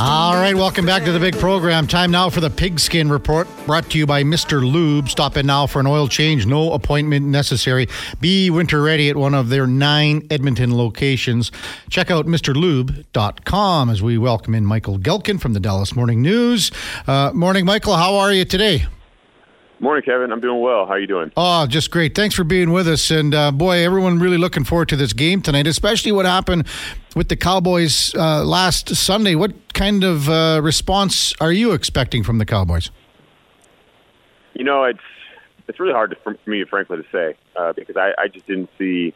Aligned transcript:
All 0.00 0.34
right, 0.34 0.56
welcome 0.56 0.84
back 0.84 1.04
to 1.04 1.12
the 1.12 1.20
big 1.20 1.34
program. 1.38 1.86
Time 1.86 2.10
now 2.10 2.28
for 2.28 2.40
the 2.40 2.50
pigskin 2.50 3.08
report 3.08 3.46
brought 3.64 3.88
to 3.90 3.98
you 3.98 4.06
by 4.06 4.24
Mr. 4.24 4.60
Lube. 4.60 5.08
Stop 5.08 5.36
in 5.36 5.46
now 5.46 5.68
for 5.68 5.78
an 5.78 5.86
oil 5.86 6.08
change, 6.08 6.46
no 6.46 6.72
appointment 6.72 7.26
necessary. 7.26 7.86
Be 8.20 8.50
winter 8.50 8.82
ready 8.82 9.08
at 9.08 9.16
one 9.16 9.34
of 9.34 9.50
their 9.50 9.68
nine 9.68 10.26
Edmonton 10.30 10.76
locations. 10.76 11.52
Check 11.90 12.10
out 12.10 12.26
MrLube.com 12.26 13.88
as 13.88 14.02
we 14.02 14.18
welcome 14.18 14.56
in 14.56 14.66
Michael 14.66 14.98
Gehlken 14.98 15.40
from 15.40 15.52
the 15.52 15.60
Dallas 15.60 15.94
Morning 15.94 16.20
News. 16.20 16.72
Uh, 17.06 17.30
morning, 17.32 17.64
Michael. 17.64 17.94
How 17.94 18.16
are 18.16 18.32
you 18.32 18.44
today? 18.44 18.86
Morning, 19.78 20.02
Kevin. 20.02 20.32
I'm 20.32 20.40
doing 20.40 20.60
well. 20.60 20.86
How 20.86 20.92
are 20.92 21.00
you 21.00 21.06
doing? 21.06 21.30
Oh, 21.36 21.66
just 21.66 21.90
great. 21.90 22.14
Thanks 22.16 22.34
for 22.34 22.42
being 22.42 22.72
with 22.72 22.88
us. 22.88 23.10
And 23.10 23.34
uh, 23.34 23.52
boy, 23.52 23.84
everyone 23.84 24.18
really 24.18 24.38
looking 24.38 24.64
forward 24.64 24.88
to 24.88 24.96
this 24.96 25.12
game 25.12 25.40
tonight, 25.40 25.66
especially 25.66 26.10
what 26.10 26.26
happened 26.26 26.66
with 27.14 27.28
the 27.28 27.36
Cowboys 27.36 28.14
uh, 28.14 28.44
last 28.44 28.94
Sunday. 28.94 29.34
What 29.34 29.72
kind 29.72 30.04
of 30.04 30.28
uh, 30.28 30.60
response 30.62 31.34
are 31.40 31.52
you 31.52 31.72
expecting 31.72 32.22
from 32.22 32.38
the 32.38 32.46
Cowboys? 32.46 32.90
You 34.54 34.64
know, 34.64 34.84
it's 34.84 35.00
it's 35.68 35.80
really 35.80 35.92
hard 35.92 36.16
for 36.22 36.36
me, 36.46 36.64
frankly, 36.64 36.98
to 36.98 37.04
say 37.10 37.36
uh, 37.56 37.72
because 37.72 37.96
I, 37.96 38.12
I 38.18 38.28
just 38.28 38.46
didn't 38.46 38.70
see 38.78 39.14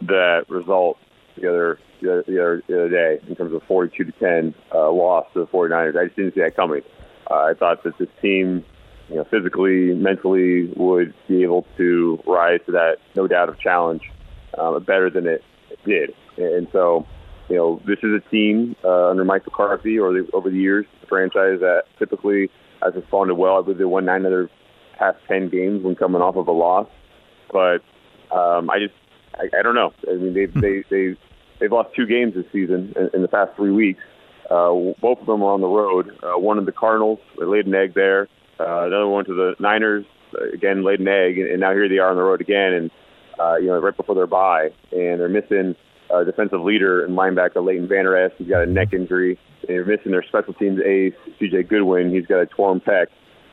the 0.00 0.44
result 0.48 0.98
the 1.36 1.48
other 1.48 1.78
the 2.00 2.12
other, 2.12 2.24
the 2.26 2.40
other, 2.40 2.62
the 2.66 2.74
other 2.74 2.88
day 2.88 3.20
in 3.28 3.36
terms 3.36 3.54
of 3.54 3.62
42 3.64 4.04
to 4.04 4.12
10 4.12 4.54
uh, 4.74 4.90
loss 4.90 5.26
to 5.34 5.40
the 5.40 5.46
49ers. 5.46 5.96
I 5.96 6.06
just 6.06 6.16
didn't 6.16 6.34
see 6.34 6.40
that 6.40 6.56
coming. 6.56 6.82
Uh, 7.30 7.34
I 7.34 7.54
thought 7.54 7.84
that 7.84 7.96
this 7.98 8.08
team 8.20 8.64
you 9.08 9.16
know, 9.16 9.24
physically, 9.24 9.94
mentally 9.94 10.72
would 10.76 11.14
be 11.28 11.42
able 11.42 11.66
to 11.76 12.22
rise 12.26 12.60
to 12.66 12.72
that, 12.72 12.96
no 13.14 13.26
doubt, 13.26 13.48
of 13.48 13.58
challenge 13.58 14.02
uh, 14.56 14.78
better 14.80 15.10
than 15.10 15.26
it 15.26 15.44
did. 15.84 16.14
And 16.38 16.66
so, 16.72 17.06
you 17.48 17.56
know, 17.56 17.80
this 17.86 17.98
is 18.02 18.10
a 18.14 18.30
team 18.30 18.76
uh, 18.84 19.10
under 19.10 19.24
Mike 19.24 19.44
McCarthy 19.44 19.98
or 19.98 20.12
the, 20.12 20.28
over 20.32 20.50
the 20.50 20.56
years, 20.56 20.86
the 21.00 21.06
franchise 21.06 21.60
that 21.60 21.84
typically 21.98 22.50
has 22.82 22.94
responded 22.94 23.34
well. 23.34 23.58
I 23.58 23.62
believe 23.62 23.78
they 23.78 23.84
won 23.84 24.04
nine 24.04 24.24
of 24.24 24.30
their 24.30 24.50
past 24.98 25.18
ten 25.28 25.48
games 25.48 25.82
when 25.82 25.94
coming 25.94 26.22
off 26.22 26.36
of 26.36 26.48
a 26.48 26.52
loss. 26.52 26.88
But 27.50 27.82
um, 28.34 28.70
I 28.70 28.78
just, 28.78 28.94
I, 29.34 29.58
I 29.58 29.62
don't 29.62 29.74
know. 29.74 29.92
I 30.10 30.14
mean, 30.14 30.34
they've 30.34 30.52
they 30.54 30.84
they 30.90 31.16
they've 31.60 31.72
lost 31.72 31.94
two 31.94 32.06
games 32.06 32.34
this 32.34 32.46
season 32.52 32.92
in, 32.96 33.10
in 33.14 33.22
the 33.22 33.28
past 33.28 33.52
three 33.56 33.70
weeks. 33.70 34.00
Uh, 34.50 34.92
both 35.00 35.18
of 35.20 35.26
them 35.26 35.42
are 35.42 35.52
on 35.52 35.60
the 35.60 35.68
road. 35.68 36.10
Uh, 36.22 36.38
one 36.38 36.58
of 36.58 36.66
the 36.66 36.72
Cardinals, 36.72 37.18
they 37.38 37.44
laid 37.44 37.66
an 37.66 37.74
egg 37.74 37.94
there. 37.94 38.28
Uh, 38.60 38.86
another 38.86 39.08
one 39.08 39.24
to 39.24 39.34
the 39.34 39.54
Niners, 39.58 40.04
again 40.52 40.84
laid 40.84 41.00
an 41.00 41.08
egg, 41.08 41.38
and, 41.38 41.48
and 41.48 41.60
now 41.60 41.72
here 41.72 41.88
they 41.88 41.98
are 41.98 42.10
on 42.10 42.16
the 42.16 42.22
road 42.22 42.40
again, 42.40 42.72
and 42.72 42.90
uh, 43.38 43.56
you 43.56 43.66
know 43.66 43.78
right 43.78 43.96
before 43.96 44.14
their 44.14 44.26
bye, 44.26 44.70
and 44.90 45.20
they're 45.20 45.28
missing 45.28 45.74
uh, 46.12 46.24
defensive 46.24 46.60
leader 46.60 47.04
and 47.04 47.16
linebacker 47.16 47.64
Leighton 47.64 47.88
Vander 47.88 48.16
Esch. 48.16 48.32
He's 48.38 48.48
got 48.48 48.62
a 48.62 48.66
neck 48.66 48.92
injury. 48.92 49.38
They're 49.66 49.84
missing 49.84 50.12
their 50.12 50.24
special 50.24 50.54
teams 50.54 50.80
ace 50.80 51.14
C.J. 51.38 51.64
Goodwin. 51.64 52.12
He's 52.12 52.26
got 52.26 52.40
a 52.40 52.46
torn 52.46 52.80
pec. 52.80 53.06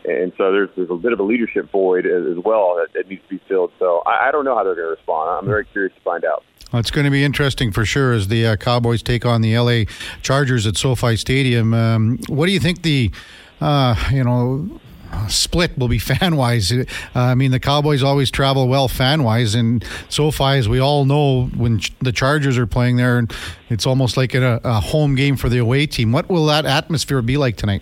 And 0.05 0.31
so 0.37 0.51
there's 0.51 0.69
there's 0.75 0.89
a 0.89 0.95
bit 0.95 1.11
of 1.11 1.19
a 1.19 1.23
leadership 1.23 1.69
void 1.71 2.05
as, 2.05 2.25
as 2.25 2.43
well 2.43 2.75
that, 2.75 2.87
that 2.93 3.09
needs 3.09 3.21
to 3.23 3.29
be 3.29 3.41
filled. 3.47 3.71
So 3.79 4.01
I, 4.05 4.29
I 4.29 4.31
don't 4.31 4.45
know 4.45 4.55
how 4.55 4.63
they're 4.63 4.75
going 4.75 4.87
to 4.87 4.91
respond. 4.91 5.29
I'm 5.29 5.45
very 5.45 5.65
curious 5.65 5.93
to 5.93 6.01
find 6.01 6.23
out. 6.23 6.43
Well, 6.71 6.79
it's 6.79 6.91
going 6.91 7.05
to 7.05 7.11
be 7.11 7.23
interesting 7.23 7.71
for 7.71 7.83
sure 7.83 8.13
as 8.13 8.27
the 8.27 8.45
uh, 8.47 8.55
Cowboys 8.55 9.03
take 9.03 9.25
on 9.25 9.41
the 9.41 9.57
LA 9.57 9.91
Chargers 10.21 10.65
at 10.67 10.77
SoFi 10.77 11.15
Stadium. 11.17 11.73
Um, 11.73 12.19
what 12.27 12.45
do 12.45 12.51
you 12.51 12.59
think 12.59 12.83
the 12.83 13.11
uh, 13.59 13.95
you 14.11 14.23
know 14.23 14.79
split 15.27 15.77
will 15.77 15.87
be 15.87 15.99
fan 15.99 16.35
wise. 16.35 16.71
Uh, 16.71 16.85
I 17.15 17.35
mean, 17.35 17.51
the 17.51 17.59
Cowboys 17.59 18.03
always 18.03 18.31
travel 18.31 18.67
well 18.67 18.87
fan 18.87 19.23
wise, 19.23 19.55
and 19.55 19.83
SoFi, 20.09 20.57
as 20.57 20.69
we 20.69 20.79
all 20.79 21.05
know, 21.05 21.45
when 21.55 21.81
the 22.01 22.11
Chargers 22.11 22.57
are 22.57 22.67
playing 22.67 22.97
there, 22.97 23.25
it's 23.69 23.85
almost 23.85 24.17
like 24.17 24.33
a, 24.33 24.59
a 24.63 24.79
home 24.79 25.15
game 25.15 25.35
for 25.35 25.49
the 25.49 25.57
away 25.57 25.85
team. 25.85 26.11
What 26.11 26.29
will 26.29 26.45
that 26.47 26.65
atmosphere 26.65 27.21
be 27.21 27.37
like 27.37 27.57
tonight? 27.57 27.81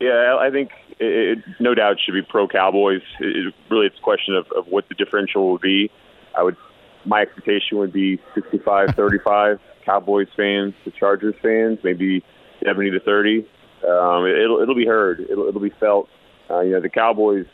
Yeah, 0.00 0.36
I 0.40 0.50
think 0.50 0.70
it, 0.98 1.38
it 1.38 1.44
no 1.60 1.74
doubt 1.74 1.98
should 2.04 2.14
be 2.14 2.22
pro 2.22 2.48
Cowboys. 2.48 3.02
It, 3.20 3.54
really, 3.70 3.86
it's 3.86 3.98
a 3.98 4.02
question 4.02 4.34
of, 4.34 4.46
of 4.56 4.66
what 4.66 4.88
the 4.88 4.94
differential 4.94 5.48
will 5.48 5.58
be. 5.58 5.90
I 6.36 6.42
would, 6.42 6.56
my 7.04 7.22
expectation 7.22 7.78
would 7.78 7.92
be 7.92 8.18
65-35 8.34 9.58
Cowboys 9.84 10.28
fans 10.36 10.74
to 10.84 10.90
Chargers 10.90 11.34
fans, 11.42 11.78
maybe 11.82 12.24
70 12.64 12.92
to 12.92 13.00
30 13.00 13.46
um, 13.84 14.26
it'll 14.26 14.60
it'll 14.60 14.74
be 14.74 14.86
heard. 14.86 15.20
It'll 15.20 15.48
it'll 15.48 15.60
be 15.60 15.70
felt. 15.70 16.08
Uh, 16.50 16.60
you 16.60 16.72
know, 16.72 16.80
the 16.80 16.88
Cowboys 16.88 17.46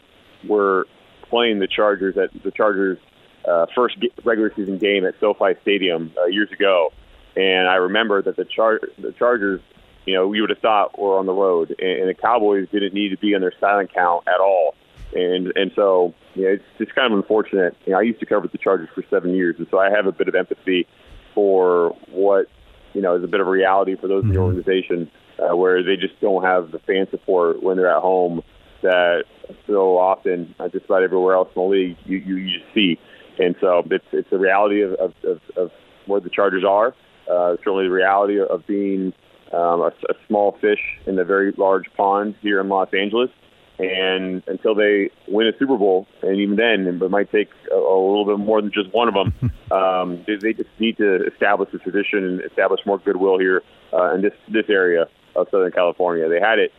were 0.49 0.87
playing 1.29 1.59
the 1.59 1.69
Chargers 1.69 2.17
at 2.17 2.31
the 2.43 2.51
Chargers' 2.51 2.99
uh, 3.47 3.67
first 3.75 3.97
regular 4.25 4.53
season 4.55 4.79
game 4.79 5.05
at 5.05 5.15
SoFi 5.21 5.55
Stadium 5.63 6.13
uh, 6.21 6.27
years 6.27 6.51
ago, 6.51 6.93
and 7.37 7.69
I 7.69 7.77
remember 7.77 8.23
that 8.23 8.37
the 8.37 8.45
Char- 8.45 8.81
the 8.99 9.13
Chargers, 9.13 9.61
you 10.07 10.15
know, 10.15 10.27
we 10.27 10.41
would 10.41 10.51
have 10.51 10.59
thought 10.59 10.99
were 10.99 11.19
on 11.19 11.27
the 11.27 11.33
road, 11.33 11.75
and, 11.79 12.01
and 12.01 12.09
the 12.09 12.15
Cowboys 12.15 12.69
didn't 12.73 12.95
need 12.95 13.11
to 13.11 13.19
be 13.19 13.35
on 13.35 13.41
their 13.41 13.53
silent 13.61 13.93
count 13.95 14.27
at 14.27 14.41
all. 14.41 14.75
And 15.15 15.53
and 15.57 15.71
so 15.75 16.15
you 16.35 16.43
know, 16.43 16.49
it's 16.51 16.65
just 16.79 16.95
kind 16.95 17.13
of 17.13 17.19
unfortunate. 17.19 17.77
You 17.87 17.93
know, 17.93 17.99
I 17.99 18.03
used 18.03 18.21
to 18.21 18.27
cover 18.27 18.49
the 18.49 18.59
Chargers 18.59 18.89
for 18.95 19.05
seven 19.09 19.35
years, 19.35 19.57
and 19.59 19.67
so 19.71 19.79
I 19.79 19.91
have 19.91 20.07
a 20.07 20.13
bit 20.13 20.29
of 20.29 20.35
empathy 20.35 20.87
for 21.35 21.97
what 22.11 22.47
you 22.95 23.01
know 23.01 23.17
is 23.17 23.25
a 23.25 23.29
bit 23.29 23.41
of 23.41 23.47
reality 23.47 23.97
for 23.97 24.09
those 24.09 24.25
mm-hmm. 24.25 24.31
in 24.31 24.35
the 24.35 24.41
mm-hmm. 24.41 24.57
organization 24.57 25.11
uh, 25.39 25.57
where 25.57 25.83
they 25.83 25.97
just 25.97 26.21
don't 26.21 26.45
have 26.45 26.71
the 26.71 26.79
fan 26.81 27.07
support 27.11 27.63
when 27.63 27.77
they're 27.77 27.95
at 27.95 28.03
home 28.03 28.43
that 28.83 29.25
so 29.67 29.99
often 29.99 30.55
uh, 30.61 30.69
just 30.69 30.85
about 30.85 31.03
everywhere 31.03 31.35
else 31.35 31.49
in 31.55 31.63
the 31.63 31.69
league 31.69 31.97
you, 32.05 32.19
you, 32.19 32.37
you 32.37 32.59
see. 32.75 32.99
And 33.39 33.55
so 33.61 33.83
it's 33.91 34.05
it's 34.13 34.31
the 34.31 34.39
reality 34.39 34.83
of, 34.83 34.95
of, 34.95 35.15
of, 35.25 35.41
of 35.57 35.71
where 36.07 36.21
the 36.21 36.31
Chargers 36.31 36.65
are. 36.65 36.95
Uh, 37.31 37.57
certainly 37.59 37.85
the 37.85 37.91
reality 37.91 38.41
of 38.41 38.67
being 38.67 39.13
um, 39.53 39.81
a, 39.81 39.93
a 40.09 40.15
small 40.27 40.57
fish 40.61 40.81
in 41.07 41.19
a 41.19 41.25
very 41.25 41.53
large 41.57 41.85
pond 41.97 42.35
here 42.41 42.61
in 42.61 42.69
Los 42.69 42.89
Angeles. 42.93 43.31
And 43.79 44.43
until 44.49 44.75
they 44.75 45.11
win 45.29 45.47
a 45.47 45.57
Super 45.57 45.77
Bowl, 45.77 46.09
and 46.23 46.37
even 46.37 46.57
then, 46.57 47.01
it 47.01 47.11
might 47.11 47.31
take 47.31 47.49
a, 47.71 47.77
a 47.77 47.79
little 47.79 48.25
bit 48.25 48.45
more 48.45 48.61
than 48.61 48.73
just 48.73 48.93
one 48.93 49.07
of 49.07 49.15
them. 49.15 49.53
um, 49.71 50.25
they, 50.27 50.35
they 50.35 50.53
just 50.53 50.71
need 50.81 50.97
to 50.97 51.25
establish 51.27 51.73
a 51.73 51.79
tradition 51.79 52.25
and 52.25 52.41
establish 52.45 52.81
more 52.85 52.99
goodwill 52.99 53.39
here 53.39 53.63
uh, 53.93 54.15
in 54.15 54.23
this 54.23 54.33
this 54.49 54.65
area 54.69 55.07
of 55.43 55.49
Southern 55.51 55.73
California. 55.73 56.29
They 56.29 56.41
had 56.41 56.59
it 56.59 56.73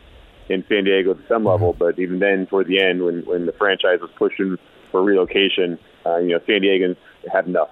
in 0.48 0.64
San 0.68 0.84
Diego 0.84 1.14
to 1.14 1.22
some 1.28 1.44
level, 1.44 1.74
but 1.78 1.98
even 1.98 2.18
then, 2.18 2.46
toward 2.46 2.66
the 2.66 2.82
end, 2.82 3.04
when 3.04 3.22
when 3.24 3.46
the 3.46 3.52
franchise 3.52 4.00
was 4.00 4.10
pushing 4.16 4.58
for 4.90 5.02
relocation, 5.02 5.78
uh, 6.04 6.18
you 6.18 6.28
know, 6.28 6.40
San 6.46 6.60
Diegans 6.60 6.96
had 7.32 7.46
enough. 7.46 7.70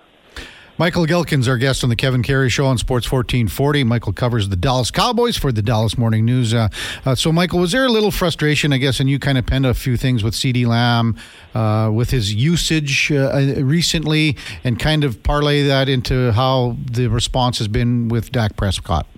Michael 0.79 1.07
Gehlken's 1.07 1.49
our 1.49 1.59
guest 1.59 1.83
on 1.83 1.91
the 1.91 1.97
Kevin 1.97 2.23
Karius 2.23 2.53
Show 2.53 2.65
on 2.67 2.79
Sports 2.79 3.11
1440. 3.11 3.83
Michael 3.83 4.13
covers 4.13 4.49
the 4.49 4.55
Dallas 4.55 4.93
Cowboys 4.93 5.37
for 5.37 5.51
the 5.51 5.61
Dallas 5.61 5.99
Morning 5.99 6.25
News. 6.25 6.55
Uh, 6.55 6.69
uh, 7.05 7.17
so, 7.17 7.33
Michael, 7.33 7.59
was 7.59 7.73
there 7.73 7.85
a 7.85 7.89
little 7.89 8.13
frustration, 8.13 8.73
I 8.73 8.79
guess, 8.79 9.01
and 9.01 9.11
you 9.11 9.19
kind 9.19 9.39
of 9.39 9.45
penned 9.45 9.67
a 9.67 9.75
few 9.75 9.97
things 9.97 10.23
with 10.23 10.35
CeeDee 10.35 10.67
Lamb 10.69 11.17
uh, 11.53 11.91
with 11.93 12.11
his 12.11 12.33
usage 12.33 13.11
uh, 13.11 13.57
recently 13.57 14.37
and 14.63 14.79
kind 14.79 15.03
of 15.03 15.21
parlay 15.25 15.65
that 15.65 15.89
into 15.89 16.31
how 16.31 16.77
the 16.89 17.09
response 17.09 17.59
has 17.59 17.67
been 17.67 18.07
with 18.07 18.31
Dak 18.31 18.57
Prescott? 18.57 19.09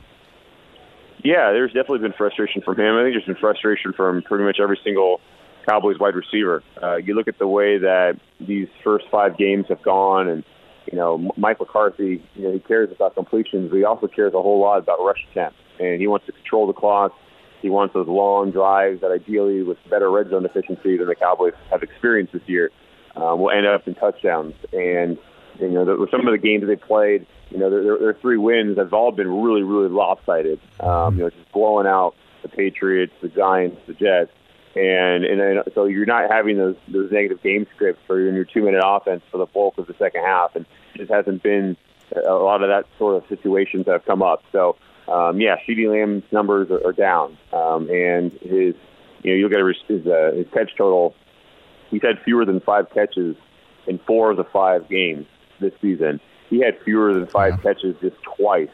Yeah, 1.22 1.52
there's 1.52 1.72
definitely 1.72 1.98
been 1.98 2.12
frustration 2.12 2.62
from 2.62 2.78
him. 2.78 2.96
I 2.96 3.02
think 3.02 3.14
there's 3.14 3.26
been 3.26 3.34
frustration 3.36 3.92
from 3.92 4.22
pretty 4.22 4.44
much 4.44 4.58
every 4.60 4.78
single 4.82 5.20
Cowboys 5.68 5.98
wide 5.98 6.14
receiver. 6.14 6.62
Uh, 6.82 6.96
you 6.96 7.14
look 7.14 7.28
at 7.28 7.38
the 7.38 7.46
way 7.46 7.78
that 7.78 8.18
these 8.40 8.68
first 8.82 9.04
five 9.10 9.36
games 9.36 9.66
have 9.68 9.82
gone, 9.82 10.28
and 10.28 10.44
you 10.90 10.96
know 10.96 11.30
Mike 11.36 11.60
McCarthy, 11.60 12.22
you 12.34 12.42
know 12.42 12.52
he 12.52 12.60
cares 12.60 12.90
about 12.90 13.14
completions, 13.14 13.70
but 13.70 13.76
he 13.76 13.84
also 13.84 14.06
cares 14.06 14.32
a 14.34 14.40
whole 14.40 14.60
lot 14.60 14.78
about 14.78 14.98
rush 15.00 15.24
attempts, 15.30 15.58
and 15.78 16.00
he 16.00 16.06
wants 16.06 16.26
to 16.26 16.32
control 16.32 16.66
the 16.66 16.72
clock. 16.72 17.12
He 17.60 17.68
wants 17.68 17.92
those 17.92 18.08
long 18.08 18.50
drives 18.50 19.02
that 19.02 19.10
ideally, 19.10 19.62
with 19.62 19.76
better 19.90 20.10
red 20.10 20.30
zone 20.30 20.46
efficiency 20.46 20.96
than 20.96 21.06
the 21.06 21.14
Cowboys 21.14 21.52
have 21.70 21.82
experienced 21.82 22.32
this 22.32 22.42
year, 22.46 22.70
um, 23.16 23.40
will 23.40 23.50
end 23.50 23.66
up 23.66 23.86
in 23.86 23.94
touchdowns. 23.94 24.54
And 24.72 25.18
you 25.60 25.68
know, 25.68 25.84
the, 25.84 26.06
some 26.10 26.26
of 26.26 26.32
the 26.32 26.38
games 26.38 26.66
they 26.66 26.76
played, 26.76 27.26
you 27.50 27.58
know, 27.58 27.70
their, 27.70 27.98
their 27.98 28.14
three 28.14 28.36
wins 28.36 28.78
have 28.78 28.92
all 28.92 29.12
been 29.12 29.28
really, 29.42 29.62
really 29.62 29.88
lopsided. 29.88 30.60
Um, 30.80 31.16
you 31.16 31.24
know, 31.24 31.30
just 31.30 31.52
blowing 31.52 31.86
out 31.86 32.14
the 32.42 32.48
Patriots, 32.48 33.12
the 33.20 33.28
Giants, 33.28 33.80
the 33.86 33.94
Jets, 33.94 34.30
and 34.76 35.24
and 35.24 35.40
then, 35.40 35.62
so 35.74 35.86
you're 35.86 36.06
not 36.06 36.30
having 36.30 36.56
those 36.56 36.76
those 36.88 37.10
negative 37.10 37.42
game 37.42 37.66
scripts 37.74 38.00
for 38.06 38.20
your 38.20 38.44
two 38.44 38.62
minute 38.62 38.82
offense 38.84 39.22
for 39.30 39.38
the 39.38 39.46
bulk 39.46 39.78
of 39.78 39.86
the 39.86 39.94
second 39.98 40.22
half, 40.22 40.54
and 40.54 40.64
it 40.94 40.98
just 40.98 41.10
hasn't 41.10 41.42
been 41.42 41.76
a 42.14 42.34
lot 42.34 42.62
of 42.62 42.68
that 42.68 42.86
sort 42.98 43.16
of 43.16 43.28
situations 43.28 43.86
that 43.86 43.92
have 43.92 44.04
come 44.04 44.22
up. 44.22 44.42
So 44.52 44.76
um, 45.08 45.40
yeah, 45.40 45.56
CeeDee 45.66 45.90
Lamb's 45.90 46.24
numbers 46.30 46.70
are, 46.70 46.86
are 46.86 46.92
down, 46.92 47.36
um, 47.52 47.90
and 47.90 48.30
his 48.32 48.74
you 49.22 49.32
know 49.32 49.36
you'll 49.36 49.48
get 49.48 49.58
his 49.60 49.76
his, 49.88 50.06
uh, 50.06 50.32
his 50.36 50.46
catch 50.52 50.76
total. 50.76 51.14
He's 51.90 52.02
had 52.02 52.20
fewer 52.24 52.44
than 52.44 52.60
five 52.60 52.88
catches 52.90 53.36
in 53.88 53.98
four 54.06 54.30
of 54.30 54.36
the 54.36 54.44
five 54.44 54.88
games 54.88 55.26
this 55.58 55.72
season. 55.82 56.20
He 56.50 56.60
had 56.60 56.78
fewer 56.84 57.14
than 57.14 57.26
five 57.26 57.54
yeah. 57.56 57.72
catches 57.72 57.96
just 58.00 58.16
twice 58.36 58.68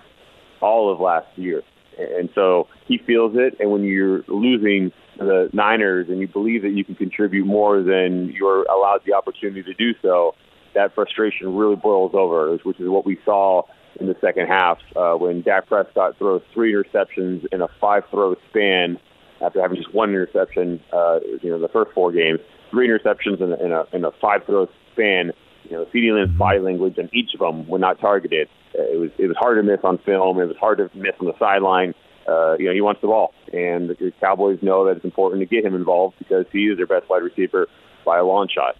all 0.61 0.91
of 0.93 0.99
last 0.99 1.29
year. 1.37 1.63
And 1.99 2.29
so 2.35 2.69
he 2.87 2.99
feels 2.99 3.33
it. 3.37 3.57
And 3.61 3.71
when 3.71 3.85
you're 3.85 4.23
losing 4.29 4.93
the 5.19 5.49
Niners 5.53 6.09
and 6.09 6.19
you 6.19 6.29
believe 6.29 6.63
that 6.63 6.73
you 6.73 6.85
can 6.85 6.95
contribute 6.95 7.47
more 7.47 7.83
than 7.83 8.33
you're 8.33 8.65
allowed 8.65 9.01
the 9.07 9.15
opportunity 9.15 9.63
to 9.63 9.75
do 9.75 9.95
so, 10.03 10.35
that 10.75 10.95
frustration 10.95 11.55
really 11.55 11.77
boils 11.77 12.13
over, 12.15 12.55
which 12.65 12.81
is 12.81 12.89
what 12.89 13.07
we 13.07 13.19
saw 13.25 13.63
in 13.99 14.09
the 14.09 14.17
second 14.21 14.47
half 14.47 14.79
uh, 14.95 15.15
when 15.15 15.41
Dak 15.41 15.69
Prescott 15.69 16.19
throws 16.19 16.43
three 16.53 16.73
interceptions 16.75 17.47
in 17.51 17.63
a 17.63 17.69
five-throw 17.81 18.37
span 18.51 18.99
after 19.41 19.61
having 19.63 19.79
just 19.79 19.95
one 19.95 20.11
interception. 20.11 20.81
Uh, 20.93 21.21
you 21.43 21.49
know, 21.49 21.59
the 21.59 21.69
first 21.69 21.93
four 21.93 22.13
games, 22.13 22.41
three 22.71 22.89
interceptions 22.89 23.41
in 23.41 23.53
a, 23.53 23.65
in 23.65 23.73
a, 23.73 23.85
in 23.93 24.05
a 24.05 24.11
five-throw 24.21 24.69
span. 24.93 25.33
You 25.71 25.77
know, 25.77 25.85
CeeDee 25.87 26.15
Lamb's 26.15 26.37
body 26.39 26.59
language 26.59 26.99
and 26.99 27.09
each 27.13 27.35
of 27.35 27.41
them 27.41 27.67
were 27.69 27.79
not 27.79 28.01
targeted. 28.01 28.49
Uh, 28.79 28.83
it 28.83 28.99
was 28.99 29.11
it 29.19 29.27
was 29.27 29.37
hard 29.37 29.59
to 29.59 29.63
miss 29.63 29.81
on 29.85 29.99
film. 29.99 30.41
It 30.41 30.47
was 30.47 30.57
hard 30.57 30.79
to 30.79 30.91
miss 30.95 31.15
on 31.21 31.27
the 31.27 31.39
sideline. 31.39 31.95
Uh, 32.29 32.57
you 32.59 32.67
know, 32.67 32.73
he 32.73 32.81
wants 32.81 33.01
the 33.01 33.07
ball, 33.07 33.33
and 33.53 33.91
the 33.91 34.13
Cowboys 34.21 34.59
know 34.61 34.85
that 34.87 34.97
it's 34.97 35.05
important 35.05 35.41
to 35.41 35.47
get 35.47 35.65
him 35.65 35.75
involved 35.77 36.17
because 36.19 36.45
he 36.53 36.65
is 36.65 36.77
their 36.77 36.87
best 36.87 37.09
wide 37.09 37.23
receiver 37.23 37.69
by 38.05 38.19
a 38.19 38.25
long 38.25 38.49
shot. 38.49 38.77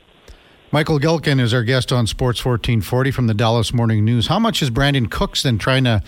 Michael 0.73 0.99
Gehlken 0.99 1.41
is 1.41 1.55
our 1.55 1.63
guest 1.63 1.93
on 1.93 2.09
Sports 2.09 2.45
1440 2.45 3.13
from 3.13 3.29
the 3.29 3.35
Dallas 3.35 3.73
Morning 3.73 4.05
News. 4.05 4.27
How 4.27 4.41
much 4.41 4.63
is 4.63 4.71
Brandin 4.71 5.09
Cooks 5.09 5.45
then 5.45 5.59
trying 5.59 5.85
to, 5.85 6.03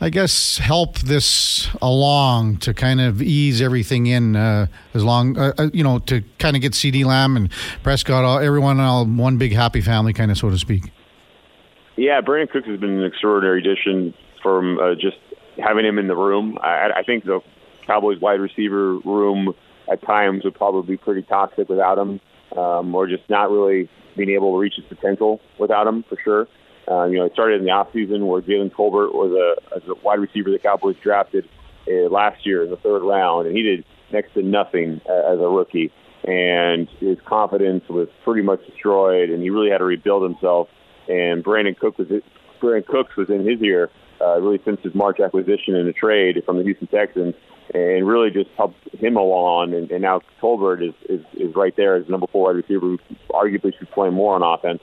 I 0.00 0.10
guess, 0.10 0.58
help 0.58 0.98
this 0.98 1.68
along 1.80 2.58
to 2.58 2.74
kind 2.74 3.00
of 3.00 3.22
ease 3.22 3.62
everything 3.62 4.06
in 4.06 4.36
uh, 4.36 4.66
as 4.92 5.04
long, 5.04 5.38
uh, 5.38 5.52
uh 5.56 5.70
you 5.72 5.84
know, 5.84 6.00
to 6.00 6.22
kind 6.38 6.56
of 6.56 6.62
get 6.62 6.72
CeeDee 6.72 7.04
Lamb 7.04 7.36
and 7.36 7.50
Prescott, 7.82 8.24
all, 8.24 8.38
everyone 8.38 8.80
all 8.80 9.06
one 9.06 9.38
big 9.38 9.52
happy 9.52 9.80
family, 9.80 10.12
kind 10.12 10.30
of 10.30 10.38
so 10.38 10.50
to 10.50 10.58
speak? 10.58 10.90
Yeah, 11.96 12.20
Brandin 12.20 12.50
Cooks 12.50 12.66
has 12.66 12.80
been 12.80 12.98
an 12.98 13.04
extraordinary 13.04 13.60
addition 13.60 14.14
from 14.42 14.78
uh, 14.78 14.94
just 14.94 15.16
having 15.58 15.86
him 15.86 15.98
in 15.98 16.08
the 16.08 16.16
room. 16.16 16.58
I, 16.60 16.90
I 16.96 17.02
think 17.04 17.24
the 17.24 17.40
Cowboys 17.86 18.20
wide 18.20 18.40
receiver 18.40 18.98
room 18.98 19.54
at 19.90 20.02
times 20.02 20.44
would 20.44 20.54
probably 20.54 20.96
be 20.96 20.96
pretty 20.96 21.22
toxic 21.22 21.68
without 21.68 21.98
him 21.98 22.20
um, 22.56 22.94
or 22.94 23.06
just 23.06 23.28
not 23.28 23.50
really 23.50 23.88
being 24.16 24.30
able 24.30 24.52
to 24.52 24.58
reach 24.58 24.74
his 24.76 24.84
potential 24.86 25.40
without 25.58 25.86
him 25.86 26.04
for 26.08 26.18
sure. 26.22 26.48
Uh, 26.88 27.04
you 27.04 27.18
know, 27.18 27.24
it 27.24 27.32
started 27.32 27.60
in 27.60 27.64
the 27.64 27.70
offseason 27.70 28.26
where 28.26 28.42
Jalen 28.42 28.72
Tolbert 28.72 29.14
was 29.14 29.32
a, 29.32 29.90
a 29.90 29.94
wide 30.02 30.18
receiver 30.18 30.50
the 30.50 30.58
Cowboys 30.58 30.96
drafted 31.02 31.48
uh, 31.88 32.08
last 32.10 32.44
year 32.46 32.64
in 32.64 32.70
the 32.70 32.76
third 32.76 33.02
round, 33.02 33.46
and 33.46 33.56
he 33.56 33.62
did 33.62 33.84
next 34.12 34.34
to 34.34 34.42
nothing 34.42 35.00
uh, 35.08 35.32
as 35.32 35.38
a 35.40 35.48
rookie. 35.48 35.92
And 36.24 36.88
his 37.00 37.18
confidence 37.26 37.84
was 37.88 38.08
pretty 38.24 38.42
much 38.42 38.64
destroyed, 38.66 39.30
and 39.30 39.42
he 39.42 39.50
really 39.50 39.70
had 39.70 39.78
to 39.78 39.84
rebuild 39.84 40.22
himself. 40.22 40.68
And 41.08 41.44
Brandin 41.44 41.78
Cook 41.78 41.98
was 41.98 42.08
Brandin 42.62 42.86
Cooks 42.86 43.16
was 43.16 43.28
in 43.28 43.46
his 43.46 43.60
ear 43.62 43.90
uh, 44.20 44.40
really 44.40 44.60
since 44.64 44.80
his 44.82 44.94
March 44.94 45.20
acquisition 45.20 45.76
and 45.76 45.88
a 45.88 45.92
trade 45.92 46.42
from 46.44 46.56
the 46.56 46.64
Houston 46.64 46.86
Texans 46.86 47.34
and 47.72 48.06
really 48.06 48.30
just 48.30 48.50
helped 48.56 48.76
him 48.94 49.16
along. 49.16 49.74
And, 49.74 49.90
and 49.90 50.02
now 50.02 50.20
Tolbert 50.40 50.86
is, 50.86 50.94
is, 51.08 51.24
is 51.34 51.54
right 51.54 51.74
there 51.76 51.96
as 51.96 52.08
number 52.08 52.26
four 52.26 52.46
wide 52.46 52.56
receiver 52.56 52.80
who 52.80 52.98
arguably 53.30 53.76
should 53.78 53.90
play 53.90 54.10
more 54.10 54.34
on 54.34 54.42
offense. 54.42 54.80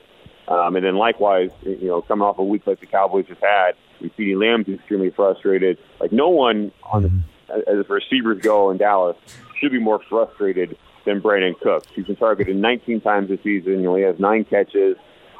Um, 0.51 0.75
and 0.75 0.86
then 0.86 0.95
likewise, 0.95 1.50
you 1.63 1.88
know, 1.88 2.01
coming 2.01 2.24
off 2.24 2.38
a 2.38 2.44
week 2.44 2.68
like 2.68 2.80
the 2.80 2.86
Cowboys 2.86 3.25
just 3.27 3.42
had, 3.42 3.71
CeeDee 4.01 4.38
Lamb's 4.38 4.68
extremely 4.68 5.09
frustrated. 5.09 5.77
Like 6.00 6.12
no 6.12 6.30
one 6.30 6.71
on 6.92 7.03
the, 7.03 7.69
as 7.69 7.88
receivers 7.89 8.42
go 8.42 8.71
in 8.71 8.77
Dallas 8.77 9.15
should 9.59 9.71
be 9.71 9.80
more 9.80 10.01
frustrated 10.09 10.77
than 11.06 11.21
Brandin 11.21 11.59
Cooks. 11.59 11.88
He's 11.94 12.06
been 12.06 12.15
targeted 12.15 12.56
19 12.56 13.01
times 13.01 13.30
this 13.30 13.39
season. 13.44 13.74
You 13.74 13.83
know, 13.83 13.95
he 13.95 14.03
has 14.03 14.19
nine 14.19 14.44
catches. 14.44 14.98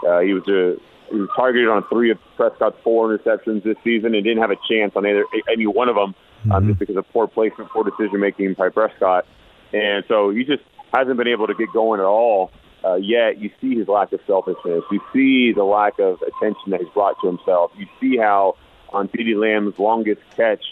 Uh, 0.08 0.20
he 0.20 0.34
was 0.34 0.48
a 0.48 0.78
he 1.12 1.20
was 1.20 1.30
targeted 1.36 1.68
on 1.68 1.84
three 1.90 2.10
of 2.10 2.18
Prescott's 2.38 2.78
four 2.84 3.10
interceptions 3.10 3.64
this 3.64 3.76
season 3.84 4.16
and 4.16 4.24
didn't 4.24 4.42
have 4.42 4.52
a 4.52 4.58
chance 4.70 4.94
on 4.96 5.06
either 5.06 5.26
any 5.52 5.68
one 5.68 5.90
of 5.90 5.96
them 5.96 6.16
um, 6.46 6.50
mm-hmm. 6.50 6.68
just 6.70 6.80
because 6.80 6.96
of 6.96 7.08
poor 7.12 7.28
placement, 7.28 7.70
poor 7.70 7.84
decision 7.84 8.20
making 8.20 8.54
by 8.54 8.70
Prescott. 8.70 9.26
And 9.74 10.06
so 10.08 10.30
he 10.30 10.46
just 10.46 10.64
hasn't 10.94 11.18
been 11.18 11.28
able 11.28 11.48
to 11.48 11.54
get 11.54 11.72
going 11.74 12.00
at 12.00 12.06
all. 12.06 12.52
Uh, 12.84 12.96
yet 12.96 13.40
you 13.40 13.52
see 13.62 13.76
his 13.76 13.88
lack 13.88 14.12
of 14.12 14.20
selfishness. 14.26 14.84
You 14.92 15.00
see 15.14 15.54
the 15.54 15.64
lack 15.64 16.00
of 16.00 16.22
attention 16.22 16.72
that 16.72 16.82
he's 16.82 16.90
brought 16.90 17.16
to 17.22 17.28
himself. 17.28 17.72
You 17.78 17.86
see 18.00 18.18
how 18.18 18.56
on 18.90 19.08
CeeDee 19.10 19.40
Lamb's 19.40 19.78
longest 19.78 20.22
catch 20.36 20.64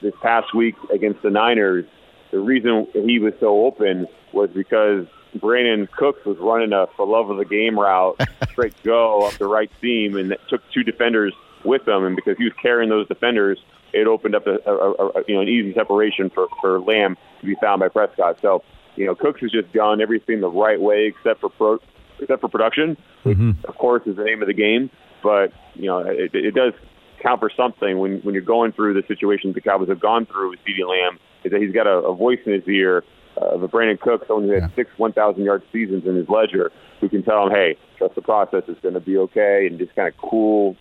this 0.00 0.14
past 0.22 0.54
week 0.54 0.74
against 0.92 1.22
the 1.22 1.30
Niners, 1.30 1.84
the 2.32 2.40
reason 2.40 2.88
he 2.92 3.18
was 3.18 3.34
so 3.38 3.64
open 3.64 4.08
was 4.32 4.50
because 4.50 5.06
Brandin 5.36 5.90
Cooks 5.90 6.24
was 6.24 6.36
running 6.38 6.72
a 6.72 6.86
for 6.96 7.06
love 7.06 7.30
of 7.30 7.38
the 7.38 7.44
game 7.44 7.78
route, 7.78 8.20
straight 8.50 8.74
go 8.82 9.26
up 9.26 9.34
the 9.34 9.46
right 9.46 9.70
seam, 9.80 10.16
and 10.16 10.36
took 10.48 10.62
two 10.72 10.82
defenders 10.82 11.32
with 11.64 11.86
him. 11.86 12.04
And 12.04 12.16
because 12.16 12.36
he 12.38 12.44
was 12.44 12.52
carrying 12.60 12.90
those 12.90 13.06
defenders, 13.08 13.58
it 13.92 14.06
opened 14.06 14.34
up 14.34 14.46
a, 14.46 14.58
a, 14.66 14.92
a 14.92 15.24
you 15.28 15.34
know 15.34 15.40
an 15.42 15.48
easy 15.48 15.72
separation 15.74 16.30
for 16.30 16.48
for 16.60 16.80
Lamb 16.80 17.16
to 17.40 17.46
be 17.46 17.54
found 17.56 17.80
by 17.80 17.88
Prescott. 17.88 18.40
So 18.40 18.62
you 18.96 19.06
know 19.06 19.14
Cooks 19.14 19.40
has 19.40 19.50
just 19.50 19.72
done 19.72 20.00
everything 20.00 20.40
the 20.40 20.50
right 20.50 20.80
way 20.80 21.06
except 21.06 21.40
for 21.40 21.50
pro, 21.50 21.78
except 22.20 22.40
for 22.40 22.48
production, 22.48 22.96
mm-hmm. 23.24 23.50
of 23.66 23.76
course 23.76 24.02
is 24.06 24.16
the 24.16 24.24
name 24.24 24.42
of 24.42 24.48
the 24.48 24.54
game. 24.54 24.90
But 25.22 25.52
you 25.74 25.86
know 25.86 25.98
it, 25.98 26.34
it 26.34 26.54
does 26.54 26.72
count 27.22 27.40
for 27.40 27.50
something 27.56 27.98
when 27.98 28.20
when 28.20 28.34
you're 28.34 28.42
going 28.42 28.72
through 28.72 28.94
the 28.94 29.02
situations 29.06 29.54
the 29.54 29.60
Cowboys 29.60 29.88
have 29.88 30.00
gone 30.00 30.26
through 30.26 30.50
with 30.50 30.60
CeeDee 30.60 30.88
Lamb. 30.88 31.18
Is 31.44 31.52
that 31.52 31.60
he's 31.60 31.74
got 31.74 31.86
a, 31.86 31.98
a 32.06 32.14
voice 32.14 32.38
in 32.46 32.52
his 32.52 32.66
ear 32.68 33.02
uh, 33.40 33.54
of 33.54 33.62
a 33.62 33.68
Brandin 33.68 33.98
Cook, 33.98 34.24
someone 34.26 34.46
who 34.46 34.52
had 34.52 34.62
yeah. 34.62 34.76
six 34.76 34.90
1,000 34.96 35.42
yard 35.42 35.62
seasons 35.72 36.04
in 36.06 36.16
his 36.16 36.28
ledger, 36.28 36.70
who 37.00 37.08
can 37.08 37.22
tell 37.22 37.46
him, 37.46 37.52
hey, 37.52 37.76
trust 37.98 38.14
the 38.14 38.22
process, 38.22 38.62
it's 38.68 38.80
going 38.80 38.94
to 38.94 39.00
be 39.00 39.16
okay, 39.16 39.66
and 39.68 39.78
just 39.78 39.94
kind 39.94 40.08
of 40.08 40.14
cool 40.18 40.76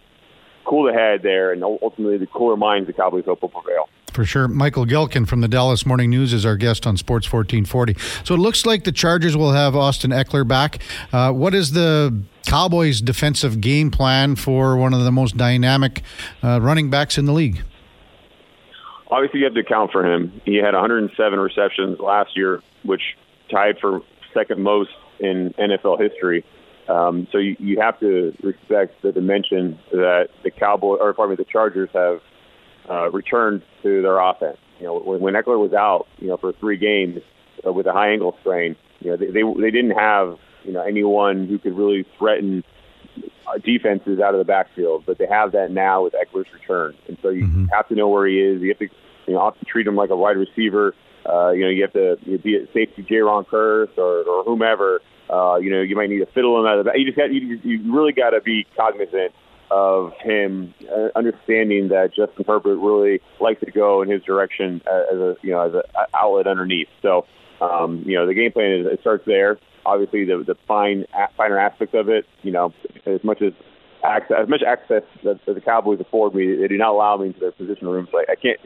cool 0.65 0.85
the 0.85 0.93
head 0.93 1.21
there, 1.23 1.51
and 1.51 1.63
ultimately 1.63 2.17
the 2.17 2.27
cooler 2.27 2.55
minds 2.55 2.87
the 2.87 2.93
Cowboys 2.93 3.25
hope 3.25 3.41
will 3.41 3.49
prevail. 3.49 3.89
For 4.11 4.25
sure. 4.25 4.47
Michael 4.49 4.85
Gehlken 4.85 5.25
from 5.25 5.39
the 5.39 5.47
Dallas 5.47 5.85
Morning 5.85 6.09
News 6.09 6.33
is 6.33 6.45
our 6.45 6.57
guest 6.57 6.85
on 6.85 6.97
Sports 6.97 7.31
1440. 7.31 7.95
So 8.25 8.35
it 8.35 8.39
looks 8.39 8.65
like 8.65 8.83
the 8.83 8.91
Chargers 8.91 9.37
will 9.37 9.53
have 9.53 9.73
Austin 9.73 10.11
Ekeler 10.11 10.45
back. 10.45 10.79
Uh, 11.13 11.31
what 11.31 11.53
is 11.53 11.71
the 11.71 12.21
Cowboys' 12.45 12.99
defensive 12.99 13.61
game 13.61 13.89
plan 13.89 14.35
for 14.35 14.75
one 14.75 14.93
of 14.93 15.03
the 15.05 15.11
most 15.11 15.37
dynamic 15.37 16.01
uh, 16.43 16.59
running 16.61 16.89
backs 16.89 17.17
in 17.17 17.25
the 17.25 17.31
league? 17.31 17.63
Obviously, 19.09 19.39
you 19.39 19.45
have 19.45 19.53
to 19.53 19.61
account 19.61 19.91
for 19.91 20.05
him. 20.05 20.41
He 20.43 20.55
had 20.55 20.73
107 20.73 21.39
receptions 21.39 21.99
last 21.99 22.35
year, 22.35 22.61
which 22.83 23.01
tied 23.49 23.77
for 23.79 24.01
second 24.33 24.61
most 24.61 24.91
in 25.19 25.53
NFL 25.57 26.01
history. 26.01 26.45
Um, 26.89 27.27
so 27.31 27.37
you, 27.37 27.55
you 27.59 27.79
have 27.79 27.99
to 28.01 28.33
respect 28.43 29.01
the 29.01 29.11
dimension 29.11 29.79
that 29.91 30.29
the 30.43 30.51
Cowboy 30.51 30.95
or 30.95 31.13
pardon 31.13 31.37
me, 31.37 31.43
the 31.43 31.49
Chargers 31.49 31.89
have 31.93 32.19
uh, 32.91 33.09
returned 33.11 33.61
to 33.83 34.01
their 34.01 34.19
offense. 34.19 34.57
You 34.79 34.87
know, 34.87 34.99
when, 34.99 35.21
when 35.21 35.33
Ekeler 35.33 35.59
was 35.59 35.73
out, 35.73 36.07
you 36.17 36.27
know, 36.27 36.37
for 36.37 36.51
three 36.53 36.77
games 36.77 37.21
uh, 37.65 37.71
with 37.71 37.85
a 37.87 37.93
high 37.93 38.11
ankle 38.11 38.35
sprain, 38.41 38.75
you 38.99 39.11
know, 39.11 39.17
they, 39.17 39.27
they 39.27 39.43
they 39.59 39.71
didn't 39.71 39.97
have 39.97 40.37
you 40.63 40.73
know 40.73 40.81
anyone 40.81 41.47
who 41.47 41.57
could 41.57 41.77
really 41.77 42.05
threaten 42.17 42.63
uh, 43.47 43.57
defenses 43.63 44.19
out 44.19 44.33
of 44.33 44.39
the 44.39 44.45
backfield, 44.45 45.03
but 45.05 45.17
they 45.17 45.27
have 45.27 45.53
that 45.53 45.71
now 45.71 46.03
with 46.03 46.13
Ekeler's 46.13 46.51
return, 46.53 46.95
and 47.07 47.17
so 47.21 47.29
you 47.29 47.45
mm-hmm. 47.45 47.65
have 47.65 47.87
to 47.87 47.95
know 47.95 48.09
where 48.09 48.27
he 48.27 48.39
is. 48.39 48.61
You 48.61 48.69
have 48.69 48.79
to 48.79 48.89
you 49.27 49.33
know, 49.33 49.45
have 49.45 49.59
to 49.59 49.65
treat 49.65 49.87
him 49.87 49.95
like 49.95 50.09
a 50.09 50.15
wide 50.15 50.37
receiver. 50.37 50.93
Uh, 51.27 51.51
you 51.51 51.61
know, 51.61 51.69
you 51.69 51.83
have 51.83 51.93
to 51.93 52.17
you 52.23 52.37
be 52.39 52.55
it 52.55 52.69
safety 52.73 53.03
Jayron 53.03 53.45
Kearse 53.47 53.95
or, 53.97 54.23
or 54.23 54.43
whomever 54.43 55.01
uh, 55.31 55.55
you 55.55 55.69
know, 55.69 55.81
you 55.81 55.95
might 55.95 56.09
need 56.09 56.19
to 56.19 56.25
fiddle 56.25 56.59
him 56.59 56.65
out 56.65 56.77
of 56.77 56.83
the 56.83 56.89
back. 56.89 56.99
You 56.99 57.05
just 57.05 57.17
got 57.17 57.31
you, 57.31 57.59
you 57.63 57.93
really 57.93 58.11
got 58.11 58.31
to 58.31 58.41
be 58.41 58.67
cognizant 58.75 59.31
of 59.71 60.11
him 60.21 60.73
uh, 60.93 61.07
understanding 61.15 61.87
that 61.87 62.13
Justin 62.13 62.43
Herbert 62.45 62.77
really 62.77 63.21
likes 63.39 63.61
to 63.61 63.71
go 63.71 64.01
in 64.01 64.09
his 64.09 64.21
direction 64.23 64.81
as 64.85 65.17
a 65.17 65.35
you 65.41 65.51
know 65.51 65.61
as 65.61 65.73
an 65.73 66.05
outlet 66.13 66.45
underneath. 66.45 66.89
So 67.01 67.25
um, 67.61 68.03
you 68.05 68.17
know 68.17 68.27
the 68.27 68.33
game 68.33 68.51
plan 68.51 68.71
is 68.71 68.85
it 68.85 68.99
starts 68.99 69.23
there. 69.25 69.57
Obviously, 69.85 70.25
the 70.25 70.43
the 70.45 70.55
fine 70.67 71.05
finer 71.37 71.57
aspects 71.57 71.95
of 71.95 72.09
it, 72.09 72.25
you 72.43 72.51
know, 72.51 72.73
as 73.05 73.23
much 73.23 73.41
as 73.41 73.53
access, 74.03 74.37
as 74.41 74.49
much 74.49 74.61
access 74.61 75.03
that, 75.23 75.39
that 75.45 75.55
the 75.55 75.61
Cowboys 75.61 75.99
afford 75.99 76.35
me, 76.35 76.55
they 76.55 76.67
do 76.67 76.77
not 76.77 76.89
allow 76.89 77.17
me 77.17 77.27
into 77.27 77.39
their 77.39 77.53
position 77.53 77.87
rooms. 77.87 78.09
Like 78.13 78.29
I 78.29 78.35
can't 78.35 78.59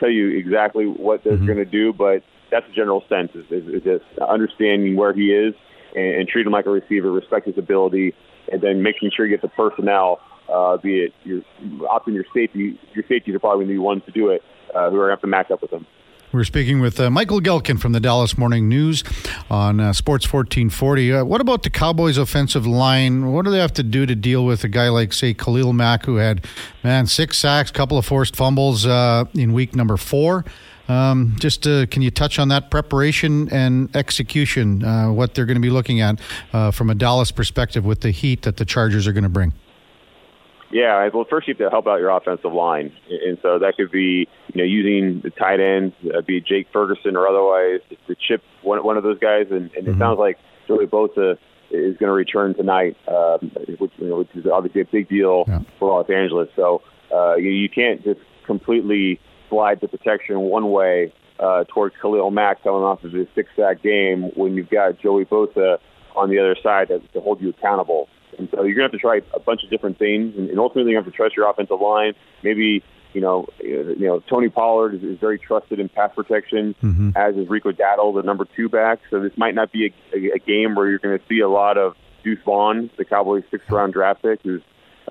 tell 0.00 0.10
you 0.10 0.36
exactly 0.36 0.86
what 0.86 1.22
they're 1.24 1.34
mm-hmm. 1.34 1.46
going 1.46 1.58
to 1.58 1.64
do, 1.64 1.92
but 1.92 2.22
that's 2.50 2.66
the 2.66 2.72
general 2.72 3.04
sense 3.08 3.30
is, 3.34 3.44
is, 3.50 3.68
is 3.68 3.82
just 3.82 4.04
understanding 4.18 4.96
where 4.96 5.12
he 5.12 5.32
is 5.32 5.54
and, 5.94 6.14
and 6.14 6.28
treat 6.28 6.46
him 6.46 6.52
like 6.52 6.66
a 6.66 6.70
receiver, 6.70 7.10
respect 7.12 7.46
his 7.46 7.58
ability, 7.58 8.14
and 8.50 8.62
then 8.62 8.82
making 8.82 9.10
sure 9.14 9.26
you 9.26 9.36
get 9.36 9.42
the 9.42 9.48
personnel, 9.48 10.20
uh, 10.52 10.76
be 10.76 11.00
it 11.00 11.14
your 11.24 11.42
opting 11.82 12.14
your 12.14 12.24
safety. 12.34 12.78
Your 12.94 13.04
safeties 13.08 13.34
are 13.34 13.38
probably 13.38 13.64
going 13.64 13.68
to 13.68 13.72
be 13.72 13.76
the 13.76 13.82
ones 13.82 14.02
to 14.06 14.12
do 14.12 14.28
it, 14.30 14.42
uh, 14.74 14.90
who 14.90 14.96
are 14.96 15.06
going 15.06 15.08
to 15.08 15.12
have 15.12 15.20
to 15.20 15.26
match 15.26 15.50
up 15.50 15.62
with 15.62 15.70
them. 15.70 15.86
We're 16.30 16.44
speaking 16.44 16.80
with 16.80 17.00
uh, 17.00 17.08
Michael 17.08 17.40
Gehlken 17.40 17.80
from 17.80 17.92
the 17.92 18.00
Dallas 18.00 18.36
Morning 18.36 18.68
News 18.68 19.02
on 19.48 19.80
uh, 19.80 19.94
Sports 19.94 20.30
1440. 20.30 21.12
Uh, 21.14 21.24
what 21.24 21.40
about 21.40 21.62
the 21.62 21.70
Cowboys' 21.70 22.18
offensive 22.18 22.66
line? 22.66 23.32
What 23.32 23.46
do 23.46 23.50
they 23.50 23.60
have 23.60 23.72
to 23.74 23.82
do 23.82 24.04
to 24.04 24.14
deal 24.14 24.44
with 24.44 24.62
a 24.62 24.68
guy 24.68 24.90
like, 24.90 25.14
say, 25.14 25.32
Khalil 25.32 25.72
Mack, 25.72 26.04
who 26.04 26.16
had, 26.16 26.44
man, 26.84 27.06
six 27.06 27.38
sacks, 27.38 27.70
couple 27.70 27.96
of 27.96 28.04
forced 28.04 28.36
fumbles 28.36 28.84
uh, 28.84 29.24
in 29.32 29.54
week 29.54 29.74
number 29.74 29.96
four? 29.96 30.44
Um, 30.86 31.34
just 31.40 31.66
uh, 31.66 31.86
can 31.86 32.02
you 32.02 32.10
touch 32.10 32.38
on 32.38 32.48
that 32.48 32.70
preparation 32.70 33.50
and 33.50 33.94
execution, 33.96 34.84
uh, 34.84 35.10
what 35.10 35.34
they're 35.34 35.46
going 35.46 35.56
to 35.56 35.62
be 35.62 35.70
looking 35.70 36.02
at 36.02 36.20
from 36.74 36.90
a 36.90 36.94
Dallas 36.94 37.30
perspective 37.30 37.86
with 37.86 38.02
the 38.02 38.10
heat 38.10 38.42
that 38.42 38.58
the 38.58 38.66
Chargers 38.66 39.06
are 39.06 39.14
going 39.14 39.24
to 39.24 39.30
bring? 39.30 39.54
Yeah, 40.70 41.08
well, 41.14 41.24
first 41.28 41.48
you 41.48 41.54
have 41.54 41.58
to 41.58 41.70
help 41.70 41.86
out 41.86 41.98
your 41.98 42.10
offensive 42.10 42.52
line, 42.52 42.92
and 43.08 43.38
so 43.40 43.58
that 43.58 43.76
could 43.76 43.90
be 43.90 44.28
you 44.52 44.58
know 44.58 44.64
using 44.64 45.20
the 45.22 45.30
tight 45.30 45.60
ends, 45.60 45.94
uh, 46.14 46.20
be 46.20 46.40
Jake 46.40 46.68
Ferguson 46.72 47.16
or 47.16 47.26
otherwise 47.26 47.80
to 48.06 48.14
chip 48.14 48.42
one 48.62 48.84
one 48.84 48.96
of 48.98 49.02
those 49.02 49.18
guys, 49.18 49.46
and, 49.50 49.70
and 49.72 49.86
mm-hmm. 49.86 49.92
it 49.92 49.98
sounds 49.98 50.18
like 50.18 50.38
Joey 50.66 50.86
Bosa 50.86 51.38
is 51.70 51.96
going 51.96 52.08
to 52.08 52.12
return 52.12 52.54
tonight, 52.54 52.96
um, 53.08 53.50
which, 53.78 53.92
you 53.98 54.08
know, 54.08 54.18
which 54.18 54.34
is 54.34 54.46
obviously 54.46 54.82
a 54.82 54.84
big 54.84 55.08
deal 55.08 55.44
yeah. 55.46 55.60
for 55.78 55.90
Los 55.90 56.08
Angeles. 56.10 56.48
So 56.56 56.82
uh, 57.12 57.36
you, 57.36 57.50
you 57.50 57.68
can't 57.68 58.02
just 58.02 58.20
completely 58.46 59.20
slide 59.48 59.80
the 59.80 59.88
protection 59.88 60.40
one 60.40 60.70
way 60.70 61.12
uh, 61.38 61.64
towards 61.68 61.94
Khalil 62.00 62.30
Mack 62.30 62.62
coming 62.62 62.82
off 62.82 63.04
of 63.04 63.12
his 63.12 63.26
six 63.34 63.50
sack 63.56 63.82
game 63.82 64.30
when 64.34 64.54
you've 64.54 64.70
got 64.70 64.98
Joey 64.98 65.24
Bosa 65.24 65.78
on 66.16 66.30
the 66.30 66.38
other 66.38 66.56
side 66.62 66.88
to, 66.88 67.00
to 67.00 67.20
hold 67.20 67.40
you 67.40 67.50
accountable. 67.50 68.08
And 68.38 68.48
so 68.50 68.62
you're 68.64 68.74
going 68.74 68.88
to 68.88 68.92
have 68.92 68.92
to 68.92 68.98
try 68.98 69.20
a 69.34 69.40
bunch 69.40 69.62
of 69.64 69.70
different 69.70 69.98
things, 69.98 70.34
and, 70.36 70.50
and 70.50 70.58
ultimately 70.58 70.92
you 70.92 70.96
have 70.96 71.06
to 71.06 71.10
trust 71.10 71.36
your 71.36 71.48
offensive 71.48 71.80
line. 71.80 72.14
Maybe 72.42 72.82
you 73.14 73.20
know, 73.20 73.46
you 73.60 73.96
know 74.06 74.20
Tony 74.28 74.48
Pollard 74.48 74.94
is, 74.94 75.02
is 75.02 75.18
very 75.18 75.38
trusted 75.38 75.80
in 75.80 75.88
pass 75.88 76.10
protection, 76.14 76.74
mm-hmm. 76.82 77.10
as 77.16 77.36
is 77.36 77.48
Rico 77.48 77.72
Dowdle, 77.72 78.14
the 78.14 78.22
number 78.22 78.46
two 78.56 78.68
back. 78.68 79.00
So 79.10 79.20
this 79.20 79.32
might 79.36 79.54
not 79.54 79.72
be 79.72 79.86
a, 79.86 80.16
a, 80.16 80.36
a 80.36 80.38
game 80.38 80.74
where 80.74 80.88
you're 80.88 80.98
going 80.98 81.18
to 81.18 81.24
see 81.28 81.40
a 81.40 81.48
lot 81.48 81.78
of 81.78 81.94
Deuce 82.22 82.38
Vaughn, 82.44 82.90
the 82.98 83.04
Cowboys' 83.04 83.44
sixth 83.50 83.70
round 83.70 83.94
draft 83.94 84.22
pick, 84.22 84.40
who's 84.42 84.62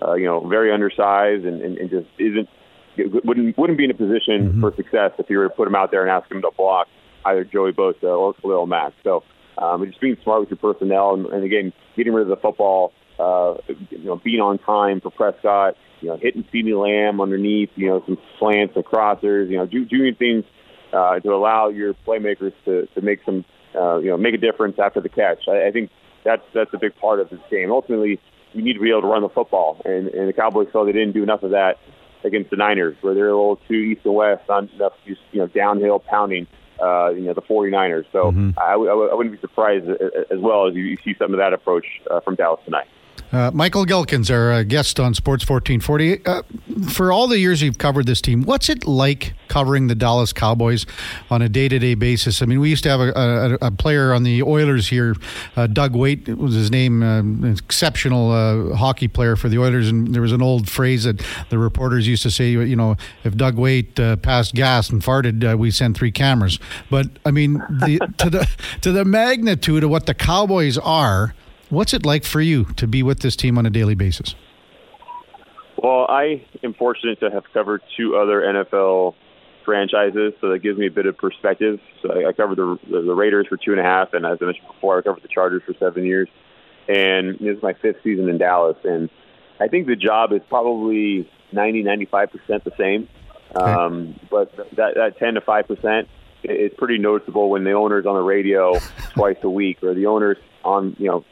uh, 0.01 0.13
you 0.13 0.25
know 0.25 0.47
very 0.47 0.71
undersized 0.71 1.45
and, 1.45 1.61
and, 1.61 1.77
and 1.77 1.89
just 1.89 2.07
isn't 2.19 2.47
wouldn't 3.23 3.57
wouldn't 3.57 3.77
be 3.77 3.85
in 3.85 3.91
a 3.91 3.95
position 3.95 4.49
mm-hmm. 4.49 4.61
for 4.61 4.73
success 4.75 5.11
if 5.17 5.29
you 5.29 5.37
were 5.37 5.47
to 5.47 5.53
put 5.53 5.67
him 5.67 5.75
out 5.75 5.91
there 5.91 6.01
and 6.01 6.11
ask 6.11 6.31
him 6.31 6.41
to 6.41 6.51
block 6.55 6.87
either 7.25 7.43
Joey 7.43 7.71
Bosa 7.71 8.03
or 8.03 8.33
Khalil 8.35 8.67
Mack. 8.67 8.93
So 9.03 9.23
um, 9.57 9.85
just 9.85 9.99
being 9.99 10.17
smart 10.23 10.41
with 10.41 10.49
your 10.49 10.57
personnel 10.57 11.13
and, 11.13 11.25
and 11.27 11.43
again 11.43 11.73
getting 11.95 12.13
rid 12.13 12.23
of 12.23 12.29
the 12.29 12.37
football, 12.37 12.93
uh, 13.19 13.55
you 13.67 14.03
know, 14.03 14.15
being 14.17 14.39
on 14.39 14.57
time 14.59 15.01
for 15.01 15.09
Prescott, 15.09 15.75
you 16.01 16.09
know, 16.09 16.17
hitting 16.17 16.43
CeeDee 16.53 16.79
Lamb 16.79 17.19
underneath, 17.21 17.69
you 17.75 17.87
know, 17.87 18.03
some 18.05 18.17
slants 18.39 18.75
and 18.75 18.85
crossers, 18.85 19.49
you 19.49 19.57
know, 19.57 19.65
do, 19.65 19.85
doing 19.85 20.15
things 20.15 20.45
uh, 20.93 21.19
to 21.19 21.33
allow 21.33 21.69
your 21.69 21.93
playmakers 22.05 22.53
to, 22.65 22.87
to 22.87 23.01
make 23.01 23.19
some, 23.25 23.43
uh, 23.75 23.97
you 23.97 24.09
know, 24.09 24.17
make 24.17 24.33
a 24.33 24.37
difference 24.37 24.77
after 24.79 25.01
the 25.01 25.09
catch. 25.09 25.39
I, 25.47 25.67
I 25.67 25.71
think 25.71 25.89
that's 26.23 26.43
that's 26.53 26.73
a 26.73 26.77
big 26.77 26.95
part 26.97 27.19
of 27.19 27.29
this 27.29 27.39
game. 27.49 27.71
Ultimately, 27.71 28.19
you 28.53 28.61
need 28.61 28.73
to 28.73 28.79
be 28.79 28.89
able 28.89 29.01
to 29.01 29.07
run 29.07 29.21
the 29.21 29.29
football, 29.29 29.81
and, 29.85 30.07
and 30.09 30.27
the 30.27 30.33
Cowboys 30.33 30.67
felt 30.71 30.85
they 30.85 30.91
didn't 30.91 31.13
do 31.13 31.23
enough 31.23 31.43
of 31.43 31.51
that 31.51 31.77
against 32.23 32.49
the 32.49 32.57
Niners, 32.57 32.95
where 33.01 33.13
they're 33.13 33.29
a 33.29 33.35
little 33.37 33.59
too 33.67 33.75
east 33.75 34.01
and 34.05 34.15
west 34.15 34.49
on 34.49 34.69
enough 34.75 34.93
just 35.05 35.21
you 35.31 35.39
know 35.39 35.47
downhill 35.47 35.99
pounding. 35.99 36.47
Uh, 36.79 37.09
you 37.09 37.21
know 37.21 37.33
the 37.33 37.41
49ers. 37.41 38.05
So 38.11 38.25
mm-hmm. 38.25 38.51
I, 38.55 38.73
w- 38.73 39.09
I 39.09 39.15
wouldn't 39.15 39.33
be 39.33 39.41
surprised 39.41 39.89
as 39.89 40.37
well 40.37 40.67
as 40.67 40.75
you, 40.75 40.83
you 40.83 40.97
see 41.03 41.15
some 41.17 41.33
of 41.33 41.39
that 41.39 41.51
approach 41.51 41.87
uh, 42.11 42.19
from 42.19 42.35
Dallas 42.35 42.59
tonight. 42.65 42.85
Uh, 43.31 43.51
Michael 43.53 43.85
Gehlken's, 43.85 44.31
our 44.31 44.51
uh, 44.53 44.63
guest 44.63 44.99
on 45.01 45.13
Sports 45.13 45.47
1440. 45.47 46.25
Uh, 46.25 46.43
for 46.89 47.11
all 47.11 47.27
the 47.27 47.39
years 47.39 47.61
you've 47.61 47.77
covered 47.77 48.05
this 48.05 48.21
team, 48.21 48.43
what's 48.43 48.69
it 48.69 48.87
like 48.87 49.33
covering 49.49 49.87
the 49.87 49.95
Dallas 49.95 50.31
Cowboys 50.31 50.85
on 51.29 51.41
a 51.41 51.49
day 51.49 51.67
to 51.67 51.77
day 51.77 51.93
basis? 51.93 52.41
I 52.41 52.45
mean, 52.45 52.61
we 52.61 52.69
used 52.69 52.83
to 52.83 52.89
have 52.89 53.01
a, 53.01 53.57
a, 53.61 53.67
a 53.67 53.71
player 53.71 54.13
on 54.13 54.23
the 54.23 54.41
Oilers 54.43 54.87
here, 54.87 55.15
uh, 55.57 55.67
Doug 55.67 55.93
Weight 55.93 56.29
was 56.29 56.53
his 56.53 56.71
name, 56.71 57.03
an 57.03 57.43
exceptional 57.43 58.31
uh, 58.31 58.75
hockey 58.75 59.09
player 59.09 59.35
for 59.35 59.49
the 59.49 59.59
Oilers. 59.59 59.89
And 59.89 60.15
there 60.15 60.21
was 60.21 60.31
an 60.31 60.41
old 60.41 60.69
phrase 60.69 61.03
that 61.03 61.21
the 61.49 61.57
reporters 61.57 62.07
used 62.07 62.23
to 62.23 62.31
say, 62.31 62.51
you 62.51 62.75
know, 62.77 62.95
if 63.25 63.35
Doug 63.35 63.57
Weight 63.57 63.95
passed 64.21 64.53
gas 64.55 64.89
and 64.89 65.01
farted, 65.01 65.57
we 65.57 65.69
send 65.71 65.97
three 65.97 66.11
cameras. 66.11 66.59
But 66.89 67.07
I 67.25 67.31
mean, 67.31 67.55
the, 67.69 67.99
to 68.19 68.29
the 68.29 68.47
to 68.81 68.91
the 68.93 69.03
magnitude 69.03 69.83
of 69.83 69.89
what 69.89 70.05
the 70.05 70.13
Cowboys 70.13 70.77
are. 70.77 71.33
What's 71.69 71.93
it 71.93 72.05
like 72.05 72.23
for 72.23 72.41
you 72.41 72.65
to 72.75 72.87
be 72.87 73.03
with 73.03 73.19
this 73.19 73.35
team 73.35 73.57
on 73.57 73.65
a 73.65 73.69
daily 73.69 73.95
basis? 73.95 74.35
Well, 75.77 76.05
I 76.09 76.45
am 76.63 76.73
fortunate 76.73 77.19
to 77.19 77.29
have 77.29 77.43
covered 77.53 77.81
two 77.95 78.15
other 78.15 78.41
NFL 78.41 79.15
franchises, 79.65 80.33
so 80.39 80.49
that 80.49 80.59
gives 80.59 80.79
me 80.79 80.87
a 80.87 80.91
bit 80.91 81.05
of 81.05 81.17
perspective. 81.17 81.79
So 82.01 82.11
I, 82.11 82.29
I 82.29 82.33
covered 82.33 82.57
the, 82.57 82.79
the 82.89 83.01
the 83.01 83.13
Raiders 83.13 83.47
for 83.47 83.57
two 83.57 83.71
and 83.71 83.79
a 83.79 83.83
half, 83.83 84.13
and 84.13 84.25
as 84.25 84.37
I 84.41 84.45
mentioned 84.45 84.67
before, 84.67 84.97
I 84.97 85.01
covered 85.01 85.23
the 85.23 85.27
Chargers 85.27 85.61
for 85.65 85.73
seven 85.77 86.05
years. 86.05 86.29
And 86.87 87.37
this 87.39 87.57
is 87.57 87.61
my 87.61 87.73
fifth 87.73 87.97
season 88.01 88.29
in 88.29 88.37
Dallas, 88.37 88.77
and 88.85 89.09
I 89.59 89.67
think 89.67 89.87
the 89.87 89.97
job 89.97 90.31
is 90.31 90.41
probably 90.47 91.29
90, 91.51 91.83
95 91.83 92.31
percent 92.31 92.63
the 92.63 92.71
same. 92.77 93.09
Okay. 93.55 93.71
Um, 93.71 94.19
but 94.31 94.55
that 94.75 94.95
that 94.95 95.19
10 95.19 95.35
to 95.35 95.41
5 95.41 95.67
percent 95.67 96.07
is 96.43 96.71
pretty 96.77 96.97
noticeable 96.97 97.49
when 97.49 97.63
the 97.63 97.71
owner's 97.71 98.05
on 98.05 98.15
the 98.15 98.21
radio 98.21 98.79
twice 99.13 99.37
a 99.43 99.49
week, 99.49 99.83
or 99.83 99.93
the 99.93 100.05
owner's 100.05 100.37
on 100.63 100.95
you 100.99 101.07
know 101.07 101.23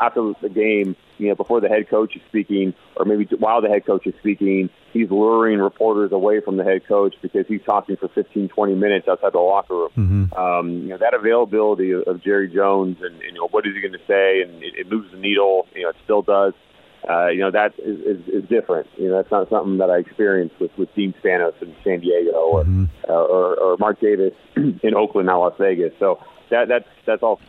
after 0.00 0.32
the 0.42 0.48
game, 0.48 0.96
you 1.18 1.28
know, 1.28 1.34
before 1.34 1.60
the 1.60 1.68
head 1.68 1.88
coach 1.88 2.16
is 2.16 2.22
speaking, 2.28 2.74
or 2.96 3.04
maybe 3.04 3.26
while 3.38 3.60
the 3.60 3.68
head 3.68 3.86
coach 3.86 4.06
is 4.06 4.14
speaking, 4.18 4.68
he's 4.92 5.10
luring 5.10 5.58
reporters 5.58 6.12
away 6.12 6.40
from 6.40 6.56
the 6.56 6.64
head 6.64 6.86
coach 6.86 7.14
because 7.22 7.46
he's 7.46 7.62
talking 7.64 7.96
for 7.96 8.08
15, 8.08 8.48
20 8.48 8.74
minutes 8.74 9.08
outside 9.08 9.32
the 9.32 9.38
locker 9.38 9.74
room. 9.74 9.90
Mm-hmm. 9.96 10.38
Um, 10.38 10.70
you 10.82 10.88
know, 10.88 10.98
that 10.98 11.14
availability 11.14 11.92
of, 11.92 12.02
of 12.02 12.22
Jerry 12.22 12.48
Jones 12.48 12.98
and, 13.00 13.14
and 13.14 13.22
you 13.22 13.34
know 13.34 13.48
what 13.48 13.66
is 13.66 13.74
he 13.74 13.80
going 13.80 13.92
to 13.92 14.06
say, 14.06 14.42
and 14.42 14.62
it, 14.62 14.74
it 14.76 14.90
moves 14.90 15.10
the 15.10 15.18
needle. 15.18 15.66
You 15.74 15.84
know, 15.84 15.88
it 15.90 15.96
still 16.04 16.22
does. 16.22 16.54
Uh, 17.08 17.28
you 17.28 17.38
know, 17.38 17.52
that 17.52 17.72
is, 17.78 18.00
is, 18.00 18.28
is 18.28 18.48
different. 18.48 18.88
You 18.96 19.08
know, 19.08 19.16
that's 19.16 19.30
not 19.30 19.48
something 19.48 19.78
that 19.78 19.90
I 19.90 19.98
experienced 19.98 20.58
with, 20.58 20.76
with 20.76 20.92
Dean 20.94 21.14
Spanos 21.22 21.60
in 21.62 21.74
San 21.84 22.00
Diego 22.00 22.32
or, 22.32 22.64
mm-hmm. 22.64 22.84
uh, 23.08 23.12
or, 23.12 23.54
or 23.54 23.76
Mark 23.78 24.00
Davis 24.00 24.32
in 24.56 24.94
Oakland, 24.94 25.26
now 25.26 25.40
Las 25.40 25.54
Vegas. 25.58 25.92
So 26.00 26.18
that, 26.50 26.66
that's, 26.68 26.88
that's 27.06 27.22
all 27.22 27.40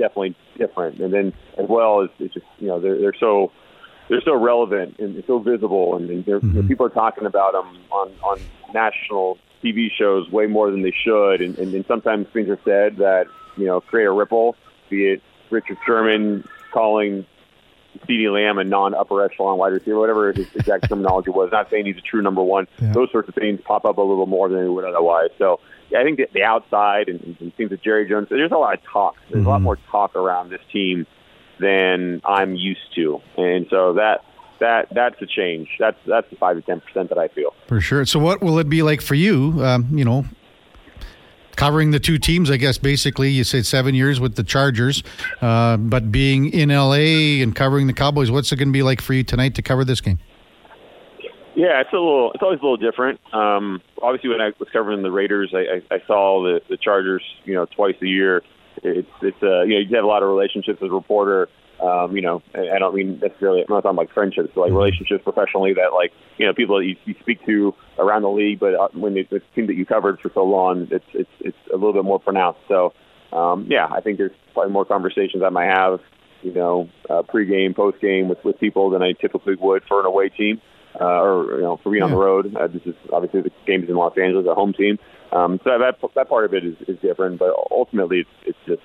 definitely 0.00 0.34
different. 0.58 1.00
And 1.00 1.12
then 1.12 1.32
as 1.58 1.66
well 1.68 2.02
as 2.02 2.10
it's 2.18 2.34
just 2.34 2.46
you 2.58 2.66
know 2.66 2.80
they're 2.80 2.98
they're 2.98 3.14
so 3.20 3.52
they're 4.08 4.22
so 4.22 4.34
relevant 4.34 4.98
and 4.98 5.22
so 5.26 5.38
visible, 5.38 5.94
and, 5.94 6.10
and 6.10 6.24
mm-hmm. 6.24 6.56
you 6.56 6.62
know, 6.62 6.68
people 6.68 6.86
are 6.86 6.90
talking 6.90 7.26
about 7.26 7.52
them 7.52 7.78
on 7.92 8.10
on 8.24 8.40
national 8.74 9.38
TV 9.62 9.88
shows 9.96 10.28
way 10.30 10.46
more 10.46 10.70
than 10.70 10.82
they 10.82 10.94
should, 11.04 11.40
and, 11.42 11.56
and, 11.58 11.74
and 11.74 11.84
sometimes 11.86 12.26
things 12.32 12.48
are 12.48 12.58
said 12.64 12.96
that 12.96 13.26
you 13.56 13.66
know 13.66 13.80
create 13.80 14.06
a 14.06 14.12
ripple. 14.12 14.56
Be 14.88 15.06
it 15.06 15.22
Richard 15.50 15.78
Sherman 15.86 16.44
calling 16.72 17.26
CeeDee 18.06 18.32
Lamb 18.32 18.58
and 18.58 18.70
non-upper 18.70 19.24
echelon 19.24 19.58
wide 19.58 19.72
receiver, 19.72 19.98
whatever 19.98 20.32
his 20.32 20.46
exact 20.54 20.88
terminology 20.88 21.30
was. 21.30 21.50
Not 21.52 21.70
saying 21.70 21.86
he's 21.86 21.98
a 21.98 22.02
true 22.02 22.22
number 22.22 22.42
one. 22.42 22.66
Yeah. 22.80 22.92
Those 22.92 23.10
sorts 23.10 23.28
of 23.28 23.34
things 23.34 23.60
pop 23.64 23.84
up 23.84 23.98
a 23.98 24.02
little 24.02 24.26
more 24.26 24.48
than 24.48 24.62
they 24.62 24.68
would 24.68 24.84
otherwise. 24.84 25.30
So 25.38 25.60
yeah, 25.90 26.00
I 26.00 26.04
think 26.04 26.18
that 26.18 26.32
the 26.32 26.42
outside 26.42 27.08
and, 27.08 27.36
and 27.40 27.54
things 27.56 27.70
that 27.70 27.82
Jerry 27.82 28.08
Jones. 28.08 28.28
There's 28.30 28.52
a 28.52 28.56
lot 28.56 28.74
of 28.74 28.84
talk. 28.84 29.16
There's 29.28 29.40
mm-hmm. 29.40 29.46
a 29.46 29.50
lot 29.50 29.56
mm-hmm. 29.56 29.64
more 29.64 29.78
talk 29.90 30.16
around 30.16 30.50
this 30.50 30.62
team 30.72 31.06
than 31.58 32.22
I'm 32.24 32.54
used 32.54 32.94
to, 32.94 33.20
and 33.36 33.66
so 33.70 33.94
that 33.94 34.24
that 34.60 34.88
that's 34.92 35.20
a 35.20 35.26
change. 35.26 35.68
That's 35.78 35.98
that's 36.06 36.28
the 36.30 36.36
five 36.36 36.56
to 36.56 36.62
ten 36.62 36.80
percent 36.80 37.08
that 37.08 37.18
I 37.18 37.28
feel 37.28 37.54
for 37.66 37.80
sure. 37.80 38.06
So, 38.06 38.18
what 38.18 38.40
will 38.40 38.58
it 38.58 38.68
be 38.68 38.82
like 38.82 39.00
for 39.00 39.14
you? 39.14 39.62
Um, 39.64 39.88
you 39.92 40.04
know, 40.04 40.24
covering 41.56 41.90
the 41.90 42.00
two 42.00 42.18
teams, 42.18 42.50
I 42.50 42.56
guess. 42.56 42.78
Basically, 42.78 43.30
you 43.30 43.44
said 43.44 43.66
seven 43.66 43.94
years 43.94 44.20
with 44.20 44.36
the 44.36 44.44
Chargers, 44.44 45.02
uh, 45.40 45.76
but 45.76 46.10
being 46.10 46.52
in 46.52 46.70
LA 46.70 47.42
and 47.42 47.54
covering 47.54 47.86
the 47.86 47.92
Cowboys, 47.92 48.30
what's 48.30 48.52
it 48.52 48.56
going 48.56 48.68
to 48.68 48.72
be 48.72 48.82
like 48.82 49.00
for 49.00 49.14
you 49.14 49.22
tonight 49.22 49.54
to 49.56 49.62
cover 49.62 49.84
this 49.84 50.00
game? 50.00 50.18
Yeah, 51.54 51.80
it's 51.80 51.92
a 51.92 51.96
little. 51.96 52.32
It's 52.32 52.42
always 52.42 52.60
a 52.60 52.62
little 52.62 52.76
different. 52.76 53.20
Um, 53.34 53.82
obviously, 54.00 54.30
when 54.30 54.40
I 54.40 54.52
was 54.58 54.68
covering 54.72 55.02
the 55.02 55.10
Raiders, 55.10 55.52
I, 55.52 55.58
I, 55.58 55.96
I 55.96 56.02
saw 56.06 56.42
the, 56.42 56.60
the 56.68 56.76
Chargers, 56.76 57.22
you 57.44 57.54
know, 57.54 57.66
twice 57.66 57.96
a 58.00 58.06
year. 58.06 58.42
It's 58.82 59.08
it's 59.22 59.42
uh, 59.42 59.62
you 59.62 59.74
know 59.74 59.80
you 59.80 59.96
have 59.96 60.04
a 60.04 60.08
lot 60.08 60.22
of 60.22 60.28
relationships 60.28 60.78
as 60.82 60.88
a 60.88 60.92
reporter. 60.92 61.48
Um, 61.80 62.14
you 62.14 62.20
know, 62.20 62.42
I 62.54 62.78
don't 62.78 62.94
mean 62.94 63.20
necessarily. 63.20 63.60
I'm 63.60 63.66
not 63.70 63.82
talking 63.82 63.96
like 63.96 64.12
friendships, 64.12 64.50
but 64.54 64.60
like 64.62 64.72
relationships 64.72 65.24
professionally 65.24 65.72
that 65.74 65.94
like 65.94 66.12
you 66.36 66.46
know 66.46 66.52
people 66.52 66.78
that 66.78 66.84
you, 66.84 66.96
you 67.04 67.14
speak 67.20 67.44
to 67.46 67.74
around 67.98 68.22
the 68.22 68.30
league. 68.30 68.60
But 68.60 68.74
uh, 68.74 68.88
when 68.92 69.16
it's 69.16 69.32
a 69.32 69.40
team 69.54 69.66
that 69.68 69.76
you 69.76 69.86
covered 69.86 70.20
for 70.20 70.30
so 70.34 70.44
long, 70.44 70.88
it's 70.90 71.04
it's 71.14 71.30
it's 71.40 71.56
a 71.72 71.76
little 71.76 71.94
bit 71.94 72.04
more 72.04 72.20
pronounced. 72.20 72.60
So 72.68 72.92
um, 73.32 73.66
yeah, 73.68 73.86
I 73.90 74.00
think 74.00 74.18
there's 74.18 74.32
probably 74.52 74.72
more 74.72 74.84
conversations 74.84 75.42
I 75.42 75.48
might 75.48 75.68
have, 75.68 76.00
you 76.42 76.52
know, 76.52 76.88
uh, 77.08 77.22
pregame, 77.22 77.74
postgame 77.74 78.28
with 78.28 78.44
with 78.44 78.60
people 78.60 78.90
than 78.90 79.02
I 79.02 79.12
typically 79.12 79.54
would 79.54 79.82
for 79.84 80.00
an 80.00 80.06
away 80.06 80.28
team 80.28 80.60
uh, 80.98 81.04
or 81.04 81.56
you 81.56 81.62
know 81.62 81.76
for 81.82 81.90
being 81.90 82.00
yeah. 82.00 82.06
on 82.06 82.10
the 82.10 82.16
road. 82.16 82.54
Uh, 82.56 82.66
this 82.66 82.82
is 82.84 82.94
obviously 83.12 83.42
the 83.42 83.50
game's 83.66 83.88
in 83.88 83.96
Los 83.96 84.16
Angeles, 84.16 84.46
a 84.48 84.54
home 84.54 84.72
team. 84.72 84.98
Um, 85.32 85.60
so 85.62 85.78
that 85.78 85.96
that 86.14 86.28
part 86.28 86.44
of 86.44 86.54
it 86.54 86.64
is, 86.64 86.76
is 86.88 86.98
different, 87.00 87.38
but 87.38 87.54
ultimately 87.70 88.20
it's 88.20 88.30
it's 88.46 88.58
just 88.66 88.82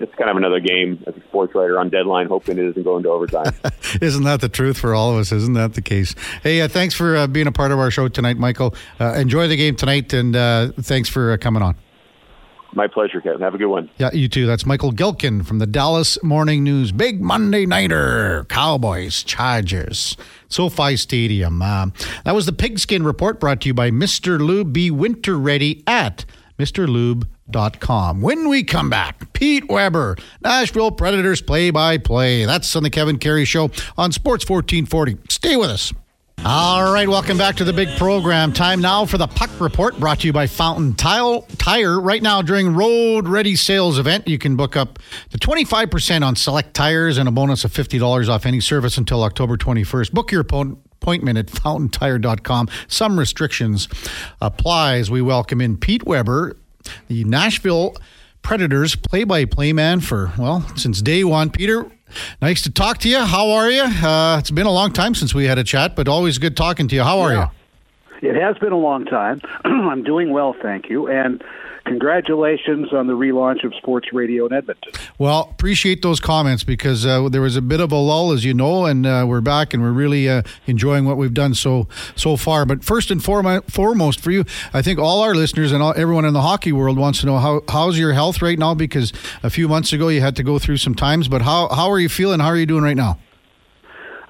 it's 0.00 0.14
kind 0.14 0.30
of 0.30 0.36
another 0.36 0.60
game 0.60 1.02
as 1.06 1.16
a 1.16 1.20
sports 1.22 1.54
writer 1.54 1.78
on 1.78 1.90
deadline, 1.90 2.28
hoping 2.28 2.58
it 2.58 2.66
doesn't 2.66 2.84
go 2.84 2.96
into 2.96 3.08
overtime. 3.08 3.52
isn't 4.00 4.24
that 4.24 4.40
the 4.40 4.48
truth 4.48 4.78
for 4.78 4.94
all 4.94 5.12
of 5.12 5.18
us? 5.18 5.32
Isn't 5.32 5.54
that 5.54 5.74
the 5.74 5.82
case? 5.82 6.14
Hey, 6.42 6.60
uh, 6.60 6.68
thanks 6.68 6.94
for 6.94 7.16
uh, 7.16 7.26
being 7.26 7.46
a 7.46 7.52
part 7.52 7.72
of 7.72 7.78
our 7.78 7.90
show 7.90 8.08
tonight, 8.08 8.36
Michael. 8.36 8.74
Uh, 9.00 9.14
enjoy 9.14 9.48
the 9.48 9.56
game 9.56 9.76
tonight, 9.76 10.12
and 10.12 10.36
uh, 10.36 10.70
thanks 10.80 11.08
for 11.08 11.32
uh, 11.32 11.36
coming 11.36 11.62
on. 11.62 11.76
My 12.74 12.86
pleasure, 12.86 13.20
Kevin. 13.20 13.40
Have 13.40 13.54
a 13.54 13.58
good 13.58 13.66
one. 13.68 13.90
Yeah, 13.96 14.10
you 14.12 14.28
too. 14.28 14.46
That's 14.46 14.66
Michael 14.66 14.92
Gehlken 14.92 15.44
from 15.44 15.58
the 15.58 15.66
Dallas 15.66 16.22
Morning 16.22 16.62
News. 16.62 16.92
Big 16.92 17.20
Monday 17.20 17.64
Nighter. 17.66 18.44
Cowboys, 18.48 19.22
Chargers, 19.22 20.16
SoFi 20.48 20.96
Stadium. 20.96 21.62
Uh, 21.62 21.86
that 22.24 22.34
was 22.34 22.46
the 22.46 22.52
Pigskin 22.52 23.04
Report 23.04 23.40
brought 23.40 23.62
to 23.62 23.68
you 23.68 23.74
by 23.74 23.90
Mr. 23.90 24.38
Lube. 24.38 24.72
Be 24.72 24.90
winter 24.90 25.38
ready 25.38 25.82
at 25.86 26.24
MrLube.com. 26.58 28.20
When 28.20 28.48
we 28.48 28.64
come 28.64 28.90
back, 28.90 29.32
Pete 29.32 29.68
Weber, 29.68 30.16
Nashville 30.42 30.90
Predators 30.90 31.40
play 31.40 31.70
by 31.70 31.98
play. 31.98 32.44
That's 32.44 32.74
on 32.76 32.82
the 32.82 32.90
Kevin 32.90 33.18
Karius 33.18 33.46
Show 33.46 33.70
on 33.96 34.12
Sports 34.12 34.48
1440. 34.48 35.18
Stay 35.30 35.56
with 35.56 35.70
us. 35.70 35.92
All 36.44 36.92
right, 36.92 37.08
welcome 37.08 37.36
back 37.36 37.56
to 37.56 37.64
the 37.64 37.72
big 37.72 37.88
program. 37.98 38.52
Time 38.52 38.80
now 38.80 39.04
for 39.04 39.18
the 39.18 39.26
Puck 39.26 39.50
Report 39.60 39.98
brought 39.98 40.20
to 40.20 40.26
you 40.28 40.32
by 40.32 40.46
Fountain 40.46 40.94
Tile 40.94 41.42
Tire. 41.58 42.00
Right 42.00 42.22
now, 42.22 42.40
during 42.42 42.74
Road 42.74 43.28
Ready 43.28 43.56
Sales 43.56 43.98
event, 43.98 44.26
you 44.28 44.38
can 44.38 44.56
book 44.56 44.76
up 44.76 44.98
to 45.30 45.38
25% 45.38 46.24
on 46.24 46.36
select 46.36 46.74
tires 46.74 47.18
and 47.18 47.28
a 47.28 47.32
bonus 47.32 47.64
of 47.64 47.72
$50 47.72 48.28
off 48.28 48.46
any 48.46 48.60
service 48.60 48.96
until 48.96 49.24
October 49.24 49.56
21st. 49.56 50.12
Book 50.12 50.30
your 50.30 50.40
appointment 50.40 51.36
at 51.36 51.50
fountaintire.com. 51.50 52.68
Some 52.86 53.18
restrictions 53.18 53.88
apply 54.40 54.96
as 54.98 55.10
we 55.10 55.20
welcome 55.20 55.60
in 55.60 55.76
Pete 55.76 56.04
Weber, 56.04 56.56
the 57.08 57.24
Nashville 57.24 57.94
Predators 58.42 58.94
play 58.94 59.24
by 59.24 59.44
play 59.44 59.72
man 59.72 60.00
for, 60.00 60.32
well, 60.38 60.64
since 60.76 61.02
day 61.02 61.24
one. 61.24 61.50
Peter, 61.50 61.90
nice 62.40 62.62
to 62.62 62.70
talk 62.70 62.98
to 62.98 63.08
you. 63.08 63.18
How 63.18 63.50
are 63.50 63.70
you? 63.70 63.82
Uh, 63.82 64.36
it's 64.38 64.50
been 64.50 64.66
a 64.66 64.72
long 64.72 64.92
time 64.92 65.14
since 65.14 65.34
we 65.34 65.44
had 65.44 65.58
a 65.58 65.64
chat, 65.64 65.96
but 65.96 66.08
always 66.08 66.38
good 66.38 66.56
talking 66.56 66.88
to 66.88 66.94
you. 66.94 67.02
How 67.02 67.20
are 67.20 67.32
yeah. 67.32 67.48
you? 68.22 68.30
It 68.30 68.36
has 68.36 68.58
been 68.58 68.72
a 68.72 68.78
long 68.78 69.04
time. 69.04 69.40
I'm 69.64 70.02
doing 70.02 70.30
well, 70.30 70.54
thank 70.60 70.88
you. 70.88 71.08
And 71.08 71.42
congratulations 71.88 72.92
on 72.92 73.06
the 73.06 73.14
relaunch 73.14 73.64
of 73.64 73.74
sports 73.74 74.12
radio 74.12 74.46
in 74.46 74.52
Edmonton. 74.52 74.92
Well, 75.18 75.48
appreciate 75.50 76.02
those 76.02 76.20
comments 76.20 76.62
because 76.62 77.06
uh, 77.06 77.28
there 77.28 77.40
was 77.40 77.56
a 77.56 77.62
bit 77.62 77.80
of 77.80 77.90
a 77.90 77.96
lull, 77.96 78.32
as 78.32 78.44
you 78.44 78.54
know, 78.54 78.84
and 78.84 79.06
uh, 79.06 79.24
we're 79.26 79.40
back 79.40 79.74
and 79.74 79.82
we're 79.82 79.92
really 79.92 80.28
uh, 80.28 80.42
enjoying 80.66 81.04
what 81.06 81.16
we've 81.16 81.34
done 81.34 81.54
so 81.54 81.88
so 82.14 82.36
far. 82.36 82.66
But 82.66 82.84
first 82.84 83.10
and 83.10 83.24
foremost, 83.24 84.20
for 84.20 84.30
you, 84.30 84.44
I 84.72 84.82
think 84.82 84.98
all 84.98 85.22
our 85.22 85.34
listeners 85.34 85.72
and 85.72 85.82
all, 85.82 85.94
everyone 85.96 86.24
in 86.24 86.34
the 86.34 86.42
hockey 86.42 86.72
world 86.72 86.98
wants 86.98 87.20
to 87.20 87.26
know 87.26 87.38
how 87.38 87.62
how's 87.68 87.98
your 87.98 88.12
health 88.12 88.42
right 88.42 88.58
now 88.58 88.74
because 88.74 89.12
a 89.42 89.50
few 89.50 89.66
months 89.66 89.92
ago 89.92 90.08
you 90.08 90.20
had 90.20 90.36
to 90.36 90.42
go 90.42 90.58
through 90.58 90.76
some 90.76 90.94
times. 90.94 91.28
But 91.28 91.42
how 91.42 91.68
how 91.68 91.90
are 91.90 91.98
you 91.98 92.08
feeling? 92.08 92.40
How 92.40 92.48
are 92.48 92.56
you 92.56 92.66
doing 92.66 92.84
right 92.84 92.96
now? 92.96 93.18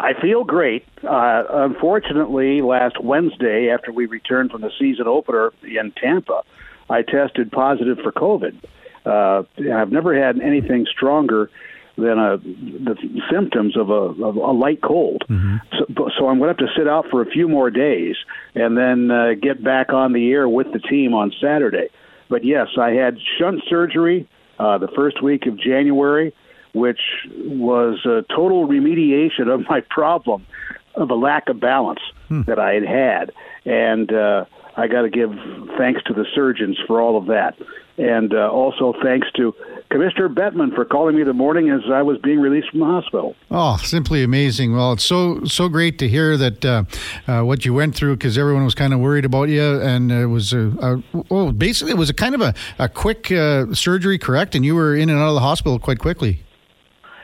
I 0.01 0.13
feel 0.21 0.45
great. 0.45 0.87
Uh, 1.03 1.43
unfortunately, 1.51 2.63
last 2.63 3.03
Wednesday, 3.03 3.69
after 3.71 3.91
we 3.91 4.07
returned 4.07 4.53
from 4.53 4.61
the 4.61 4.71
season 4.79 5.09
opener 5.09 5.53
in 5.65 5.93
Tampa, 5.93 6.43
I 6.91 7.03
tested 7.03 7.51
positive 7.53 7.99
for 8.03 8.13
COVID. 8.13 8.63
Uh, 9.05 9.43
I've 9.75 9.93
never 9.93 10.19
had 10.19 10.41
anything 10.41 10.87
stronger 10.91 11.51
than 11.97 12.19
a, 12.19 12.39
the 12.39 12.97
symptoms 13.31 13.77
of 13.77 13.91
a, 13.91 14.25
of 14.25 14.37
a 14.37 14.53
light 14.53 14.81
cold. 14.81 15.25
Mm-hmm. 15.29 15.57
So, 15.79 16.11
so 16.17 16.29
I'm 16.29 16.39
going 16.39 16.55
to 16.55 16.63
have 16.63 16.69
to 16.69 16.75
sit 16.77 16.87
out 16.87 17.07
for 17.11 17.23
a 17.23 17.27
few 17.27 17.49
more 17.49 17.71
days 17.71 18.17
and 18.55 18.77
then 18.77 19.11
uh, 19.11 19.35
get 19.41 19.63
back 19.63 19.93
on 19.93 20.13
the 20.13 20.31
air 20.31 20.49
with 20.49 20.73
the 20.73 20.79
team 20.79 21.13
on 21.13 21.33
Saturday. 21.41 21.89
But 22.29 22.45
yes, 22.45 22.69
I 22.79 22.91
had 22.91 23.19
shunt 23.39 23.63
surgery 23.69 24.29
uh, 24.59 24.79
the 24.79 24.89
first 24.89 25.23
week 25.23 25.47
of 25.47 25.59
January, 25.59 26.35
which 26.73 27.01
was 27.35 27.99
a 28.05 28.25
total 28.35 28.69
remediation 28.69 29.53
of 29.53 29.69
my 29.69 29.81
problem 29.91 30.47
of 30.95 31.11
a 31.11 31.15
lack 31.15 31.49
of 31.49 31.61
balance 31.61 32.01
hmm. 32.29 32.43
that 32.43 32.59
I 32.59 32.75
had 32.75 32.85
had. 32.85 33.33
And 33.65 34.13
uh, 34.13 34.45
I 34.79 34.87
got 34.87 35.03
to 35.03 35.11
give 35.11 35.31
thanks 35.77 36.03
to 36.05 36.15
the 36.15 36.25
surgeons 36.35 36.79
for 36.87 37.01
all 37.01 37.19
of 37.19 37.27
that, 37.27 37.57
and 37.99 38.33
uh, 38.33 38.49
also 38.49 38.95
thanks 39.03 39.27
to 39.33 39.53
Commissioner 39.91 40.29
Bettman 40.29 40.73
for 40.73 40.85
calling 40.85 41.17
me 41.17 41.25
the 41.25 41.33
morning 41.33 41.69
as 41.69 41.81
I 41.93 42.03
was 42.03 42.17
being 42.19 42.39
released 42.39 42.71
from 42.71 42.81
the 42.81 42.87
hospital. 42.87 43.35
Oh, 43.51 43.77
simply 43.79 44.23
amazing! 44.23 44.77
Well, 44.77 44.93
it's 44.93 45.05
so 45.05 45.43
so 45.45 45.69
great 45.69 45.99
to 45.99 46.09
hear 46.09 46.37
that 46.37 46.65
uh, 46.65 46.85
uh, 47.27 47.43
what 47.43 47.65
you 47.65 47.75
went 47.75 47.97
through 47.97 48.17
because 48.17 48.39
everyone 48.39 48.65
was 48.65 48.77
kind 48.77 48.95
of 48.95 49.01
worried 49.01 49.25
about 49.25 49.49
you, 49.49 49.81
and 49.81 50.13
it 50.13 50.27
was 50.27 50.53
a, 50.53 50.69
a 50.81 51.03
well, 51.29 51.51
basically 51.51 51.93
it 51.93 51.99
was 51.99 52.09
a 52.09 52.15
kind 52.15 52.37
of 52.37 52.41
a, 52.41 52.55
a 52.79 52.89
quick 52.89 53.33
uh, 53.33 53.75
surgery, 53.75 54.17
correct? 54.17 54.55
And 54.55 54.65
you 54.65 54.77
were 54.77 54.95
in 54.95 55.11
and 55.11 55.19
out 55.19 55.29
of 55.29 55.35
the 55.35 55.41
hospital 55.41 55.81
quite 55.81 55.99
quickly. 55.99 56.45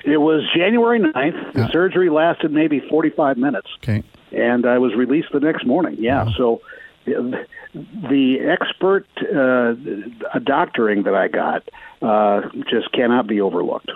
It 0.05 0.19
was 0.19 0.43
January 0.55 0.99
9th. 0.99 1.55
The 1.55 1.61
yeah. 1.61 1.71
surgery 1.71 2.11
lasted 2.11 2.53
maybe 2.53 2.81
45 2.91 3.39
minutes. 3.39 3.69
Okay. 3.83 4.03
And 4.33 4.67
I 4.67 4.77
was 4.77 4.95
released 4.95 5.29
the 5.33 5.41
next 5.41 5.65
morning. 5.65 5.97
Yeah. 5.99 6.27
So 6.37 6.61
the 7.07 8.39
expert 8.41 9.07
uh, 9.23 9.75
doctoring 10.41 11.05
that 11.05 11.15
I 11.15 11.29
got 11.29 11.69
uh, 12.03 12.49
just 12.71 12.93
cannot 12.93 13.27
be 13.27 13.41
overlooked. 13.41 13.91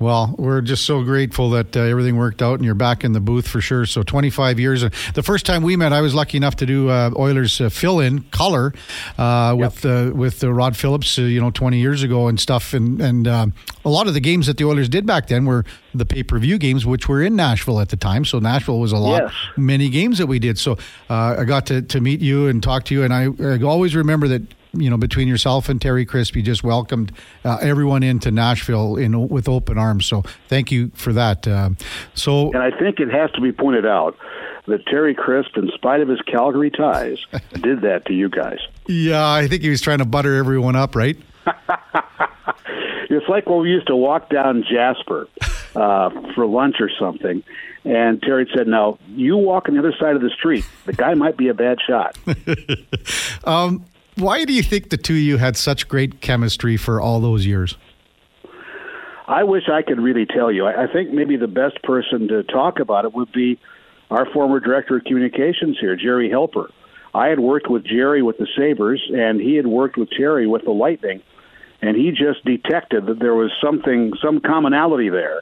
Well, 0.00 0.34
we're 0.38 0.60
just 0.60 0.84
so 0.84 1.04
grateful 1.04 1.50
that 1.50 1.76
uh, 1.76 1.80
everything 1.80 2.16
worked 2.16 2.42
out 2.42 2.54
and 2.54 2.64
you're 2.64 2.74
back 2.74 3.04
in 3.04 3.12
the 3.12 3.20
booth 3.20 3.46
for 3.46 3.60
sure. 3.60 3.86
So 3.86 4.02
25 4.02 4.58
years. 4.58 4.82
The 5.14 5.22
first 5.22 5.46
time 5.46 5.62
we 5.62 5.76
met, 5.76 5.92
I 5.92 6.00
was 6.00 6.14
lucky 6.14 6.36
enough 6.36 6.56
to 6.56 6.66
do 6.66 6.88
uh, 6.88 7.10
Oilers 7.16 7.60
uh, 7.60 7.68
fill-in 7.68 8.22
color 8.24 8.74
uh, 9.18 9.54
yep. 9.56 9.72
with 9.72 9.84
uh, 9.84 10.10
with 10.12 10.42
Rod 10.42 10.76
Phillips, 10.76 11.18
uh, 11.18 11.22
you 11.22 11.40
know, 11.40 11.50
20 11.50 11.78
years 11.78 12.02
ago 12.02 12.26
and 12.26 12.40
stuff. 12.40 12.74
And 12.74 13.00
and 13.00 13.26
a 13.26 13.52
lot 13.84 14.08
of 14.08 14.14
the 14.14 14.20
games 14.20 14.46
that 14.46 14.56
the 14.56 14.64
Oilers 14.64 14.88
did 14.88 15.06
back 15.06 15.28
then 15.28 15.44
were 15.44 15.64
the 15.94 16.04
pay-per-view 16.06 16.58
games, 16.58 16.84
which 16.84 17.08
were 17.08 17.22
in 17.22 17.36
Nashville 17.36 17.78
at 17.80 17.90
the 17.90 17.96
time. 17.96 18.24
So 18.24 18.40
Nashville 18.40 18.80
was 18.80 18.90
a 18.90 18.96
lot, 18.96 19.22
yes. 19.22 19.32
many 19.56 19.90
games 19.90 20.18
that 20.18 20.26
we 20.26 20.40
did. 20.40 20.58
So 20.58 20.76
I 21.08 21.44
got 21.44 21.66
to, 21.66 21.82
to 21.82 22.00
meet 22.00 22.20
you 22.20 22.48
and 22.48 22.62
talk 22.62 22.84
to 22.86 22.94
you, 22.94 23.04
and 23.04 23.14
I, 23.14 23.28
I 23.40 23.62
always 23.62 23.94
remember 23.94 24.26
that 24.28 24.42
you 24.74 24.90
know, 24.90 24.96
between 24.96 25.28
yourself 25.28 25.68
and 25.68 25.80
Terry 25.80 26.04
Crisp, 26.04 26.36
you 26.36 26.42
just 26.42 26.64
welcomed 26.64 27.12
uh, 27.44 27.58
everyone 27.60 28.02
into 28.02 28.30
Nashville 28.30 28.96
in 28.96 29.28
with 29.28 29.48
open 29.48 29.78
arms. 29.78 30.06
So 30.06 30.22
thank 30.48 30.70
you 30.72 30.90
for 30.94 31.12
that. 31.12 31.46
Uh, 31.46 31.70
so, 32.14 32.52
and 32.52 32.62
I 32.62 32.70
think 32.70 33.00
it 33.00 33.10
has 33.10 33.30
to 33.32 33.40
be 33.40 33.52
pointed 33.52 33.86
out 33.86 34.16
that 34.66 34.86
Terry 34.86 35.14
Crisp, 35.14 35.56
in 35.56 35.70
spite 35.74 36.00
of 36.00 36.08
his 36.08 36.20
Calgary 36.22 36.70
ties, 36.70 37.18
did 37.52 37.82
that 37.82 38.06
to 38.06 38.12
you 38.12 38.28
guys. 38.28 38.58
Yeah, 38.86 39.30
I 39.30 39.46
think 39.48 39.62
he 39.62 39.70
was 39.70 39.80
trying 39.80 39.98
to 39.98 40.04
butter 40.04 40.34
everyone 40.36 40.76
up, 40.76 40.96
right? 40.96 41.16
it's 43.10 43.28
like 43.28 43.46
when 43.46 43.60
we 43.60 43.70
used 43.70 43.86
to 43.88 43.96
walk 43.96 44.30
down 44.30 44.64
Jasper 44.70 45.28
uh, 45.76 46.10
for 46.34 46.46
lunch 46.46 46.76
or 46.80 46.90
something, 46.98 47.42
and 47.84 48.22
Terry 48.22 48.50
said, 48.56 48.66
"No, 48.66 48.98
you 49.08 49.36
walk 49.36 49.68
on 49.68 49.74
the 49.74 49.80
other 49.80 49.94
side 49.98 50.16
of 50.16 50.22
the 50.22 50.30
street. 50.30 50.64
The 50.86 50.92
guy 50.92 51.14
might 51.14 51.36
be 51.36 51.48
a 51.48 51.54
bad 51.54 51.78
shot." 51.86 52.16
um, 53.44 53.84
why 54.16 54.44
do 54.44 54.52
you 54.52 54.62
think 54.62 54.90
the 54.90 54.96
two 54.96 55.14
of 55.14 55.20
you 55.20 55.36
had 55.38 55.56
such 55.56 55.88
great 55.88 56.20
chemistry 56.20 56.76
for 56.76 57.00
all 57.00 57.20
those 57.20 57.46
years? 57.46 57.76
I 59.26 59.44
wish 59.44 59.64
I 59.72 59.82
could 59.82 60.00
really 60.00 60.26
tell 60.26 60.52
you. 60.52 60.66
I, 60.66 60.86
think 60.92 61.10
maybe 61.10 61.36
the 61.36 61.48
best 61.48 61.82
person 61.82 62.28
to 62.28 62.42
talk 62.42 62.78
about 62.78 63.06
it 63.06 63.14
would 63.14 63.32
be 63.32 63.58
our 64.10 64.30
former 64.32 64.60
director 64.60 64.98
of 64.98 65.04
communications 65.04 65.78
here, 65.80 65.96
Gerry 65.96 66.28
Helper. 66.28 66.70
I 67.14 67.28
had 67.28 67.40
worked 67.40 67.70
with 67.70 67.84
Gerry 67.84 68.22
with 68.22 68.36
the 68.36 68.46
Sabres, 68.56 69.02
and 69.14 69.40
he 69.40 69.54
had 69.54 69.66
worked 69.66 69.96
with 69.96 70.10
Terry 70.10 70.46
with 70.46 70.64
the 70.64 70.72
Lightning, 70.72 71.22
and 71.80 71.96
he 71.96 72.10
just 72.10 72.44
detected 72.44 73.06
that 73.06 73.18
there 73.18 73.34
was 73.34 73.50
something, 73.62 74.12
some 74.22 74.40
commonality 74.40 75.08
there 75.08 75.40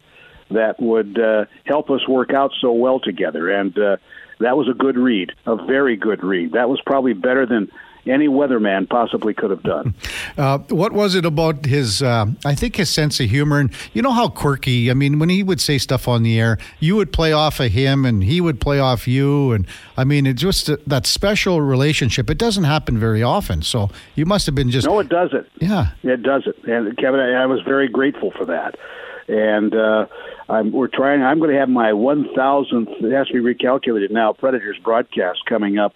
that 0.51 0.81
would 0.81 1.19
uh, 1.19 1.47
help 1.65 1.91
us 1.91 2.07
work 2.07 2.33
out 2.33 2.53
so 2.61 2.73
well 2.73 3.01
together. 3.01 3.51
And 3.51 3.77
uh, 3.77 3.97
that 4.41 4.57
was 4.57 4.69
a 4.69 4.75
good 4.75 4.97
read, 4.97 5.33
a 5.47 5.57
very 5.57 5.97
good 5.97 6.23
read. 6.23 6.53
That 6.53 6.69
was 6.69 6.81
probably 6.85 7.15
better 7.15 7.47
than 7.47 7.71
any 8.07 8.29
weatherman 8.29 8.89
possibly 8.89 9.35
could 9.35 9.51
have 9.51 9.63
done. 9.63 9.95
Uh, 10.39 10.57
what 10.71 10.93
was 10.93 11.15
it 11.15 11.27
about 11.27 11.67
his? 11.67 12.03
Uh, 12.03 12.25
I 12.43 12.55
think 12.55 12.77
his 12.77 12.89
sense 12.89 13.21
of 13.21 13.29
humor, 13.29 13.59
and 13.59 13.71
you 13.93 14.01
know 14.01 14.13
how 14.13 14.29
quirky. 14.29 14.91
I 14.91 14.95
mean, 14.95 15.19
when 15.19 15.29
he 15.29 15.43
would 15.43 15.61
say 15.61 15.77
stuff 15.77 16.09
on 16.09 16.23
the 16.23 16.41
air, 16.41 16.57
you 16.81 16.97
would 16.97 17.13
play 17.13 17.33
off 17.33 17.61
of 17.61 17.71
him, 17.71 18.07
and 18.07 18.25
he 18.25 18.41
would 18.41 18.59
play 18.59 18.79
off 18.79 19.07
you, 19.07 19.53
and 19.53 19.67
I 19.95 20.05
mean, 20.05 20.27
it's 20.27 20.41
just 20.41 20.71
uh, 20.71 20.79
that 20.87 21.07
special 21.07 21.61
relationship. 21.61 22.31
It 22.31 22.39
doesn't 22.39 22.65
happen 22.65 22.99
very 22.99 23.23
often, 23.23 23.61
so 23.61 23.91
you 24.15 24.25
must 24.25 24.47
have 24.47 24.55
been 24.55 24.71
just. 24.71 24.87
No, 24.87 25.01
it 25.01 25.11
doesn't. 25.11 25.47
Yeah, 25.61 25.91
it 26.03 26.23
doesn't. 26.23 26.65
And 26.65 26.97
Kevin, 26.97 27.21
I, 27.21 27.43
I 27.43 27.47
was 27.47 27.61
very 27.61 27.89
grateful 27.89 28.31
for 28.31 28.47
that 28.47 28.77
and 29.29 29.75
uh, 29.75 30.07
I'm, 30.49 30.73
we're 30.73 30.89
trying. 30.89 31.23
I'm 31.23 31.39
going 31.39 31.53
to 31.53 31.59
have 31.59 31.69
my 31.69 31.93
1,000th. 31.93 33.05
It 33.05 33.13
has 33.13 33.29
to 33.29 33.33
be 33.33 33.55
recalculated 33.55 34.11
now. 34.11 34.33
Predators 34.33 34.79
broadcast 34.83 35.41
coming 35.47 35.79
up 35.79 35.95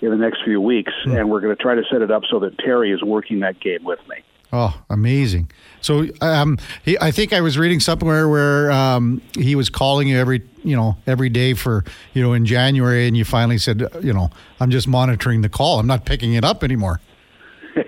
in 0.00 0.10
the 0.10 0.16
next 0.16 0.42
few 0.44 0.60
weeks, 0.60 0.92
mm. 1.04 1.18
and 1.18 1.30
we're 1.30 1.40
going 1.40 1.54
to 1.54 1.62
try 1.62 1.74
to 1.74 1.82
set 1.90 2.02
it 2.02 2.10
up 2.10 2.22
so 2.30 2.38
that 2.40 2.58
Terry 2.58 2.92
is 2.92 3.02
working 3.02 3.40
that 3.40 3.60
game 3.60 3.84
with 3.84 4.00
me. 4.08 4.16
Oh, 4.52 4.82
amazing! 4.90 5.48
So, 5.80 6.06
um, 6.20 6.58
he, 6.84 6.98
I 7.00 7.12
think 7.12 7.32
I 7.32 7.40
was 7.40 7.56
reading 7.56 7.78
somewhere 7.78 8.28
where 8.28 8.72
um, 8.72 9.22
he 9.34 9.54
was 9.54 9.70
calling 9.70 10.08
you 10.08 10.18
every, 10.18 10.42
you 10.64 10.74
know, 10.74 10.96
every 11.06 11.28
day 11.28 11.54
for, 11.54 11.84
you 12.14 12.22
know, 12.22 12.32
in 12.32 12.44
January, 12.44 13.06
and 13.06 13.16
you 13.16 13.24
finally 13.24 13.58
said, 13.58 13.84
you 14.02 14.12
know, 14.12 14.30
I'm 14.58 14.70
just 14.70 14.88
monitoring 14.88 15.42
the 15.42 15.48
call. 15.48 15.78
I'm 15.78 15.86
not 15.86 16.04
picking 16.04 16.34
it 16.34 16.44
up 16.44 16.64
anymore. 16.64 17.00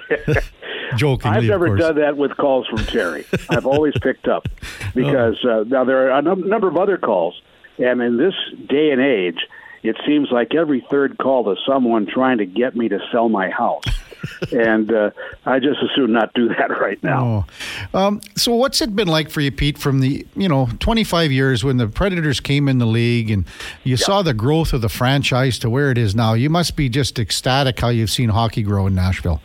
Jokingly, 0.96 1.36
I've 1.36 1.44
never 1.44 1.76
done 1.76 1.96
that 1.96 2.16
with 2.16 2.36
calls 2.36 2.68
from 2.68 2.84
Terry. 2.84 3.24
I've 3.48 3.66
always 3.66 3.94
picked 4.00 4.28
up 4.28 4.46
because 4.94 5.44
uh, 5.44 5.64
now 5.66 5.84
there 5.84 6.12
are 6.12 6.18
a 6.18 6.22
num- 6.22 6.48
number 6.48 6.68
of 6.68 6.76
other 6.76 6.96
calls, 6.96 7.40
and 7.78 8.00
in 8.00 8.18
this 8.18 8.34
day 8.68 8.90
and 8.90 9.00
age, 9.00 9.48
it 9.82 9.96
seems 10.06 10.30
like 10.30 10.54
every 10.54 10.84
third 10.90 11.18
call 11.18 11.50
is 11.50 11.58
someone 11.66 12.06
trying 12.06 12.38
to 12.38 12.46
get 12.46 12.76
me 12.76 12.88
to 12.88 13.00
sell 13.10 13.28
my 13.28 13.50
house. 13.50 13.84
and 14.52 14.92
uh, 14.92 15.10
I 15.44 15.58
just 15.58 15.80
assume 15.82 16.12
not 16.12 16.32
do 16.34 16.48
that 16.48 16.70
right 16.80 17.02
now. 17.02 17.46
Oh. 17.92 17.98
Um, 17.98 18.20
so, 18.36 18.54
what's 18.54 18.80
it 18.80 18.94
been 18.94 19.08
like 19.08 19.30
for 19.30 19.40
you, 19.40 19.50
Pete? 19.50 19.78
From 19.78 20.00
the 20.00 20.24
you 20.36 20.48
know 20.48 20.68
25 20.78 21.32
years 21.32 21.64
when 21.64 21.78
the 21.78 21.88
Predators 21.88 22.38
came 22.38 22.68
in 22.68 22.78
the 22.78 22.86
league, 22.86 23.30
and 23.30 23.44
you 23.82 23.96
yeah. 23.96 24.04
saw 24.04 24.22
the 24.22 24.34
growth 24.34 24.72
of 24.72 24.80
the 24.80 24.88
franchise 24.88 25.58
to 25.60 25.70
where 25.70 25.90
it 25.90 25.98
is 25.98 26.14
now. 26.14 26.34
You 26.34 26.50
must 26.50 26.76
be 26.76 26.88
just 26.88 27.18
ecstatic 27.18 27.80
how 27.80 27.88
you've 27.88 28.10
seen 28.10 28.28
hockey 28.28 28.62
grow 28.62 28.86
in 28.86 28.94
Nashville. 28.94 29.40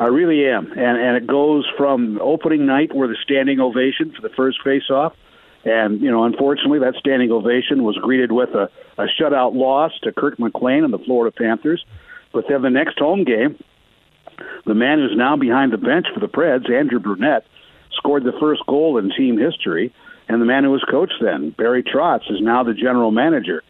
I 0.00 0.06
really 0.06 0.46
am, 0.46 0.72
and 0.72 0.98
and 0.98 1.16
it 1.16 1.26
goes 1.28 1.64
from 1.76 2.18
opening 2.20 2.66
night 2.66 2.92
where 2.92 3.06
the 3.06 3.16
standing 3.22 3.60
ovation 3.60 4.12
for 4.12 4.22
the 4.22 4.34
first 4.34 4.58
face-off 4.64 5.12
and, 5.68 6.00
you 6.00 6.10
know, 6.10 6.24
unfortunately, 6.24 6.78
that 6.78 6.94
standing 6.98 7.30
ovation 7.30 7.84
was 7.84 7.96
greeted 7.96 8.32
with 8.32 8.50
a, 8.50 8.70
a 8.96 9.06
shutout 9.20 9.54
loss 9.54 9.92
to 10.02 10.12
Kirk 10.12 10.38
McLean 10.38 10.82
and 10.84 10.92
the 10.92 10.98
Florida 10.98 11.34
Panthers. 11.36 11.84
But 12.32 12.44
then 12.48 12.62
the 12.62 12.70
next 12.70 12.98
home 12.98 13.24
game, 13.24 13.62
the 14.64 14.74
man 14.74 14.98
who's 14.98 15.16
now 15.16 15.36
behind 15.36 15.72
the 15.72 15.78
bench 15.78 16.06
for 16.14 16.20
the 16.20 16.28
Preds, 16.28 16.70
Andrew 16.70 16.98
Brunette, 16.98 17.44
scored 17.92 18.24
the 18.24 18.32
first 18.40 18.62
goal 18.66 18.96
in 18.96 19.10
team 19.10 19.36
history. 19.38 19.92
And 20.28 20.40
the 20.40 20.46
man 20.46 20.64
who 20.64 20.70
was 20.70 20.84
coach 20.90 21.12
then, 21.20 21.50
Barry 21.50 21.82
Trotz, 21.82 22.30
is 22.30 22.40
now 22.40 22.62
the 22.62 22.74
general 22.74 23.10
manager. 23.10 23.62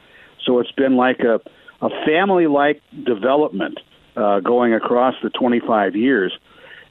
So 0.44 0.60
it's 0.60 0.72
been 0.72 0.96
like 0.96 1.20
a, 1.20 1.40
a 1.84 1.88
family 2.06 2.46
like 2.46 2.80
development 3.04 3.78
uh, 4.16 4.40
going 4.40 4.72
across 4.72 5.14
the 5.22 5.30
25 5.30 5.96
years. 5.96 6.36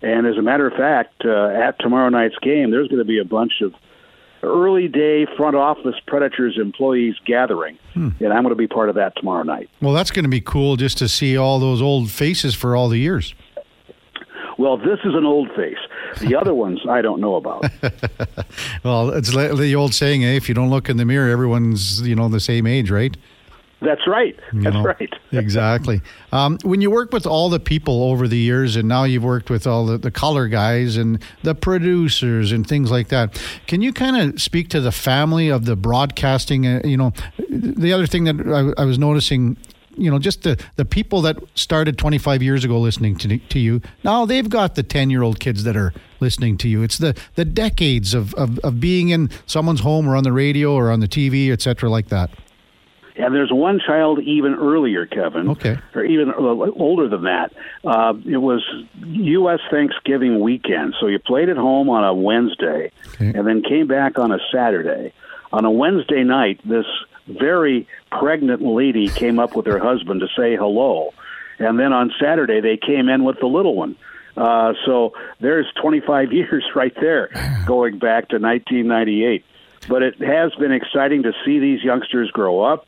And 0.02 0.28
as 0.28 0.38
a 0.38 0.42
matter 0.42 0.68
of 0.68 0.74
fact, 0.74 1.24
uh, 1.26 1.48
at 1.48 1.80
tomorrow 1.80 2.10
night's 2.10 2.38
game, 2.42 2.72
there's 2.72 2.88
going 2.88 3.00
to 3.00 3.06
be 3.06 3.20
a 3.20 3.26
bunch 3.26 3.62
of 3.62 3.74
early 4.44 4.88
day 4.88 5.26
front 5.38 5.56
office 5.56 5.96
Predators 6.06 6.58
employees 6.60 7.16
gathering, 7.26 7.78
hmm. 7.94 8.10
and 8.20 8.34
I'm 8.34 8.44
going 8.44 8.50
to 8.50 8.56
be 8.56 8.68
part 8.68 8.90
of 8.90 8.96
that 8.96 9.16
tomorrow 9.16 9.44
night. 9.44 9.70
Well, 9.82 9.94
that's 9.94 10.12
going 10.12 10.24
to 10.24 10.30
be 10.30 10.42
cool 10.42 10.76
just 10.76 10.98
to 11.00 11.08
see 11.08 11.38
all 11.38 11.60
those 11.60 11.82
old 11.82 12.12
faces 12.12 12.56
for 12.56 12.76
all 12.76 12.90
the 12.90 13.00
years. 13.00 13.34
Well, 14.58 14.78
this 14.78 15.00
is 15.06 15.14
an 15.14 15.26
old 15.26 15.50
face. 15.56 15.78
The 16.20 16.36
other 16.36 16.54
ones 16.66 16.80
I 16.90 17.02
don't 17.02 17.22
know 17.22 17.36
about. 17.36 17.66
well, 18.84 19.10
it's 19.12 19.32
the 19.32 19.76
old 19.76 19.94
saying: 19.94 20.24
eh? 20.24 20.36
if 20.36 20.50
you 20.50 20.56
don't 20.56 20.70
look 20.70 20.90
in 20.90 20.98
the 20.98 21.06
mirror, 21.06 21.30
everyone's 21.30 22.02
you 22.08 22.16
know 22.16 22.28
the 22.28 22.40
same 22.40 22.66
age, 22.66 22.90
right? 22.90 23.16
That's 23.80 24.08
right. 24.08 24.36
That's 24.54 24.66
you 24.66 24.72
know, 24.72 24.84
right. 24.84 25.14
exactly. 25.32 26.02
Um, 26.32 26.58
when 26.64 26.82
you 26.82 26.90
work 26.90 27.12
with 27.12 27.28
all 27.28 27.50
the 27.50 27.60
people 27.60 28.04
over 28.04 28.28
the 28.28 28.38
years, 28.38 28.76
and 28.76 28.88
now 28.88 29.04
you've 29.04 29.24
worked 29.24 29.52
with 29.52 29.68
all 29.68 29.86
the, 29.86 30.00
the 30.00 30.10
color 30.10 30.48
guys 30.48 30.98
and 30.98 31.24
the 31.44 31.54
producers 31.54 32.52
and 32.52 32.68
things 32.68 32.90
like 32.90 33.10
that, 33.10 33.40
can 33.68 33.82
you 33.82 33.94
kind 33.94 34.18
of 34.18 34.42
speak 34.42 34.70
to 34.70 34.82
the 34.82 34.92
family 34.92 35.50
of 35.50 35.66
the 35.66 35.76
broadcasting? 35.76 36.66
Uh, 36.66 36.82
you 36.84 36.98
know, 36.98 37.14
the 37.50 37.94
other 37.94 38.08
thing 38.08 38.24
that 38.24 38.76
I, 38.78 38.82
I 38.82 38.86
was 38.86 38.98
noticing 38.98 39.58
you 39.98 40.12
know, 40.12 40.20
just 40.20 40.44
the, 40.44 40.64
the 40.76 40.86
people 40.86 41.22
that 41.24 41.38
started 41.56 41.98
25 41.98 42.44
years 42.44 42.64
ago 42.64 42.80
listening 42.80 43.18
to, 43.18 43.38
to 43.40 43.60
you, 43.60 43.82
now 44.04 44.26
they've 44.26 44.48
got 44.48 44.76
the 44.76 44.84
10 44.84 45.10
year 45.10 45.24
old 45.24 45.40
kids 45.40 45.64
that 45.64 45.76
are 45.76 45.92
listening 46.20 46.58
to 46.60 46.70
you. 46.70 46.84
It's 46.84 47.00
the, 47.00 47.18
the 47.34 47.46
decades 47.46 48.14
of, 48.14 48.34
of, 48.36 48.60
of 48.60 48.80
being 48.80 49.10
in 49.10 49.30
someone's 49.48 49.80
home 49.80 50.08
or 50.08 50.16
on 50.16 50.24
the 50.24 50.32
radio 50.32 50.74
or 50.74 50.92
on 50.92 51.00
the 51.00 51.08
TV, 51.08 51.52
et 51.52 51.62
cetera, 51.62 51.90
like 51.90 52.10
that. 52.10 52.30
And 53.18 53.34
there's 53.34 53.52
one 53.52 53.80
child 53.86 54.20
even 54.22 54.54
earlier, 54.54 55.06
Kevin, 55.06 55.50
okay, 55.50 55.78
or 55.96 56.04
even 56.04 56.32
older 56.34 57.08
than 57.10 57.24
that. 57.24 57.54
Uh, 57.84 58.14
it 58.26 58.38
was 58.38 58.64
U.S. 59.06 59.60
Thanksgiving 59.72 60.40
weekend, 60.40 60.96
so 61.00 61.08
you 61.08 61.20
played 61.20 61.50
at 61.50 61.58
home 61.58 61.90
on 61.90 62.04
a 62.04 62.14
Wednesday, 62.14 62.92
okay. 63.16 63.38
and 63.38 63.48
then 63.48 63.64
came 63.64 63.88
back 63.88 64.20
on 64.20 64.32
a 64.32 64.40
Saturday. 64.54 65.14
On 65.52 65.66
a 65.66 65.72
Wednesday 65.72 66.24
night, 66.24 66.60
this 66.64 66.86
very 67.28 67.88
pregnant 68.12 68.62
lady 68.62 69.08
came 69.08 69.40
up 69.40 69.56
with 69.56 69.66
her 69.66 69.80
husband 69.80 70.22
to 70.22 70.28
say 70.28 70.56
hello. 70.56 71.14
And 71.60 71.80
then 71.80 71.94
on 71.94 72.12
Saturday, 72.20 72.62
they 72.62 72.78
came 72.78 73.10
in 73.10 73.24
with 73.24 73.40
the 73.40 73.48
little 73.48 73.76
one. 73.76 73.96
Uh, 74.36 74.74
so 74.86 75.14
there's 75.40 75.66
25 75.82 76.32
years 76.32 76.64
right 76.76 76.94
there 77.00 77.30
going 77.66 77.98
back 77.98 78.30
to 78.30 78.38
1998. 78.38 79.44
But 79.88 80.04
it 80.04 80.16
has 80.20 80.54
been 80.56 80.72
exciting 80.72 81.24
to 81.24 81.34
see 81.46 81.60
these 81.60 81.82
youngsters 81.82 82.30
grow 82.32 82.62
up, 82.62 82.88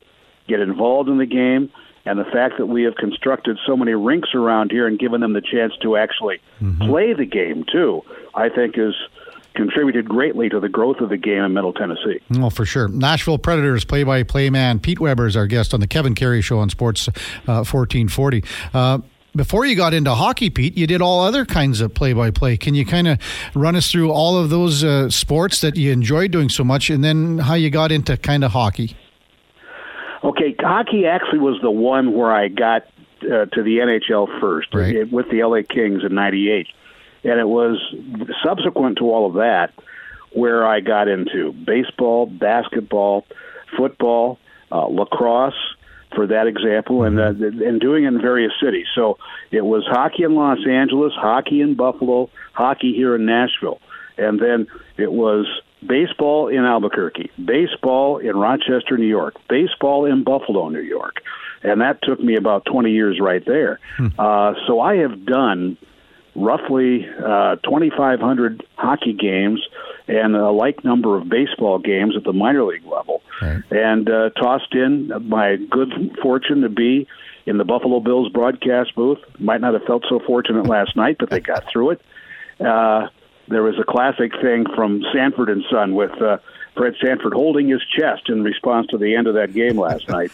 get 0.50 0.60
involved 0.60 1.08
in 1.08 1.18
the 1.18 1.26
game, 1.26 1.70
and 2.04 2.18
the 2.18 2.24
fact 2.24 2.54
that 2.58 2.66
we 2.66 2.82
have 2.84 2.96
constructed 2.96 3.58
so 3.66 3.76
many 3.76 3.92
rinks 3.92 4.30
around 4.34 4.70
here 4.70 4.86
and 4.86 4.98
given 4.98 5.20
them 5.20 5.32
the 5.32 5.40
chance 5.40 5.72
to 5.82 5.96
actually 5.96 6.40
mm-hmm. 6.60 6.88
play 6.88 7.12
the 7.14 7.26
game 7.26 7.64
too, 7.70 8.02
I 8.34 8.48
think 8.48 8.76
is 8.76 8.94
contributed 9.54 10.08
greatly 10.08 10.48
to 10.48 10.60
the 10.60 10.68
growth 10.68 11.00
of 11.00 11.08
the 11.08 11.16
game 11.16 11.42
in 11.42 11.52
Middle 11.52 11.72
Tennessee. 11.72 12.20
Oh, 12.36 12.50
for 12.50 12.64
sure. 12.64 12.88
Nashville 12.88 13.38
Predators 13.38 13.84
play-by-play 13.84 14.50
man 14.50 14.78
Pete 14.78 15.00
Weber 15.00 15.26
is 15.26 15.36
our 15.36 15.46
guest 15.46 15.74
on 15.74 15.80
the 15.80 15.86
Kevin 15.86 16.14
Karius 16.14 16.44
Show 16.44 16.58
on 16.58 16.70
Sports 16.70 17.08
uh, 17.08 17.64
1440. 17.66 18.44
Uh, 18.72 18.98
before 19.36 19.64
you 19.64 19.76
got 19.76 19.94
into 19.94 20.12
hockey, 20.14 20.50
Pete, 20.50 20.76
you 20.76 20.86
did 20.86 21.00
all 21.00 21.20
other 21.20 21.44
kinds 21.44 21.80
of 21.80 21.94
play-by-play. 21.94 22.56
Can 22.56 22.74
you 22.74 22.84
kind 22.84 23.06
of 23.06 23.18
run 23.54 23.76
us 23.76 23.90
through 23.90 24.10
all 24.10 24.36
of 24.36 24.50
those 24.50 24.82
uh, 24.82 25.08
sports 25.08 25.60
that 25.60 25.76
you 25.76 25.92
enjoyed 25.92 26.32
doing 26.32 26.48
so 26.48 26.64
much, 26.64 26.90
and 26.90 27.04
then 27.04 27.38
how 27.38 27.54
you 27.54 27.70
got 27.70 27.92
into 27.92 28.16
kind 28.16 28.42
of 28.42 28.52
hockey? 28.52 28.96
Okay, 30.22 30.54
hockey 30.58 31.06
actually 31.06 31.38
was 31.38 31.58
the 31.62 31.70
one 31.70 32.14
where 32.14 32.30
I 32.30 32.48
got 32.48 32.82
uh, 33.22 33.46
to 33.46 33.62
the 33.62 33.78
NHL 33.78 34.40
first 34.40 34.74
right. 34.74 35.10
with 35.10 35.30
the 35.30 35.42
LA 35.42 35.62
Kings 35.68 36.02
in 36.04 36.14
'98. 36.14 36.66
And 37.22 37.38
it 37.38 37.48
was 37.48 37.78
subsequent 38.42 38.98
to 38.98 39.04
all 39.04 39.26
of 39.26 39.34
that 39.34 39.72
where 40.32 40.66
I 40.66 40.80
got 40.80 41.08
into 41.08 41.52
baseball, 41.52 42.26
basketball, 42.26 43.26
football, 43.76 44.38
uh, 44.70 44.86
lacrosse, 44.86 45.54
for 46.14 46.26
that 46.26 46.46
example, 46.46 47.04
and 47.04 47.18
uh, 47.18 47.28
and 47.28 47.80
doing 47.80 48.04
it 48.04 48.08
in 48.08 48.20
various 48.20 48.52
cities. 48.62 48.86
So 48.94 49.18
it 49.50 49.64
was 49.64 49.84
hockey 49.86 50.24
in 50.24 50.34
Los 50.34 50.58
Angeles, 50.66 51.12
hockey 51.14 51.60
in 51.60 51.74
Buffalo, 51.74 52.30
hockey 52.52 52.92
here 52.94 53.14
in 53.14 53.26
Nashville, 53.26 53.80
and 54.18 54.40
then 54.40 54.66
it 54.96 55.12
was 55.12 55.46
baseball 55.86 56.48
in 56.48 56.64
Albuquerque, 56.64 57.30
baseball 57.42 58.18
in 58.18 58.36
Rochester, 58.36 58.96
New 58.96 59.06
York, 59.06 59.36
baseball 59.48 60.06
in 60.06 60.24
Buffalo, 60.24 60.68
New 60.68 60.80
York, 60.80 61.22
and 61.62 61.80
that 61.80 62.02
took 62.02 62.20
me 62.20 62.36
about 62.36 62.64
20 62.64 62.90
years 62.90 63.18
right 63.20 63.44
there. 63.44 63.80
Hmm. 63.96 64.08
Uh, 64.18 64.54
so 64.66 64.80
I 64.80 64.96
have 64.96 65.24
done 65.24 65.76
roughly 66.34 67.06
uh, 67.18 67.56
2,500 67.56 68.64
hockey 68.76 69.12
games 69.12 69.60
and 70.06 70.34
a 70.36 70.50
like 70.50 70.84
number 70.84 71.16
of 71.16 71.28
baseball 71.28 71.78
games 71.78 72.16
at 72.16 72.24
the 72.24 72.32
minor 72.32 72.64
league 72.64 72.86
level. 72.86 73.22
Right. 73.42 73.62
And 73.70 74.08
uh, 74.08 74.30
tossed 74.30 74.74
in 74.74 75.10
my 75.28 75.56
good 75.56 76.16
fortune 76.22 76.62
to 76.62 76.68
be 76.68 77.06
in 77.46 77.58
the 77.58 77.64
Buffalo 77.64 78.00
Bills 78.00 78.30
broadcast 78.30 78.94
booth. 78.94 79.18
Might 79.38 79.60
not 79.60 79.74
have 79.74 79.84
felt 79.84 80.04
so 80.08 80.20
fortunate 80.20 80.66
last 80.66 80.96
night, 80.96 81.16
but 81.18 81.30
they 81.30 81.40
got 81.40 81.64
through 81.70 81.90
it. 81.90 82.02
Uh, 82.58 83.08
there 83.50 83.62
was 83.64 83.78
a 83.78 83.84
classic 83.84 84.32
thing 84.40 84.64
from 84.74 85.02
Sanford 85.12 85.50
and 85.50 85.64
Son 85.70 85.94
with 85.94 86.12
uh, 86.22 86.38
Fred 86.76 86.94
Sanford 87.02 87.34
holding 87.34 87.68
his 87.68 87.82
chest 87.96 88.28
in 88.28 88.42
response 88.44 88.86
to 88.88 88.98
the 88.98 89.16
end 89.16 89.26
of 89.26 89.34
that 89.34 89.52
game 89.52 89.78
last 89.78 90.08
night, 90.08 90.30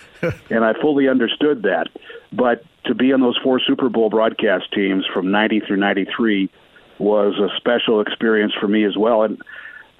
and 0.50 0.64
I 0.64 0.74
fully 0.80 1.08
understood 1.08 1.62
that. 1.62 1.88
But 2.32 2.64
to 2.84 2.94
be 2.94 3.12
on 3.12 3.20
those 3.20 3.38
four 3.42 3.58
Super 3.58 3.88
Bowl 3.88 4.10
broadcast 4.10 4.72
teams 4.72 5.06
from 5.12 5.30
90 5.30 5.60
through 5.60 5.78
93 5.78 6.50
was 6.98 7.34
a 7.38 7.54
special 7.56 8.00
experience 8.00 8.52
for 8.60 8.68
me 8.68 8.84
as 8.84 8.96
well. 8.96 9.22
And 9.22 9.40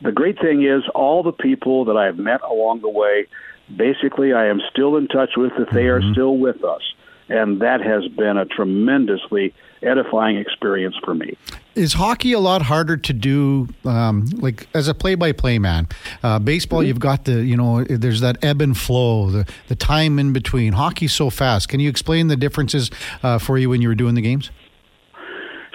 the 0.03 0.13
great 0.13 0.39
thing 0.39 0.63
is, 0.65 0.83
all 0.95 1.23
the 1.23 1.33
people 1.33 1.87
that 1.87 1.97
I've 1.97 2.19
met 2.19 2.43
along 2.43 2.83
the 2.83 2.91
way, 2.91 3.27
basically, 3.75 4.35
I 4.35 4.47
am 4.47 4.61
still 4.71 4.97
in 4.97 5.09
touch 5.09 5.31
with 5.37 5.53
if 5.59 5.71
they 5.71 5.85
mm-hmm. 5.85 6.09
are 6.09 6.13
still 6.13 6.37
with 6.37 6.63
us. 6.65 6.83
And 7.29 7.61
that 7.61 7.81
has 7.81 8.07
been 8.09 8.37
a 8.37 8.45
tremendously 8.45 9.53
edifying 9.83 10.37
experience 10.37 10.97
for 11.05 11.15
me. 11.15 11.37
Is 11.77 11.93
hockey 11.93 12.33
a 12.33 12.41
lot 12.41 12.63
harder 12.63 12.97
to 12.97 13.13
do, 13.13 13.69
um, 13.85 14.25
like 14.39 14.67
as 14.75 14.89
a 14.89 14.95
play-by-play 14.95 15.59
man? 15.59 15.87
Uh, 16.23 16.39
baseball, 16.39 16.81
mm-hmm. 16.81 16.89
you've 16.89 17.01
got 17.01 17.27
the, 17.27 17.45
you 17.45 17.55
know, 17.55 17.85
there's 17.85 18.23
that 18.23 18.43
ebb 18.43 18.63
and 18.63 18.77
flow, 18.77 19.29
the 19.31 19.47
the 19.69 19.77
time 19.77 20.19
in 20.19 20.33
between. 20.33 20.73
Hockey's 20.73 21.13
so 21.13 21.29
fast. 21.29 21.69
Can 21.69 21.79
you 21.79 21.91
explain 21.91 22.29
the 22.29 22.37
differences 22.37 22.91
uh, 23.23 23.39
for 23.39 23.59
you 23.59 23.69
when 23.69 23.83
you 23.83 23.89
were 23.89 23.95
doing 23.95 24.15
the 24.15 24.23
games? 24.23 24.51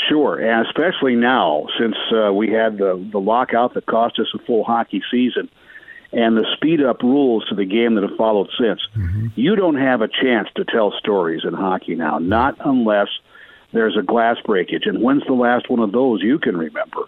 Sure, 0.09 0.39
and 0.39 0.65
especially 0.65 1.15
now 1.15 1.67
since 1.79 1.95
uh, 2.11 2.33
we 2.33 2.49
had 2.49 2.79
the 2.79 3.07
the 3.11 3.19
lockout 3.19 3.75
that 3.75 3.85
cost 3.85 4.17
us 4.17 4.27
a 4.33 4.39
full 4.39 4.63
hockey 4.63 5.03
season 5.11 5.49
and 6.11 6.35
the 6.35 6.45
speed 6.55 6.81
up 6.81 7.03
rules 7.03 7.45
to 7.47 7.55
the 7.55 7.65
game 7.65 7.95
that 7.95 8.03
have 8.03 8.17
followed 8.17 8.49
since. 8.59 8.81
Mm-hmm. 8.95 9.27
You 9.35 9.55
don't 9.55 9.77
have 9.77 10.01
a 10.01 10.07
chance 10.07 10.49
to 10.55 10.65
tell 10.65 10.91
stories 10.97 11.43
in 11.45 11.53
hockey 11.53 11.95
now, 11.95 12.17
not 12.17 12.57
unless 12.65 13.07
there's 13.73 13.97
a 13.97 14.03
glass 14.03 14.37
breakage. 14.45 14.83
And 14.85 15.01
when's 15.01 15.25
the 15.25 15.33
last 15.33 15.69
one 15.69 15.79
of 15.79 15.91
those 15.91 16.21
you 16.21 16.39
can 16.39 16.57
remember? 16.57 17.01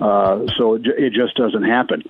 Uh, 0.00 0.46
so 0.56 0.74
it, 0.74 0.86
it 0.86 1.12
just 1.12 1.36
doesn't 1.36 1.64
happen. 1.64 2.02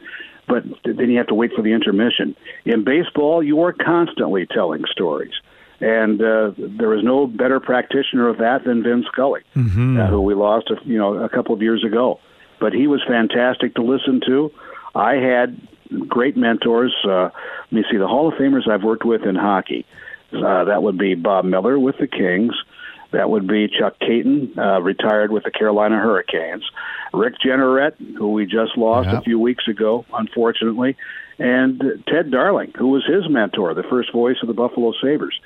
But 0.46 0.64
then 0.84 1.10
you 1.10 1.18
have 1.18 1.26
to 1.26 1.34
wait 1.34 1.52
for 1.54 1.62
the 1.62 1.72
intermission. 1.72 2.34
In 2.64 2.82
baseball, 2.84 3.42
you 3.42 3.62
are 3.62 3.72
constantly 3.72 4.46
telling 4.46 4.84
stories. 4.90 5.34
And 5.80 6.20
uh, 6.20 6.52
there 6.56 6.94
is 6.94 7.04
no 7.04 7.26
better 7.26 7.60
practitioner 7.60 8.28
of 8.28 8.38
that 8.38 8.64
than 8.64 8.82
Vin 8.82 9.04
Scully, 9.12 9.42
mm-hmm. 9.54 10.00
uh, 10.00 10.06
who 10.08 10.22
we 10.22 10.34
lost, 10.34 10.70
a, 10.70 10.76
you 10.84 10.98
know, 10.98 11.14
a 11.22 11.28
couple 11.28 11.54
of 11.54 11.62
years 11.62 11.84
ago. 11.84 12.18
But 12.58 12.72
he 12.72 12.88
was 12.88 13.00
fantastic 13.06 13.74
to 13.76 13.82
listen 13.82 14.20
to. 14.26 14.52
I 14.94 15.14
had 15.14 15.60
great 16.08 16.36
mentors. 16.36 16.94
Uh, 17.04 17.30
let 17.70 17.72
me 17.72 17.84
see 17.90 17.96
the 17.96 18.08
Hall 18.08 18.28
of 18.28 18.34
Famers 18.34 18.68
I've 18.68 18.82
worked 18.82 19.04
with 19.04 19.22
in 19.22 19.36
hockey. 19.36 19.86
Uh, 20.32 20.64
that 20.64 20.82
would 20.82 20.98
be 20.98 21.14
Bob 21.14 21.44
Miller 21.44 21.78
with 21.78 21.96
the 21.98 22.08
Kings. 22.08 22.54
That 23.10 23.30
would 23.30 23.46
be 23.46 23.68
Chuck 23.68 23.96
Kaiton, 24.00 24.56
uh, 24.58 24.82
retired 24.82 25.32
with 25.32 25.44
the 25.44 25.50
Carolina 25.50 25.98
Hurricanes. 25.98 26.64
Rick 27.14 27.34
Jeanneret, 27.44 27.94
who 28.16 28.32
we 28.32 28.44
just 28.44 28.76
lost 28.76 29.08
yep. 29.08 29.20
a 29.20 29.22
few 29.22 29.38
weeks 29.38 29.66
ago, 29.66 30.04
unfortunately, 30.12 30.96
and 31.38 31.82
Ted 32.06 32.30
Darling, 32.30 32.72
who 32.76 32.88
was 32.88 33.06
his 33.06 33.28
mentor, 33.30 33.72
the 33.74 33.82
first 33.84 34.12
voice 34.12 34.36
of 34.42 34.48
the 34.48 34.54
Buffalo 34.54 34.92
Sabres. 35.00 35.38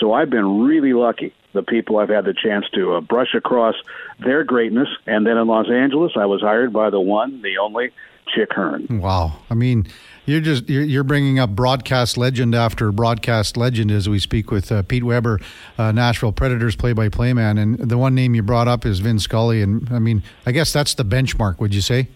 So 0.00 0.12
I've 0.12 0.30
been 0.30 0.60
really 0.62 0.92
lucky, 0.92 1.34
the 1.52 1.62
people 1.62 1.98
I've 1.98 2.08
had 2.08 2.24
the 2.24 2.34
chance 2.34 2.66
to 2.74 2.94
uh, 2.94 3.00
brush 3.00 3.34
across 3.34 3.74
their 4.20 4.44
greatness. 4.44 4.88
And 5.06 5.26
then 5.26 5.36
in 5.36 5.46
Los 5.46 5.70
Angeles, 5.70 6.12
I 6.16 6.26
was 6.26 6.40
hired 6.40 6.72
by 6.72 6.90
the 6.90 7.00
one, 7.00 7.42
the 7.42 7.58
only 7.58 7.90
Chick 8.34 8.52
Hearn. 8.52 9.00
Wow. 9.00 9.38
I 9.50 9.54
mean, 9.54 9.86
you're 10.28 10.40
just 10.40 10.68
you're, 10.68 10.82
you're 10.82 11.04
bringing 11.04 11.38
up 11.38 11.50
broadcast 11.50 12.18
legend 12.18 12.54
after 12.54 12.92
broadcast 12.92 13.56
legend 13.56 13.90
as 13.90 14.08
we 14.08 14.18
speak 14.18 14.50
with 14.50 14.70
uh, 14.70 14.82
Pete 14.82 15.02
Weber, 15.02 15.40
uh, 15.78 15.90
Nashville 15.90 16.32
Predators 16.32 16.76
play-by-play 16.76 17.32
man, 17.32 17.56
and 17.56 17.78
the 17.78 17.96
one 17.96 18.14
name 18.14 18.34
you 18.34 18.42
brought 18.42 18.68
up 18.68 18.84
is 18.84 19.00
Vin 19.00 19.18
Scully, 19.18 19.62
and 19.62 19.88
I 19.90 19.98
mean, 19.98 20.22
I 20.44 20.52
guess 20.52 20.72
that's 20.72 20.94
the 20.94 21.04
benchmark. 21.04 21.58
Would 21.60 21.74
you 21.74 21.80
say? 21.80 22.08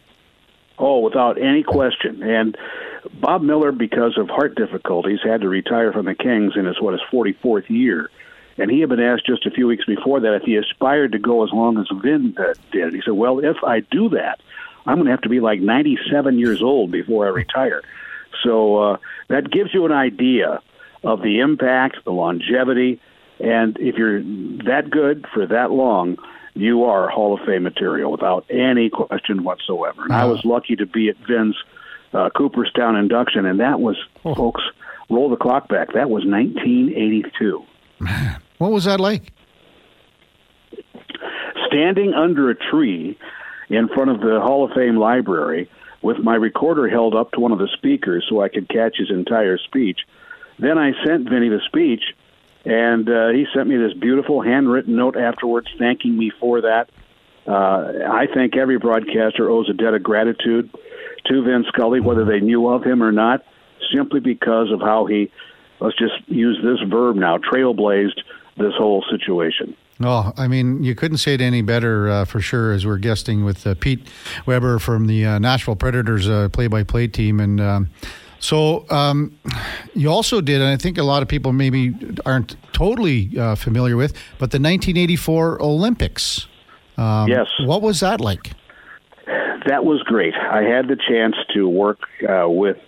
Oh, 0.79 0.99
without 0.99 1.41
any 1.41 1.63
question. 1.63 2.23
And 2.23 2.57
Bob 3.21 3.43
Miller, 3.43 3.73
because 3.73 4.19
of 4.19 4.29
heart 4.29 4.57
difficulties, 4.57 5.21
had 5.25 5.41
to 5.41 5.49
retire 5.49 5.93
from 5.93 6.07
the 6.07 6.15
Kings 6.15 6.53
in 6.57 6.67
his 6.67 6.81
what 6.81 6.93
his 6.93 7.03
44th 7.13 7.71
year, 7.71 8.11
and 8.59 8.71
he 8.71 8.81
had 8.81 8.91
been 8.91 9.01
asked 9.01 9.27
just 9.27 9.47
a 9.47 9.51
few 9.51 9.67
weeks 9.67 9.87
before 9.87 10.21
that 10.21 10.35
if 10.35 10.43
he 10.43 10.57
aspired 10.57 11.13
to 11.13 11.19
go 11.19 11.45
as 11.45 11.51
long 11.53 11.79
as 11.79 11.87
Vin 12.03 12.35
uh, 12.39 12.53
did. 12.73 12.93
He 12.93 13.01
said, 13.03 13.15
"Well, 13.15 13.39
if 13.39 13.57
I 13.65 13.81
do 13.81 14.11
that, 14.11 14.41
I'm 14.85 14.97
going 14.97 15.07
to 15.07 15.13
have 15.13 15.23
to 15.23 15.31
be 15.31 15.41
like 15.41 15.61
97 15.61 16.39
years 16.39 16.63
old 16.63 16.91
before 16.91 17.25
I 17.25 17.31
retire." 17.31 17.83
So 18.43 18.77
uh, 18.77 18.97
that 19.29 19.51
gives 19.51 19.73
you 19.75 19.87
an 19.87 19.93
idea 19.93 20.61
of 21.05 21.23
the 21.23 21.41
impact, 21.41 21.99
the 22.05 22.13
longevity, 22.13 23.01
and 23.41 23.77
if 23.81 23.97
you're 23.97 24.23
that 24.23 24.89
good 24.91 25.27
for 25.35 25.47
that 25.47 25.73
long, 25.73 26.17
you 26.55 26.85
are 26.85 27.09
Hall 27.09 27.35
of 27.35 27.45
Fame 27.45 27.65
material 27.65 28.13
without 28.13 28.45
any 28.51 28.91
question 28.91 29.43
whatsoever. 29.43 30.05
And 30.05 30.13
I 30.13 30.27
was 30.27 30.45
lucky 30.45 30.77
to 30.77 30.87
be 30.87 31.09
at 31.09 31.17
Vin's 31.27 31.57
uh, 32.13 32.31
Cooperstown 32.37 32.95
induction, 32.95 33.47
and 33.47 33.59
that 33.61 33.81
was, 33.81 33.97
oh. 34.25 34.35
folks, 34.35 34.63
roll 35.11 35.31
the 35.31 35.37
clock 35.37 35.69
back. 35.69 35.95
That 35.95 36.11
was 36.11 36.25
1982. 36.25 37.65
Man, 37.99 38.41
what 38.59 38.71
was 38.71 38.85
that 38.85 39.01
like? 39.01 39.33
Standing 41.67 42.13
under 42.13 42.51
a 42.51 42.55
tree 42.55 43.19
in 43.69 43.89
front 43.89 44.11
of 44.11 44.21
the 44.21 44.41
Hall 44.41 44.65
of 44.65 44.73
Fame 44.73 44.99
library 44.99 45.71
with 46.03 46.19
my 46.19 46.35
recorder 46.35 46.89
held 46.89 47.15
up 47.15 47.31
to 47.33 47.41
one 47.41 47.53
of 47.53 47.59
the 47.59 47.69
speakers 47.77 48.27
so 48.29 48.43
I 48.43 48.49
could 48.49 48.69
catch 48.69 48.97
his 48.97 49.11
entire 49.11 49.57
speech. 49.59 50.01
Then 50.59 50.79
I 50.79 50.93
sent 51.05 51.29
Vinny 51.29 51.49
the 51.49 51.61
speech, 51.67 52.03
and 52.65 53.09
uh, 53.09 53.29
he 53.29 53.47
sent 53.55 53.69
me 53.69 53.77
this 53.77 53.95
beautiful 53.95 54.43
handwritten 54.43 54.97
note 54.97 55.17
afterwards 55.17 55.69
thanking 55.79 56.19
me 56.19 56.31
for 56.41 56.63
that. 56.63 56.91
Uh, 57.47 58.09
I 58.11 58.27
think 58.33 58.57
every 58.57 58.79
broadcaster 58.79 59.51
owes 59.51 59.69
a 59.69 59.73
debt 59.73 59.95
of 59.95 60.03
gratitude 60.03 60.71
to 61.27 61.43
Vin 61.43 61.65
Scully, 61.69 62.01
whether 62.01 62.25
they 62.25 62.41
knew 62.41 62.69
of 62.69 62.85
him 62.85 63.03
or 63.03 63.13
not, 63.13 63.45
simply 63.93 64.21
because 64.21 64.71
of 64.71 64.81
how 64.81 65.07
he, 65.07 65.31
let's 65.81 65.97
just 65.97 66.15
use 66.27 66.59
this 66.63 66.89
verb 66.89 67.17
now, 67.17 67.39
trailblazed 67.39 68.21
this 68.57 68.75
whole 68.77 69.05
situation. 69.11 69.77
Oh, 70.05 70.33
I 70.37 70.49
mean, 70.49 70.83
you 70.83 70.95
couldn't 70.95 71.19
say 71.19 71.35
it 71.35 71.41
any 71.41 71.63
better 71.63 72.09
uh, 72.09 72.25
for 72.25 72.41
sure. 72.41 72.73
As 72.73 72.87
we're 72.87 72.99
guesting 72.99 73.45
with 73.45 73.67
uh, 73.67 73.75
Pete 73.75 74.09
Weber 74.47 74.79
from 74.79 75.07
the 75.07 75.27
uh, 75.27 75.39
Nashville 75.39 75.77
Predators 75.77 76.29
uh, 76.29 76.49
play-by-play 76.51 77.09
team, 77.09 77.41
and 77.41 77.61
um, 77.61 77.91
so 78.43 78.85
um, 78.91 79.39
you 79.95 80.11
also 80.11 80.41
did, 80.41 80.61
and 80.61 80.71
I 80.71 80.77
think 80.77 80.99
a 80.99 81.05
lot 81.05 81.23
of 81.23 81.29
people 81.29 81.53
maybe 81.53 81.95
aren't 82.27 82.57
totally 82.73 83.39
uh, 83.39 83.55
familiar 83.55 83.97
with, 83.97 84.15
but 84.39 84.51
the 84.51 84.59
1984 84.59 85.63
Olympics. 85.63 86.49
Um, 86.99 87.29
yes. 87.29 87.47
What 87.61 87.83
was 87.83 88.01
that 88.01 88.21
like? 88.21 88.53
That 89.67 89.85
was 89.85 90.03
great. 90.03 90.35
I 90.35 90.63
had 90.63 90.89
the 90.89 90.97
chance 90.97 91.37
to 91.55 91.69
work 91.69 92.01
uh, 92.29 92.49
with, 92.49 92.79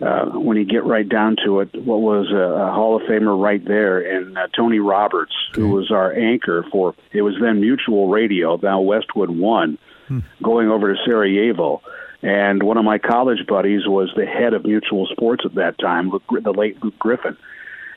uh, 0.00 0.26
when 0.26 0.56
you 0.56 0.64
get 0.64 0.84
right 0.84 1.08
down 1.08 1.36
to 1.44 1.60
it, 1.60 1.74
what 1.74 2.00
was 2.00 2.30
a, 2.32 2.36
a 2.36 2.72
Hall 2.72 2.96
of 2.96 3.02
Famer 3.02 3.40
right 3.40 3.64
there, 3.64 3.98
and 3.98 4.36
uh, 4.36 4.48
Tony 4.56 4.78
Roberts, 4.78 5.34
okay. 5.50 5.60
who 5.60 5.70
was 5.70 5.90
our 5.90 6.12
anchor 6.12 6.64
for, 6.70 6.94
it 7.12 7.22
was 7.22 7.34
then 7.40 7.60
Mutual 7.60 8.08
Radio, 8.08 8.58
now 8.62 8.80
Westwood 8.80 9.30
One, 9.30 9.78
hmm. 10.08 10.20
going 10.42 10.68
over 10.68 10.92
to 10.92 11.00
Sarajevo. 11.04 11.80
And 12.22 12.62
one 12.62 12.78
of 12.78 12.84
my 12.84 12.98
college 12.98 13.46
buddies 13.46 13.86
was 13.86 14.10
the 14.16 14.24
head 14.24 14.54
of 14.54 14.64
Mutual 14.64 15.06
Sports 15.12 15.44
at 15.44 15.54
that 15.56 15.78
time, 15.78 16.10
the 16.10 16.52
late 16.52 16.82
Luke 16.82 16.98
Griffin. 16.98 17.36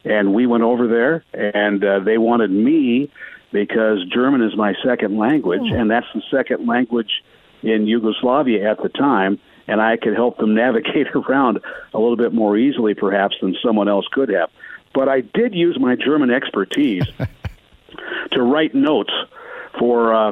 And 0.04 0.34
we 0.34 0.46
went 0.46 0.64
over 0.64 0.88
there, 0.88 1.24
and 1.34 1.84
uh, 1.84 2.00
they 2.00 2.18
wanted 2.18 2.52
me 2.52 3.10
because 3.52 4.06
German 4.14 4.44
is 4.44 4.56
my 4.56 4.74
second 4.86 5.18
language, 5.18 5.62
oh. 5.64 5.76
and 5.76 5.90
that's 5.90 6.08
the 6.14 6.22
second 6.30 6.68
language 6.68 7.24
in 7.64 7.88
Yugoslavia 7.88 8.70
at 8.70 8.82
the 8.84 8.90
time, 8.90 9.40
and 9.68 9.82
I 9.82 9.98
could 9.98 10.14
help 10.14 10.38
them 10.38 10.56
navigate 10.56 11.08
around 11.16 11.60
a 11.94 12.00
little 12.00 12.18
bit 12.18 12.34
more 12.34 12.58
easily, 12.58 12.94
perhaps, 12.94 13.36
than 13.42 13.56
someone 13.64 13.88
else 13.88 14.06
could 14.12 14.30
have. 14.30 14.50
But 14.94 15.10
I 15.10 15.22
did 15.22 15.54
use 15.54 15.78
my 15.80 15.96
German 15.96 16.32
expertise 16.32 17.04
to 18.32 18.42
write 18.42 18.74
notes 18.74 19.14
for 19.78 20.14
uh, 20.14 20.32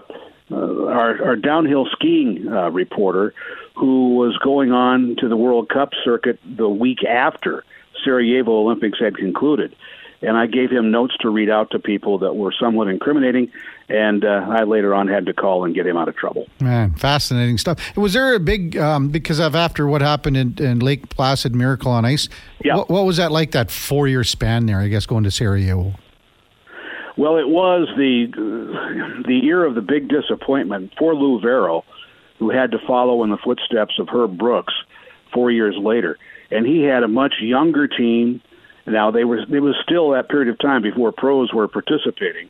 uh, 0.52 0.56
our, 0.56 1.24
our 1.24 1.36
downhill 1.36 1.88
skiing 1.92 2.48
uh, 2.48 2.72
reporter 2.72 3.34
who 3.76 4.16
was 4.16 4.38
going 4.38 4.72
on 4.72 5.18
to 5.20 5.28
the 5.28 5.36
World 5.36 5.70
Cup 5.70 5.92
circuit 6.04 6.40
the 6.46 6.70
week 6.70 7.04
after 7.04 7.64
Sarajevo 8.04 8.60
Olympics 8.60 9.00
had 9.00 9.18
concluded 9.18 9.76
and 10.22 10.38
I 10.38 10.48
gave 10.48 10.72
him 10.72 10.92
notes 10.92 11.16
to 11.22 11.30
read 11.30 11.50
out 11.50 11.72
to 11.72 11.80
people 11.80 12.20
that 12.20 12.36
were 12.36 12.54
somewhat 12.60 12.88
incriminating, 12.88 13.52
and 13.90 14.26
uh, 14.26 14.46
I 14.50 14.64
later 14.64 14.94
on 14.96 15.08
had 15.08 15.26
to 15.28 15.34
call 15.34 15.66
and 15.66 15.76
get 15.76 15.86
him 15.86 15.98
out 15.98 16.08
of 16.08 16.16
trouble. 16.16 16.48
Man, 16.60 16.96
fascinating 16.96 17.58
stuff. 17.58 17.96
Was 17.96 18.14
there 18.14 18.34
a 18.34 18.40
big 18.40 18.78
um, 18.78 19.10
because 19.10 19.40
of 19.40 19.56
after 19.56 19.88
what 19.88 20.02
happened 20.02 20.38
in, 20.38 20.58
in 20.58 20.80
Lake 20.80 21.10
Placid, 21.10 21.56
Miracle 21.56 21.92
on 21.92 22.06
Ice? 22.06 22.28
Yeah. 22.64 22.78
What, 22.78 22.90
what 22.90 23.06
was 23.06 23.18
that 23.18 23.32
like? 23.32 23.52
That 23.52 23.72
four 23.72 24.08
year 24.08 24.24
span 24.24 24.66
there, 24.66 24.80
I 24.80 24.88
guess, 24.88 25.06
going 25.06 25.24
to 25.24 25.32
Sarajevo. 25.32 25.96
Well, 27.18 27.38
it 27.38 27.48
was 27.48 27.88
the 27.96 29.24
the 29.26 29.36
year 29.36 29.64
of 29.64 29.76
the 29.76 29.82
big 29.82 30.10
disappointment 30.10 30.94
for 30.98 31.16
Lou 31.16 31.40
Vairo, 31.40 31.84
who 32.40 32.50
had 32.50 32.72
to 32.72 32.80
follow 32.86 33.24
in 33.24 33.30
the 33.30 33.38
footsteps 33.38 34.00
of 34.00 34.10
Herb 34.10 34.38
Brooks 34.38 34.74
four 35.34 35.52
years 35.52 35.76
later, 35.78 36.18
and 36.52 36.66
he 36.66 36.84
had 36.84 37.04
a 37.04 37.08
much 37.08 37.36
younger 37.40 37.88
team 37.88 38.42
now 38.88 39.12
they 39.12 39.24
were 39.24 39.38
it 39.38 39.60
was 39.60 39.76
still 39.84 40.12
that 40.12 40.30
period 40.30 40.50
of 40.50 40.60
time 40.60 40.82
before 40.82 41.12
pros 41.12 41.54
were 41.54 41.68
participating, 41.68 42.50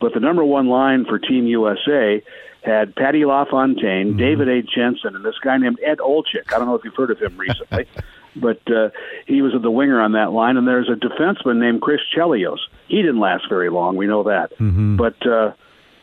but 0.00 0.14
the 0.14 0.20
number 0.20 0.44
one 0.44 0.68
line 0.68 1.04
for 1.04 1.18
Team 1.18 1.46
USA 1.46 2.22
had 2.62 2.94
Patty 2.94 3.24
LaFontaine, 3.24 4.08
mm-hmm. 4.08 4.18
David 4.18 4.48
A. 4.48 4.62
Jensen, 4.62 5.16
and 5.16 5.24
this 5.24 5.38
guy 5.42 5.56
named 5.58 5.78
Ed 5.84 5.98
Olczyk. 5.98 6.52
I 6.52 6.58
don't 6.58 6.66
know 6.66 6.74
if 6.74 6.84
you've 6.84 6.94
heard 6.94 7.10
of 7.10 7.18
him 7.18 7.36
recently, 7.36 7.86
but 8.36 8.60
uh, 8.70 8.90
he 9.26 9.42
was 9.42 9.52
the 9.60 9.70
winger 9.70 10.00
on 10.00 10.12
that 10.12 10.32
line. 10.32 10.56
And 10.56 10.66
there's 10.66 10.88
a 10.88 10.94
defenseman 10.94 11.58
named 11.58 11.80
Chris 11.80 12.00
Chelios. 12.16 12.58
He 12.88 12.96
didn't 12.96 13.20
last 13.20 13.44
very 13.48 13.70
long. 13.70 13.96
We 13.96 14.06
know 14.06 14.24
that. 14.24 14.52
Mm-hmm. 14.58 14.96
But 14.96 15.26
uh, 15.26 15.52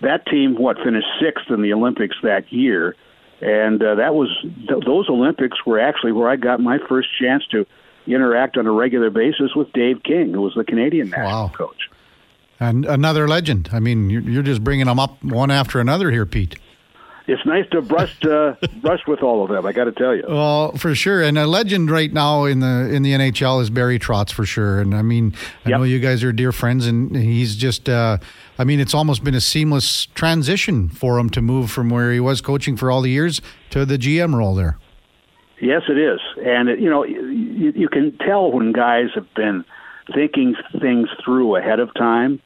that 0.02 0.26
team, 0.28 0.56
what 0.56 0.78
finished 0.84 1.08
sixth 1.22 1.50
in 1.50 1.62
the 1.62 1.74
Olympics 1.74 2.16
that 2.24 2.52
year, 2.52 2.96
and 3.42 3.82
uh, 3.82 3.96
that 3.96 4.16
was 4.16 4.30
th- 4.42 4.84
those 4.86 5.10
Olympics 5.10 5.66
were 5.66 5.80
actually 5.80 6.14
where 6.14 6.30
I 6.30 6.38
got 6.38 6.60
my 6.60 6.80
first 6.88 7.10
chance 7.20 7.46
to 7.52 7.66
interact 8.08 8.58
on 8.58 8.66
a 8.66 8.72
regular 8.72 9.10
basis 9.10 9.54
with 9.56 9.72
Dave 9.74 10.04
King, 10.04 10.34
who 10.34 10.42
was 10.42 10.54
the 10.56 10.64
Canadian 10.64 11.10
national 11.10 11.48
wow. 11.48 11.52
coach. 11.56 11.90
And 12.60 12.86
another 12.86 13.28
legend. 13.28 13.70
I 13.74 13.80
mean, 13.80 14.10
you're 14.10 14.44
just 14.44 14.64
bringing 14.64 14.86
them 14.86 15.00
up 15.00 15.22
one 15.24 15.52
after 15.52 15.80
another 15.80 16.10
here, 16.12 16.26
Pete. 16.26 16.58
It's 17.28 17.44
nice 17.44 17.68
to 17.72 17.82
brush 17.82 18.24
uh, 18.24 18.54
brush 18.82 19.02
with 19.08 19.24
all 19.24 19.44
of 19.44 19.50
them. 19.50 19.66
I 19.66 19.74
got 19.74 19.86
to 19.86 19.92
tell 19.92 20.16
you. 20.16 20.24
Well, 20.28 20.74
for 20.74 20.94
sure, 20.94 21.24
and 21.24 21.38
a 21.38 21.48
legend 21.48 21.90
right 21.90 22.14
now 22.14 22.46
in 22.46 22.60
the 22.60 22.94
in 22.94 23.02
the 23.02 23.14
NHL 23.14 23.62
is 23.62 23.72
Barry 23.72 23.98
Trotz 23.98 24.32
for 24.32 24.46
sure. 24.46 24.80
And 24.80 24.94
I 24.94 25.02
mean, 25.02 25.34
I 25.66 25.70
yep. 25.70 25.80
know 25.80 25.84
you 25.86 26.00
guys 26.00 26.24
are 26.24 26.32
dear 26.32 26.52
friends, 26.52 26.86
and 26.86 27.16
he's 27.16 27.56
just. 27.56 27.90
Uh, 27.90 28.20
I 28.60 28.64
mean, 28.64 28.80
it's 28.80 28.94
almost 28.94 29.24
been 29.24 29.34
a 29.34 29.42
seamless 29.42 30.06
transition 30.06 30.88
for 30.88 31.18
him 31.18 31.30
to 31.32 31.42
move 31.42 31.72
from 31.72 31.90
where 31.90 32.12
he 32.12 32.20
was 32.20 32.42
coaching 32.42 32.78
for 32.78 32.92
all 32.92 33.02
the 33.02 33.10
years 33.10 33.42
to 33.72 33.86
the 33.86 33.98
GM 33.98 34.36
role 34.36 34.54
there. 34.54 34.78
Yes, 35.60 35.82
it 35.90 35.98
is, 35.98 36.20
and 36.46 36.70
it, 36.70 36.80
you 36.80 36.90
know 36.90 37.04
you, 37.04 37.72
you 37.76 37.90
can 37.90 38.16
tell 38.20 38.52
when 38.52 38.72
guys 38.72 39.08
have 39.16 39.34
been 39.34 39.66
thinking 40.14 40.56
things 40.80 41.10
through 41.24 41.56
ahead 41.56 41.80
of 41.80 41.92
time, 41.96 42.40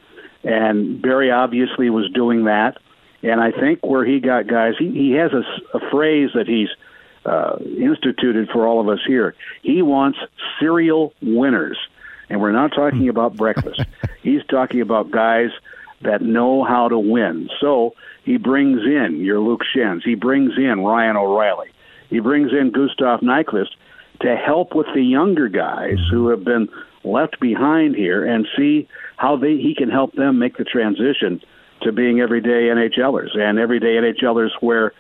and 0.43 1.01
Barry 1.01 1.31
obviously 1.31 1.89
was 1.89 2.09
doing 2.11 2.45
that. 2.45 2.77
And 3.21 3.41
I 3.41 3.51
think 3.51 3.85
where 3.85 4.05
he 4.05 4.19
got 4.19 4.47
guys, 4.47 4.73
he, 4.79 4.91
he 4.91 5.11
has 5.13 5.31
a, 5.33 5.43
a 5.77 5.89
phrase 5.91 6.29
that 6.35 6.47
he's 6.47 6.69
uh, 7.25 7.57
instituted 7.77 8.49
for 8.49 8.65
all 8.65 8.79
of 8.79 8.87
us 8.87 9.03
here. 9.05 9.35
He 9.61 9.81
wants 9.81 10.19
serial 10.59 11.13
winners, 11.21 11.77
and 12.29 12.39
we're 12.39 12.53
not 12.53 12.71
talking 12.73 13.09
about 13.09 13.35
breakfast. 13.35 13.81
He's 14.21 14.41
talking 14.49 14.81
about 14.81 15.11
guys 15.11 15.49
that 16.01 16.21
know 16.21 16.63
how 16.63 16.87
to 16.89 16.99
win. 16.99 17.49
So 17.59 17.93
he 18.23 18.37
brings 18.37 18.81
in 18.83 19.21
your 19.21 19.39
Luke 19.39 19.61
Schenns. 19.73 20.03
He 20.03 20.15
brings 20.15 20.57
in 20.57 20.81
Ryan 20.81 21.17
O'Reilly. 21.17 21.69
He 22.09 22.19
brings 22.19 22.51
in 22.51 22.71
Gustav 22.71 23.21
Nyquist 23.21 23.69
to 24.21 24.35
help 24.35 24.75
with 24.75 24.87
the 24.93 25.01
younger 25.01 25.47
guys 25.47 25.97
who 26.11 26.29
have 26.29 26.43
been 26.43 26.69
left 27.03 27.39
behind 27.39 27.95
here 27.95 28.25
and 28.25 28.47
see 28.57 28.87
how 29.19 29.35
they 29.35 29.57
he 29.57 29.75
can 29.77 29.89
help 29.89 30.13
them 30.13 30.39
make 30.39 30.55
the 30.55 30.63
transition 30.63 31.41
to 31.81 31.91
being 31.91 32.21
everyday 32.21 32.69
NHLers 32.71 33.37
and 33.37 33.59
everyday 33.59 33.97
NHLers 33.97 34.51
where 34.61 34.93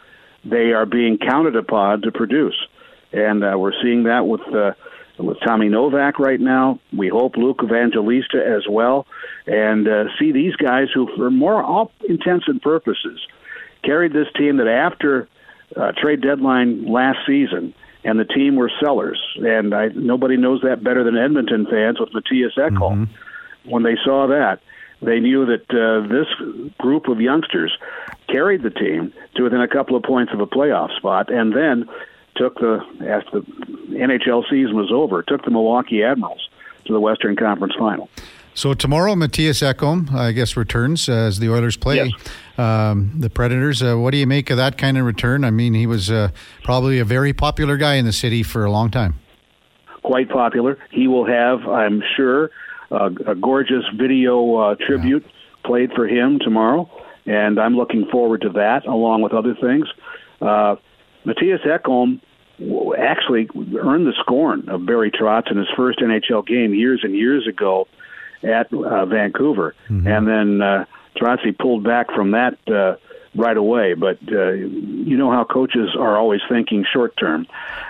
they 0.43 0.73
are 0.73 0.85
being 0.85 1.17
counted 1.17 1.55
upon 1.55 2.01
to 2.01 2.11
produce. 2.11 2.55
And 3.13 3.43
uh, 3.43 3.55
we're 3.57 3.73
seeing 3.81 4.03
that 4.03 4.27
with 4.27 4.41
uh, 4.53 4.73
with 5.17 5.37
Tommy 5.45 5.69
Novak 5.69 6.19
right 6.19 6.39
now. 6.39 6.79
We 6.95 7.07
hope 7.07 7.37
Luke 7.37 7.61
Evangelista 7.63 8.45
as 8.45 8.67
well, 8.69 9.07
and 9.47 9.87
uh, 9.87 10.03
see 10.19 10.33
these 10.33 10.55
guys 10.57 10.87
who, 10.93 11.07
for 11.15 11.31
more 11.31 11.63
all 11.63 11.91
intents 12.07 12.45
and 12.47 12.61
purposes, 12.61 13.19
carried 13.83 14.11
this 14.11 14.27
team 14.37 14.57
that 14.57 14.67
after 14.67 15.29
uh, 15.77 15.93
trade 15.93 16.21
deadline 16.21 16.91
last 16.91 17.19
season, 17.25 17.73
and 18.03 18.19
the 18.19 18.25
team 18.25 18.57
were 18.57 18.71
sellers. 18.83 19.19
And 19.37 19.73
I, 19.73 19.87
nobody 19.87 20.35
knows 20.35 20.61
that 20.63 20.83
better 20.83 21.05
than 21.05 21.17
Edmonton 21.17 21.67
fans 21.69 21.99
with 21.99 22.09
Mattias 22.09 22.57
Ekholm. 22.57 23.07
Mm-hmm. 23.07 23.13
When 23.69 23.83
they 23.83 23.95
saw 24.03 24.27
that, 24.27 24.59
they 25.01 25.19
knew 25.19 25.45
that 25.45 25.69
uh, 25.69 26.07
this 26.07 26.27
group 26.77 27.07
of 27.07 27.21
youngsters 27.21 27.71
carried 28.27 28.63
the 28.63 28.69
team 28.69 29.13
to 29.35 29.43
within 29.43 29.61
a 29.61 29.67
couple 29.67 29.95
of 29.95 30.03
points 30.03 30.33
of 30.33 30.41
a 30.41 30.47
playoff 30.47 30.95
spot, 30.97 31.31
and 31.31 31.55
then 31.55 31.87
took 32.35 32.55
the, 32.59 32.79
after 33.07 33.41
the 33.41 33.95
NHL 33.95 34.43
season 34.49 34.75
was 34.75 34.91
over, 34.91 35.23
took 35.23 35.43
the 35.43 35.51
Milwaukee 35.51 36.03
Admirals 36.03 36.49
to 36.85 36.93
the 36.93 36.99
Western 36.99 37.35
Conference 37.35 37.73
Final. 37.77 38.09
So 38.53 38.73
tomorrow, 38.73 39.13
Mattias 39.15 39.61
Ekholm, 39.61 40.11
I 40.13 40.31
guess, 40.31 40.57
returns 40.57 41.07
uh, 41.07 41.13
as 41.13 41.39
the 41.39 41.49
Oilers 41.49 41.77
play 41.77 41.95
yes. 41.95 42.11
um, 42.57 43.13
the 43.17 43.29
Predators. 43.29 43.81
Uh, 43.81 43.95
what 43.95 44.11
do 44.11 44.17
you 44.17 44.27
make 44.27 44.49
of 44.49 44.57
that 44.57 44.77
kind 44.77 44.97
of 44.97 45.05
return? 45.05 45.45
I 45.45 45.51
mean, 45.51 45.73
he 45.73 45.87
was 45.87 46.11
uh, 46.11 46.29
probably 46.63 46.99
a 46.99 47.05
very 47.05 47.31
popular 47.31 47.77
guy 47.77 47.95
in 47.95 48.05
the 48.05 48.11
city 48.11 48.43
for 48.43 48.65
a 48.65 48.71
long 48.71 48.91
time. 48.91 49.15
Quite 50.03 50.29
popular. 50.29 50.77
He 50.91 51.07
will 51.07 51.25
have, 51.25 51.61
I'm 51.67 52.01
sure, 52.17 52.49
a 52.91 53.35
gorgeous 53.35 53.83
video 53.95 54.55
uh, 54.55 54.75
tribute 54.75 55.23
yeah. 55.25 55.67
played 55.67 55.91
for 55.93 56.07
him 56.07 56.39
tomorrow, 56.39 56.89
and 57.25 57.59
I'm 57.59 57.75
looking 57.75 58.07
forward 58.07 58.41
to 58.41 58.49
that, 58.49 58.85
along 58.85 59.21
with 59.21 59.33
other 59.33 59.55
things. 59.55 59.87
Uh, 60.41 60.75
Mattias 61.25 61.65
Ekholm 61.65 62.21
actually 62.97 63.49
earned 63.77 64.07
the 64.07 64.13
scorn 64.19 64.67
of 64.69 64.85
Barry 64.85 65.11
Trotz 65.11 65.51
in 65.51 65.57
his 65.57 65.67
first 65.75 65.99
NHL 65.99 66.45
game 66.45 66.73
years 66.73 67.01
and 67.03 67.15
years 67.15 67.47
ago 67.47 67.87
at 68.43 68.73
uh, 68.73 69.05
Vancouver, 69.05 69.75
mm-hmm. 69.89 70.07
and 70.07 70.27
then 70.27 70.61
uh, 70.61 70.85
Trotzy 71.17 71.57
pulled 71.57 71.83
back 71.83 72.11
from 72.11 72.31
that 72.31 72.57
uh, 72.69 72.95
right 73.35 73.57
away. 73.57 73.93
But 73.93 74.19
uh, 74.31 74.51
you 74.51 75.17
know 75.17 75.31
how 75.31 75.43
coaches 75.43 75.95
are 75.97 76.17
always 76.17 76.41
thinking 76.49 76.85
short 76.91 77.15
term. 77.17 77.47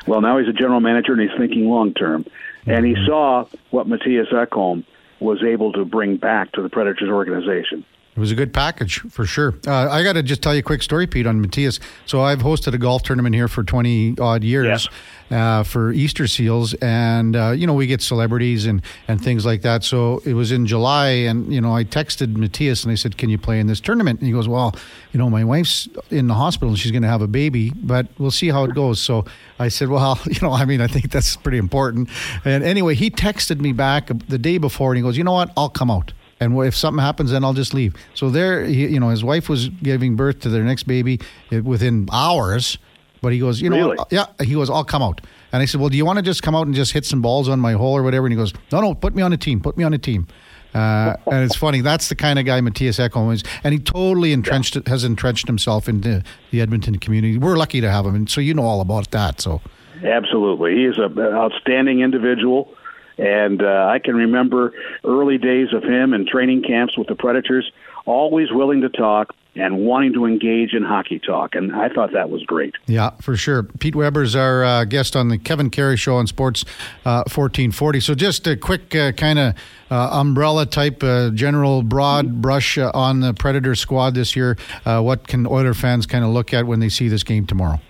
Well, 0.07 0.21
now 0.21 0.37
he's 0.37 0.49
a 0.49 0.53
general 0.53 0.79
manager 0.79 1.13
and 1.13 1.21
he's 1.21 1.37
thinking 1.37 1.67
long 1.67 1.93
term. 1.93 2.25
And 2.69 2.85
he 2.85 2.95
saw 3.05 3.45
what 3.71 3.87
Mattias 3.87 4.31
Ekholm 4.31 4.85
was 5.19 5.43
able 5.43 5.73
to 5.73 5.85
bring 5.85 6.17
back 6.17 6.51
to 6.53 6.61
the 6.61 6.69
Predators 6.69 7.09
organization. 7.09 7.83
It 8.19 8.21
was 8.21 8.31
a 8.31 8.35
good 8.35 8.53
package 8.53 8.99
for 9.09 9.25
sure. 9.25 9.55
Uh, 9.65 9.87
I 9.89 10.03
got 10.03 10.11
to 10.11 10.21
just 10.21 10.41
tell 10.41 10.53
you 10.53 10.59
a 10.59 10.61
quick 10.61 10.83
story, 10.83 11.07
Pete, 11.07 11.25
on 11.25 11.41
Mattias. 11.41 11.79
So 12.05 12.19
I've 12.19 12.39
hosted 12.39 12.73
a 12.73 12.77
golf 12.77 13.01
tournament 13.01 13.33
here 13.33 13.47
for 13.47 13.63
20 13.63 14.19
odd 14.19 14.43
years 14.43 14.89
uh, 15.31 15.63
for 15.63 15.93
Easter 15.93 16.27
Seals. 16.27 16.73
And, 16.73 17.37
uh, 17.37 17.51
you 17.51 17.65
know, 17.65 17.73
we 17.73 17.87
get 17.87 18.01
celebrities 18.01 18.65
and, 18.65 18.81
and 19.07 19.23
things 19.23 19.45
like 19.45 19.61
that. 19.61 19.85
So 19.85 20.21
it 20.25 20.33
was 20.33 20.51
in 20.51 20.65
July. 20.65 21.07
And, 21.11 21.53
you 21.53 21.61
know, 21.61 21.73
I 21.73 21.85
texted 21.85 22.33
Mattias 22.33 22.83
and 22.83 22.91
I 22.91 22.95
said, 22.95 23.17
Can 23.17 23.29
you 23.29 23.37
play 23.37 23.57
in 23.57 23.67
this 23.67 23.79
tournament? 23.79 24.19
And 24.19 24.27
he 24.27 24.33
goes, 24.33 24.49
Well, 24.49 24.75
you 25.13 25.17
know, 25.17 25.29
my 25.29 25.45
wife's 25.45 25.87
in 26.09 26.27
the 26.27 26.33
hospital 26.33 26.67
and 26.67 26.77
she's 26.77 26.91
going 26.91 27.03
to 27.03 27.07
have 27.07 27.21
a 27.21 27.27
baby, 27.27 27.69
but 27.69 28.07
we'll 28.17 28.31
see 28.31 28.49
how 28.49 28.65
it 28.65 28.75
goes. 28.75 28.99
So 28.99 29.23
I 29.59 29.69
said, 29.69 29.87
Well, 29.87 30.19
you 30.25 30.41
know, 30.41 30.51
I 30.51 30.65
mean, 30.65 30.81
I 30.81 30.87
think 30.87 31.09
that's 31.09 31.37
pretty 31.37 31.57
important. 31.57 32.09
And 32.43 32.65
anyway, 32.65 32.95
he 32.95 33.09
texted 33.09 33.61
me 33.61 33.71
back 33.71 34.09
the 34.27 34.37
day 34.37 34.57
before 34.57 34.91
and 34.91 34.97
he 34.97 35.03
goes, 35.03 35.15
You 35.15 35.23
know 35.23 35.31
what? 35.31 35.53
I'll 35.55 35.69
come 35.69 35.89
out 35.89 36.11
and 36.39 36.57
if 36.59 36.75
something 36.75 37.01
happens, 37.01 37.31
then 37.31 37.43
I'll 37.43 37.53
just 37.53 37.73
leave. 37.73 37.95
So 38.13 38.29
there, 38.29 38.63
he, 38.63 38.87
you 38.87 38.99
know, 38.99 39.09
his 39.09 39.23
wife 39.23 39.49
was 39.49 39.69
giving 39.69 40.15
birth 40.15 40.39
to 40.41 40.49
their 40.49 40.63
next 40.63 40.83
baby 40.83 41.19
eh, 41.51 41.59
within 41.59 42.07
hours. 42.11 42.77
But 43.21 43.33
he 43.33 43.39
goes, 43.39 43.61
you 43.61 43.69
know, 43.69 43.91
really? 43.91 43.97
yeah. 44.11 44.27
He 44.41 44.53
goes, 44.53 44.69
I'll 44.69 44.85
come 44.85 45.03
out. 45.03 45.19
And 45.51 45.61
I 45.61 45.65
said, 45.65 45.81
well, 45.81 45.89
do 45.89 45.97
you 45.97 46.05
want 46.05 46.17
to 46.17 46.23
just 46.23 46.41
come 46.41 46.55
out 46.55 46.67
and 46.67 46.75
just 46.75 46.93
hit 46.93 47.05
some 47.05 47.21
balls 47.21 47.49
on 47.49 47.59
my 47.59 47.73
hole 47.73 47.97
or 47.97 48.03
whatever? 48.03 48.25
And 48.25 48.31
he 48.31 48.37
goes, 48.37 48.53
no, 48.71 48.79
no, 48.79 48.93
put 48.93 49.13
me 49.13 49.21
on 49.21 49.33
a 49.33 49.37
team. 49.37 49.59
Put 49.59 49.77
me 49.77 49.83
on 49.83 49.93
a 49.93 49.97
team. 49.97 50.27
Uh, 50.73 51.15
and 51.31 51.43
it's 51.43 51.55
funny. 51.55 51.81
That's 51.81 52.09
the 52.09 52.15
kind 52.15 52.37
of 52.37 52.45
guy 52.45 52.61
Mattias 52.61 52.99
Ekholm 53.05 53.33
is, 53.33 53.43
and 53.63 53.73
he 53.73 53.79
totally 53.79 54.33
entrenched 54.33 54.75
yeah. 54.75 54.81
has 54.85 55.03
entrenched 55.03 55.47
himself 55.47 55.89
into 55.89 56.23
the 56.51 56.61
Edmonton 56.61 56.99
community. 56.99 57.37
We're 57.37 57.57
lucky 57.57 57.81
to 57.81 57.89
have 57.89 58.05
him, 58.05 58.13
and 58.13 58.29
so 58.29 58.39
you 58.39 58.53
know 58.53 58.63
all 58.63 58.79
about 58.79 59.09
that. 59.11 59.41
So, 59.41 59.61
absolutely, 60.03 60.75
he 60.75 60.85
is 60.85 60.99
an 60.99 61.17
outstanding 61.19 62.01
individual. 62.01 62.71
And 63.19 63.61
uh, 63.61 63.87
I 63.89 63.99
can 63.99 64.15
remember 64.15 64.73
early 65.03 65.37
days 65.37 65.67
of 65.73 65.83
him 65.83 66.13
in 66.13 66.25
training 66.25 66.63
camps 66.63 66.97
with 66.97 67.07
the 67.07 67.15
Predators, 67.15 67.69
always 68.05 68.51
willing 68.51 68.81
to 68.81 68.89
talk 68.89 69.35
and 69.55 69.79
wanting 69.79 70.13
to 70.13 70.25
engage 70.25 70.73
in 70.73 70.83
hockey 70.83 71.19
talk. 71.19 71.55
And 71.55 71.75
I 71.75 71.89
thought 71.89 72.13
that 72.13 72.29
was 72.29 72.43
great. 72.43 72.75
Yeah, 72.85 73.11
for 73.21 73.35
sure. 73.35 73.63
Pete 73.63 73.95
Weber's 73.95 74.35
our 74.35 74.63
uh, 74.63 74.85
guest 74.85 75.15
on 75.15 75.27
the 75.27 75.37
Kevin 75.37 75.69
Karius 75.69 75.99
Show 75.99 76.15
on 76.15 76.27
Sports 76.27 76.63
uh, 77.05 77.27
1440. 77.27 77.99
So 77.99 78.15
just 78.15 78.47
a 78.47 78.55
quick 78.55 78.95
uh, 78.95 79.11
kind 79.13 79.39
of 79.39 79.55
uh, 79.91 80.09
umbrella 80.11 80.65
type, 80.65 81.03
uh, 81.03 81.31
general 81.31 81.83
broad 81.83 82.41
brush 82.41 82.77
uh, 82.77 82.91
on 82.93 83.19
the 83.19 83.33
Predator 83.33 83.75
squad 83.75 84.13
this 84.13 84.35
year. 84.35 84.57
what 84.85 85.27
can 85.27 85.45
Oiler 85.45 85.73
fans 85.73 86.05
kind 86.05 86.23
of 86.23 86.31
look 86.31 86.53
at 86.53 86.65
when 86.65 86.79
they 86.79 86.89
see 86.89 87.09
this 87.09 87.23
game 87.23 87.45
tomorrow? 87.45 87.81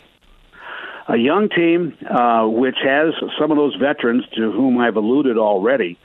A 1.10 1.18
young 1.18 1.50
team 1.50 1.98
uh, 2.08 2.46
which 2.46 2.78
has 2.84 3.14
some 3.40 3.50
of 3.52 3.58
those 3.58 3.76
veterans 3.76 4.24
to 4.36 4.52
whom 4.52 4.78
I've 4.78 4.96
alluded 4.96 5.38
already, 5.38 5.98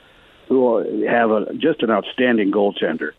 who 0.49 1.05
have 1.07 1.31
a, 1.31 1.55
just 1.55 1.83
an 1.83 1.91
outstanding 1.91 2.51
goaltender. 2.51 3.13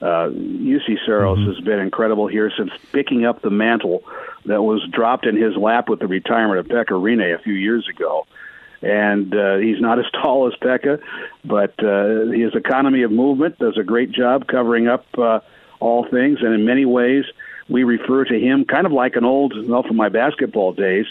Uh, 0.00 0.28
Juuse 0.30 0.98
Saros 1.04 1.38
mm-hmm. 1.38 1.52
has 1.52 1.60
been 1.60 1.78
incredible 1.78 2.26
here 2.26 2.50
since 2.56 2.70
picking 2.92 3.26
up 3.26 3.42
the 3.42 3.50
mantle 3.50 4.02
that 4.46 4.62
was 4.62 4.86
dropped 4.90 5.26
in 5.26 5.36
his 5.36 5.56
lap 5.56 5.88
with 5.88 6.00
the 6.00 6.06
retirement 6.06 6.58
of 6.58 6.66
Pekka 6.66 7.00
Rinne 7.00 7.34
a 7.34 7.38
few 7.38 7.54
years 7.54 7.86
ago. 7.88 8.26
And 8.82 9.34
uh, 9.34 9.56
he's 9.56 9.80
not 9.80 9.98
as 10.04 10.06
tall 10.12 10.48
as 10.48 10.54
Pekka, 10.54 11.02
but 11.44 11.74
uh, 11.84 12.30
his 12.32 12.54
economy 12.54 13.02
of 13.02 13.10
movement 13.10 13.58
does 13.58 13.76
a 13.78 13.84
great 13.84 14.10
job 14.10 14.46
covering 14.46 14.88
up 14.88 15.06
uh, 15.18 15.40
all 15.80 16.06
things. 16.08 16.38
And 16.40 16.54
in 16.54 16.64
many 16.64 16.86
ways, 16.86 17.24
we 17.68 17.84
refer 17.84 18.24
to 18.24 18.38
him 18.38 18.64
kind 18.64 18.86
of 18.86 18.92
like 18.92 19.16
an 19.16 19.24
old, 19.24 19.54
well, 19.66 19.82
from 19.82 19.96
my 19.96 20.08
basketball 20.08 20.72
days, 20.72 21.06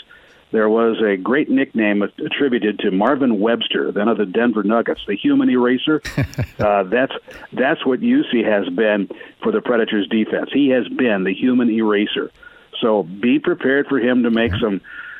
there 0.55 0.69
was 0.69 1.01
a 1.01 1.17
great 1.17 1.49
nickname 1.49 2.01
attributed 2.01 2.79
to 2.79 2.89
Marvin 2.89 3.41
Webster, 3.41 3.91
then 3.91 4.07
of 4.07 4.17
the 4.17 4.25
Denver 4.25 4.63
Nuggets, 4.63 5.01
the 5.05 5.15
human 5.17 5.49
eraser. 5.49 6.01
uh, 6.59 6.83
that's 6.83 7.11
that's 7.51 7.85
what 7.85 7.99
Juuse 7.99 8.45
has 8.45 8.73
been 8.73 9.09
for 9.43 9.51
the 9.51 9.59
Predators 9.59 10.07
defense. 10.07 10.49
He 10.53 10.69
has 10.69 10.87
been 10.87 11.25
the 11.25 11.33
human 11.33 11.69
eraser. 11.69 12.31
So 12.79 13.03
be 13.03 13.37
prepared 13.37 13.87
for 13.87 13.99
him 13.99 14.23
to 14.23 14.31
make 14.31 14.53
some, 14.61 14.79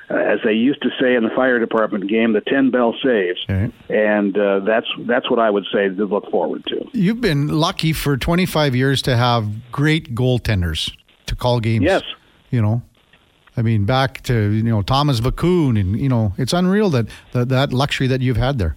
uh, 0.10 0.15
as 0.15 0.39
they 0.45 0.54
used 0.54 0.82
to 0.84 0.89
say 1.02 1.15
in 1.15 1.24
the 1.24 1.30
fire 1.36 1.60
department 1.60 2.08
game, 2.08 2.32
the 2.32 2.39
ten 2.39 2.71
bell 2.71 2.95
saves, 3.04 3.43
okay. 3.50 3.74
and 3.89 4.38
uh, 4.38 4.62
that's 4.62 4.88
that's 5.00 5.30
what 5.30 5.39
I 5.39 5.50
would 5.50 5.65
say 5.69 5.89
to 5.89 6.06
look 6.06 6.32
forward 6.32 6.65
to. 6.67 6.89
You've 6.93 7.19
been 7.19 7.50
lucky 7.50 7.91
for 7.91 8.15
25 8.15 8.74
years 8.74 9.02
to 9.02 9.17
have 9.17 9.69
great 9.74 10.15
goaltenders 10.15 10.95
to 11.26 11.36
call 11.36 11.60
games. 11.60 11.84
Yes, 11.84 12.04
you 12.52 12.62
know 12.62 12.84
I 13.57 13.61
mean, 13.61 13.85
back 13.85 14.21
to 14.23 14.51
you 14.51 14.63
know 14.63 14.81
Tomas 14.81 15.21
Vokoun, 15.21 15.79
and 15.79 15.99
you 15.99 16.09
know 16.09 16.33
it's 16.37 16.53
unreal 16.53 16.89
that, 16.91 17.07
that 17.31 17.49
that 17.49 17.73
luxury 17.73 18.07
that 18.07 18.21
you've 18.21 18.37
had 18.37 18.57
there. 18.57 18.75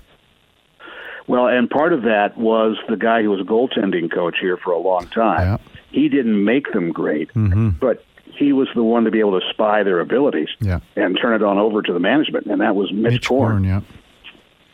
Well, 1.27 1.47
and 1.47 1.69
part 1.69 1.93
of 1.93 2.03
that 2.03 2.39
was 2.39 2.79
the 2.89 2.97
guy 2.97 3.23
who 3.23 3.31
was 3.31 3.41
a 3.41 3.45
goaltending 3.45 4.11
coach 4.13 4.37
here 4.41 4.57
for 4.57 4.73
a 4.73 4.79
long 4.79 5.07
time. 5.09 5.41
Yeah. 5.41 5.57
He 5.91 6.09
didn't 6.09 6.43
make 6.43 6.73
them 6.73 6.91
great, 6.91 7.29
mm-hmm. 7.35 7.71
but 7.81 8.05
he 8.39 8.53
was 8.53 8.69
the 8.75 8.83
one 8.83 9.05
to 9.05 9.11
be 9.11 9.21
able 9.21 9.39
to 9.39 9.47
spy 9.51 9.83
their 9.83 10.01
abilities 10.01 10.49
yeah. 10.61 10.81
and 10.97 11.19
turn 11.21 11.35
it 11.35 11.45
on 11.45 11.59
over 11.59 11.83
to 11.83 11.93
the 11.93 11.99
management, 11.99 12.47
and 12.47 12.61
that 12.61 12.77
was 12.77 12.93
Mitch, 12.93 13.13
Mitch 13.13 13.29
Korn. 13.29 13.51
Korn 13.53 13.65
yeah. 13.65 13.81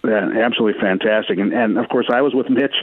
Yeah, 0.04 0.30
absolutely 0.44 0.80
fantastic. 0.80 1.38
And 1.38 1.52
and 1.52 1.78
of 1.78 1.88
course, 1.88 2.06
I 2.10 2.20
was 2.20 2.34
with 2.34 2.50
Mitch 2.50 2.74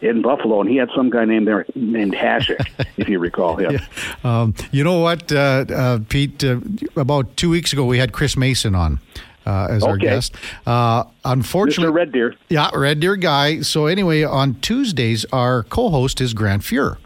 in 0.00 0.22
Buffalo, 0.22 0.60
and 0.60 0.70
he 0.70 0.76
had 0.76 0.88
some 0.94 1.10
guy 1.10 1.24
named 1.24 1.46
there 1.46 1.66
named 1.74 2.14
Hasek, 2.14 2.86
if 2.96 3.08
you 3.08 3.18
recall 3.18 3.56
him. 3.56 3.72
Yeah. 3.72 3.80
Um, 4.24 4.54
you 4.72 4.82
know 4.82 5.00
what, 5.00 5.30
uh, 5.30 5.64
uh, 5.68 5.98
Pete? 6.08 6.42
Uh, 6.42 6.60
about 6.96 7.36
two 7.36 7.50
weeks 7.50 7.72
ago, 7.72 7.84
we 7.84 7.98
had 7.98 8.12
Chris 8.12 8.36
Mason 8.36 8.74
on. 8.74 9.00
Uh, 9.46 9.68
as 9.70 9.82
okay. 9.82 9.90
our 9.90 9.96
guest. 9.96 10.34
Uh, 10.66 11.02
unfortunately, 11.24 11.90
Mr. 11.90 11.94
Red 11.94 12.12
Deer. 12.12 12.34
Yeah, 12.50 12.68
Red 12.74 13.00
Deer 13.00 13.16
guy. 13.16 13.62
So 13.62 13.86
anyway, 13.86 14.22
on 14.22 14.56
Tuesdays, 14.60 15.24
our 15.32 15.62
co-host 15.62 16.20
is 16.20 16.34
Grant 16.34 16.62
Fuhr. 16.62 16.98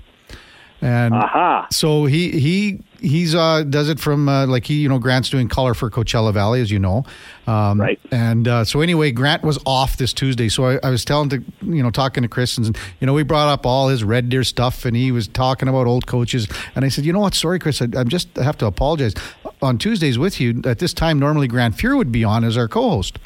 And 0.81 1.15
Aha. 1.15 1.69
so 1.71 2.05
he 2.05 2.31
he 2.39 2.83
he's 3.01 3.35
uh, 3.35 3.63
does 3.63 3.89
it 3.89 4.01
from 4.01 4.29
uh, 4.29 4.47
like 4.47 4.67
he 4.67 4.75
you 4.75 4.89
know 4.89 4.99
Grant's 4.99 5.31
doing 5.31 5.49
color 5.49 5.75
for 5.75 5.91
Coachella 5.91 6.33
Valley 6.33 6.61
as 6.61 6.71
you 6.71 6.79
know, 6.79 7.05
um, 7.47 7.81
right? 7.81 8.01
And 8.11 8.49
uh, 8.49 8.65
so 8.65 8.81
anyway, 8.81 9.13
Grant 9.13 9.43
was 9.43 9.59
off 9.67 9.97
this 9.97 10.13
Tuesday, 10.13 10.49
so 10.49 10.67
I, 10.67 10.79
I, 10.83 10.91
was 10.91 11.05
telling 11.05 11.29
to 11.31 11.43
you 11.63 11.83
know 11.83 11.91
talking 11.91 12.23
to 12.23 12.29
Chris 12.29 12.59
and 12.59 12.77
you 13.01 13.07
know 13.07 13.13
we 13.13 13.23
brought 13.23 13.49
up 13.49 13.65
all 13.65 13.89
his 13.89 14.05
Red 14.05 14.29
Deer 14.29 14.45
stuff 14.45 14.85
and 14.85 14.97
he 14.97 15.13
was 15.13 15.29
talking 15.29 15.69
about 15.69 15.87
old 15.87 16.07
coaches 16.07 16.49
and 16.75 16.85
I 16.85 16.89
said 16.89 17.05
you 17.05 17.13
know 17.13 17.21
what 17.21 17.35
sorry 17.35 17.59
Chris 17.59 17.81
I, 17.81 17.87
am 17.95 18.09
just 18.09 18.39
I 18.39 18.43
have 18.43 18.59
to 18.59 18.67
apologize 18.67 19.15
on 19.63 19.79
Tuesdays 19.79 20.19
with 20.19 20.41
you 20.41 20.61
at 20.65 20.79
this 20.81 20.93
time 20.93 21.19
normally 21.19 21.49
Grant 21.49 21.77
Fuhr 21.77 21.97
would 21.97 22.13
be 22.13 22.25
on 22.25 22.45
as 22.45 22.57
our 22.57 22.69
co-host. 22.69 23.19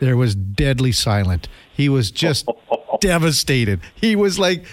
There 0.00 0.16
was 0.16 0.36
deadly 0.36 0.92
silent. 0.92 1.48
He 1.74 1.88
was 1.88 2.12
just 2.12 2.48
devastated. 3.00 3.80
He 3.96 4.14
was 4.14 4.38
like 4.38 4.64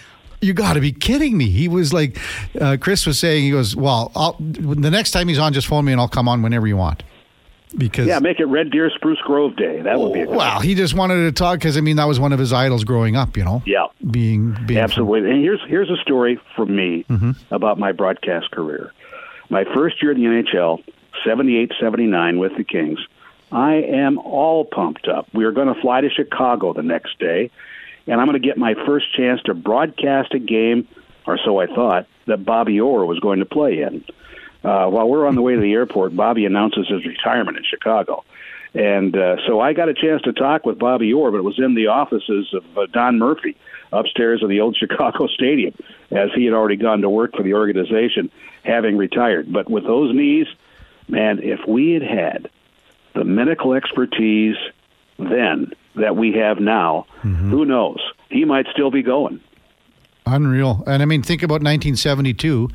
you 0.46 0.54
got 0.54 0.74
to 0.74 0.80
be 0.80 0.92
kidding 0.92 1.38
me. 1.38 1.50
He 1.50 1.68
was 1.68 1.92
like, 1.94 2.18
uh, 2.60 2.78
Chris 2.80 3.06
was 3.06 3.20
saying, 3.20 3.44
he 3.44 3.52
goes, 3.52 3.76
well, 3.76 4.12
I'll, 4.16 4.36
the 4.40 4.92
next 4.92 5.12
time 5.12 5.28
he's 5.28 5.40
on, 5.40 5.54
just 5.54 5.68
phone 5.68 5.86
me 5.86 5.92
and 5.92 6.00
I'll 6.00 6.08
come 6.08 6.28
on 6.28 6.42
whenever 6.42 6.68
you 6.68 6.78
want. 6.78 7.04
Because 7.76 8.08
yeah, 8.08 8.20
make 8.20 8.40
it 8.40 8.46
Red 8.46 8.72
Deer 8.72 8.90
Spruce 8.96 9.20
Grove 9.26 9.58
Day. 9.58 9.82
That 9.82 10.00
would 10.00 10.14
be 10.14 10.22
a 10.22 10.30
well. 10.30 10.62
He 10.62 10.76
just 10.76 10.94
wanted 10.94 11.26
to 11.26 11.32
talk 11.34 11.60
because 11.60 11.78
I 11.78 11.82
mean 11.82 11.98
that 11.98 12.06
was 12.06 12.22
one 12.22 12.32
of 12.32 12.40
his 12.40 12.54
idols 12.54 12.86
growing 12.86 13.18
up. 13.18 13.36
You 13.36 13.44
know. 13.44 13.64
Yeah. 13.66 13.88
Being, 14.10 14.56
being 14.66 14.80
absolutely. 14.80 15.22
From, 15.22 15.32
and 15.32 15.44
here's 15.44 15.62
here's 15.68 15.90
a 15.90 15.98
story 15.98 16.40
from 16.56 16.74
me 16.74 17.04
mm-hmm. 17.10 17.32
about 17.54 17.78
my 17.78 17.92
broadcast 17.92 18.52
career. 18.52 18.94
My 19.50 19.66
first 19.74 20.02
year 20.02 20.12
in 20.14 20.20
the 20.20 20.26
NHL, 20.26 20.84
78, 21.26 21.74
79 21.78 22.40
with 22.40 22.56
the 22.56 22.64
Kings. 22.64 23.00
I 23.52 23.74
am 23.74 24.20
all 24.20 24.64
pumped 24.64 25.10
up. 25.10 25.28
We 25.34 25.44
are 25.44 25.52
going 25.52 25.74
to 25.74 25.80
fly 25.82 26.02
to 26.02 26.10
Chicago 26.10 26.72
the 26.72 26.84
next 26.84 27.20
day 27.20 27.52
and 28.08 28.20
I'm 28.20 28.28
going 28.28 28.42
to 28.42 28.48
get 28.48 28.58
my 28.58 28.74
first 28.86 29.14
chance 29.16 29.42
to 29.44 29.54
broadcast 29.54 30.34
a 30.34 30.40
game, 30.40 30.88
or 31.26 31.38
so 31.44 31.60
I 31.60 31.68
thought, 31.68 32.08
that 32.28 32.46
Bobby 32.46 32.80
Orr 32.80 33.06
was 33.06 33.20
going 33.20 33.40
to 33.40 33.46
play 33.46 33.82
in. 33.82 34.04
Uh, 34.64 34.88
while 34.90 35.08
we're 35.08 35.28
on 35.28 35.36
the 35.36 35.42
way 35.42 35.56
to 35.56 35.62
the 35.62 35.74
airport, 35.74 36.16
Bobby 36.16 36.46
announces 36.46 36.88
his 36.88 37.06
retirement 37.06 37.58
in 37.58 37.64
Chicago. 37.64 38.24
And 38.74 39.16
uh, 39.16 39.38
so 39.48 39.62
I 39.62 39.74
got 39.74 39.90
a 39.90 39.94
chance 39.94 40.22
to 40.24 40.34
talk 40.34 40.66
with 40.66 40.78
Bobby 40.78 41.14
Orr, 41.14 41.32
but 41.32 41.38
it 41.38 41.44
was 41.44 41.60
in 41.60 41.76
the 41.76 41.88
offices 41.88 42.54
of 42.54 42.78
uh, 42.78 42.88
Don 42.92 43.20
Murphy 43.20 43.56
upstairs 43.94 44.42
in 44.42 44.50
the 44.50 44.60
old 44.60 44.76
Chicago 44.80 45.28
Stadium, 45.28 45.74
as 46.12 46.30
he 46.36 46.46
had 46.46 46.54
already 46.54 46.76
gone 46.76 47.02
to 47.02 47.10
work 47.10 47.36
for 47.36 47.44
the 47.44 47.54
organization, 47.54 48.30
having 48.64 48.98
retired. 48.98 49.52
But 49.52 49.70
with 49.70 49.84
those 49.84 50.14
knees, 50.14 50.48
man, 51.08 51.40
if 51.42 51.60
we 51.68 51.92
had 51.92 52.04
had 52.04 52.50
the 53.14 53.24
medical 53.24 53.74
expertise 53.74 54.58
then 55.18 55.72
that 55.96 56.16
we 56.16 56.34
have 56.34 56.60
now, 56.60 57.06
mm-hmm. 57.24 57.50
who 57.50 57.66
knows? 57.66 58.00
He 58.30 58.46
might 58.46 58.66
still 58.72 58.92
be 58.92 59.02
going. 59.02 59.40
Unreal. 60.26 60.84
And 60.88 61.02
I 61.02 61.06
mean, 61.06 61.22
think 61.22 61.44
about 61.44 61.62
1972 61.62 62.70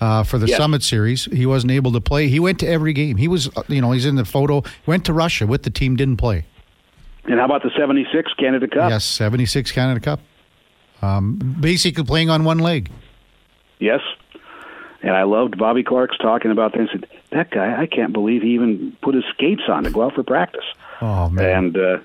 uh, 0.00 0.22
for 0.24 0.38
the 0.38 0.46
yes. 0.46 0.56
Summit 0.56 0.82
Series. 0.82 1.26
He 1.26 1.46
wasn't 1.46 1.72
able 1.72 1.92
to 1.92 2.00
play. 2.00 2.28
He 2.28 2.40
went 2.40 2.58
to 2.60 2.66
every 2.66 2.92
game. 2.92 3.16
He 3.16 3.28
was, 3.28 3.48
uh, 3.56 3.62
you 3.68 3.80
know, 3.80 3.92
he's 3.92 4.06
in 4.06 4.16
the 4.16 4.24
photo. 4.24 4.62
Went 4.84 5.04
to 5.06 5.12
Russia 5.12 5.46
with 5.46 5.62
the 5.62 5.70
team, 5.70 5.96
didn't 5.96 6.16
play. 6.16 6.44
And 7.24 7.38
how 7.38 7.44
about 7.44 7.62
the 7.62 7.70
76 7.76 8.34
Canada 8.34 8.68
Cup? 8.68 8.90
Yes, 8.90 9.04
76 9.04 9.72
Canada 9.72 10.00
Cup. 10.00 10.20
Um, 11.02 11.56
basically 11.60 12.04
playing 12.04 12.30
on 12.30 12.44
one 12.44 12.58
leg. 12.58 12.90
Yes. 13.78 14.00
And 15.02 15.12
I 15.12 15.24
loved 15.24 15.58
Bobby 15.58 15.82
Clarke's 15.82 16.18
talking 16.18 16.50
about 16.50 16.72
this. 16.72 16.88
That 17.30 17.50
guy, 17.50 17.80
I 17.80 17.86
can't 17.86 18.12
believe 18.12 18.42
he 18.42 18.54
even 18.54 18.96
put 19.02 19.14
his 19.14 19.24
skates 19.34 19.62
on 19.68 19.84
to 19.84 19.90
go 19.90 20.02
out 20.02 20.14
for 20.14 20.22
practice. 20.22 20.64
Oh, 21.00 21.28
man. 21.28 21.64
And, 21.64 21.76
uh, 21.76 21.98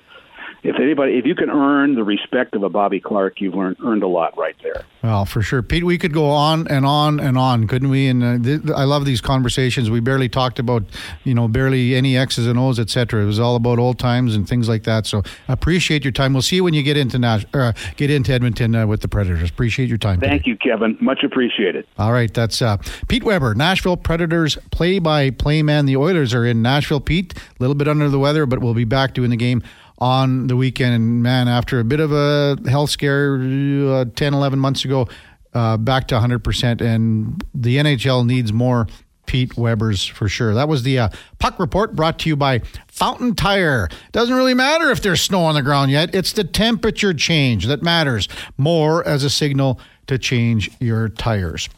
if 0.62 0.76
anybody, 0.78 1.18
if 1.18 1.26
you 1.26 1.34
can 1.34 1.50
earn 1.50 1.96
the 1.96 2.04
respect 2.04 2.54
of 2.54 2.62
a 2.62 2.68
Bobby 2.68 3.00
Clarke, 3.00 3.40
you've 3.40 3.56
earned, 3.56 3.76
earned 3.84 4.02
a 4.02 4.08
lot 4.08 4.36
right 4.38 4.54
there. 4.62 4.84
Well, 5.02 5.24
for 5.24 5.42
sure, 5.42 5.62
Pete. 5.62 5.82
We 5.82 5.98
could 5.98 6.12
go 6.12 6.26
on 6.26 6.68
and 6.68 6.86
on 6.86 7.18
and 7.18 7.36
on, 7.36 7.66
couldn't 7.66 7.88
we? 7.88 8.06
And 8.06 8.22
uh, 8.22 8.38
th- 8.38 8.60
I 8.76 8.84
love 8.84 9.04
these 9.04 9.20
conversations. 9.20 9.90
We 9.90 9.98
barely 9.98 10.28
talked 10.28 10.60
about, 10.60 10.84
you 11.24 11.34
know, 11.34 11.48
barely 11.48 11.96
any 11.96 12.16
X's 12.16 12.46
and 12.46 12.56
O's, 12.58 12.78
etc. 12.78 13.22
It 13.22 13.26
was 13.26 13.40
all 13.40 13.56
about 13.56 13.80
old 13.80 13.98
times 13.98 14.36
and 14.36 14.48
things 14.48 14.68
like 14.68 14.84
that. 14.84 15.06
So 15.06 15.24
appreciate 15.48 16.04
your 16.04 16.12
time. 16.12 16.32
We'll 16.32 16.42
see 16.42 16.56
you 16.56 16.64
when 16.64 16.74
you 16.74 16.84
get 16.84 16.96
into 16.96 17.18
Nash- 17.18 17.46
uh, 17.52 17.72
get 17.96 18.10
into 18.10 18.32
Edmonton 18.32 18.76
uh, 18.76 18.86
with 18.86 19.00
the 19.00 19.08
Predators. 19.08 19.50
Appreciate 19.50 19.88
your 19.88 19.98
time. 19.98 20.20
Thank 20.20 20.44
today. 20.44 20.50
you, 20.50 20.56
Kevin. 20.56 20.96
Much 21.00 21.24
appreciated. 21.24 21.86
All 21.98 22.12
right, 22.12 22.32
that's 22.32 22.62
uh, 22.62 22.76
Pete 23.08 23.24
Weber, 23.24 23.54
Nashville 23.54 23.96
Predators 23.96 24.56
play-by-play 24.70 25.62
man. 25.62 25.86
The 25.86 25.96
Oilers 25.96 26.32
are 26.34 26.46
in 26.46 26.62
Nashville. 26.62 27.00
Pete, 27.00 27.34
a 27.36 27.40
little 27.58 27.74
bit 27.74 27.88
under 27.88 28.08
the 28.08 28.20
weather, 28.20 28.46
but 28.46 28.60
we'll 28.60 28.74
be 28.74 28.84
back 28.84 29.14
doing 29.14 29.30
the 29.30 29.36
game 29.36 29.62
on 29.98 30.46
the 30.46 30.56
weekend. 30.56 30.94
And 30.94 31.22
man, 31.22 31.48
after 31.48 31.80
a 31.80 31.84
bit 31.84 32.00
of 32.00 32.12
a 32.12 32.58
health 32.68 32.90
scare 32.90 33.36
uh, 33.36 34.04
10, 34.14 34.34
11 34.34 34.58
months 34.58 34.84
ago, 34.84 35.08
uh, 35.54 35.76
back 35.76 36.08
to 36.08 36.14
100%. 36.16 36.80
And 36.80 37.44
the 37.54 37.76
NHL 37.76 38.26
needs 38.26 38.52
more 38.52 38.86
Pete 39.26 39.56
Weber's 39.56 40.04
for 40.04 40.28
sure. 40.28 40.54
That 40.54 40.68
was 40.68 40.82
the 40.82 40.98
uh, 40.98 41.08
Puck 41.38 41.58
Report 41.58 41.94
brought 41.94 42.18
to 42.20 42.28
you 42.28 42.36
by 42.36 42.60
Fountain 42.88 43.34
Tire. 43.34 43.88
Doesn't 44.12 44.34
really 44.34 44.54
matter 44.54 44.90
if 44.90 45.00
there's 45.00 45.22
snow 45.22 45.40
on 45.44 45.54
the 45.54 45.62
ground 45.62 45.90
yet, 45.90 46.14
it's 46.14 46.32
the 46.32 46.44
temperature 46.44 47.14
change 47.14 47.66
that 47.66 47.82
matters 47.82 48.28
more 48.58 49.06
as 49.06 49.24
a 49.24 49.30
signal 49.30 49.80
to 50.06 50.18
change 50.18 50.70
your 50.80 51.08
tires. 51.08 51.68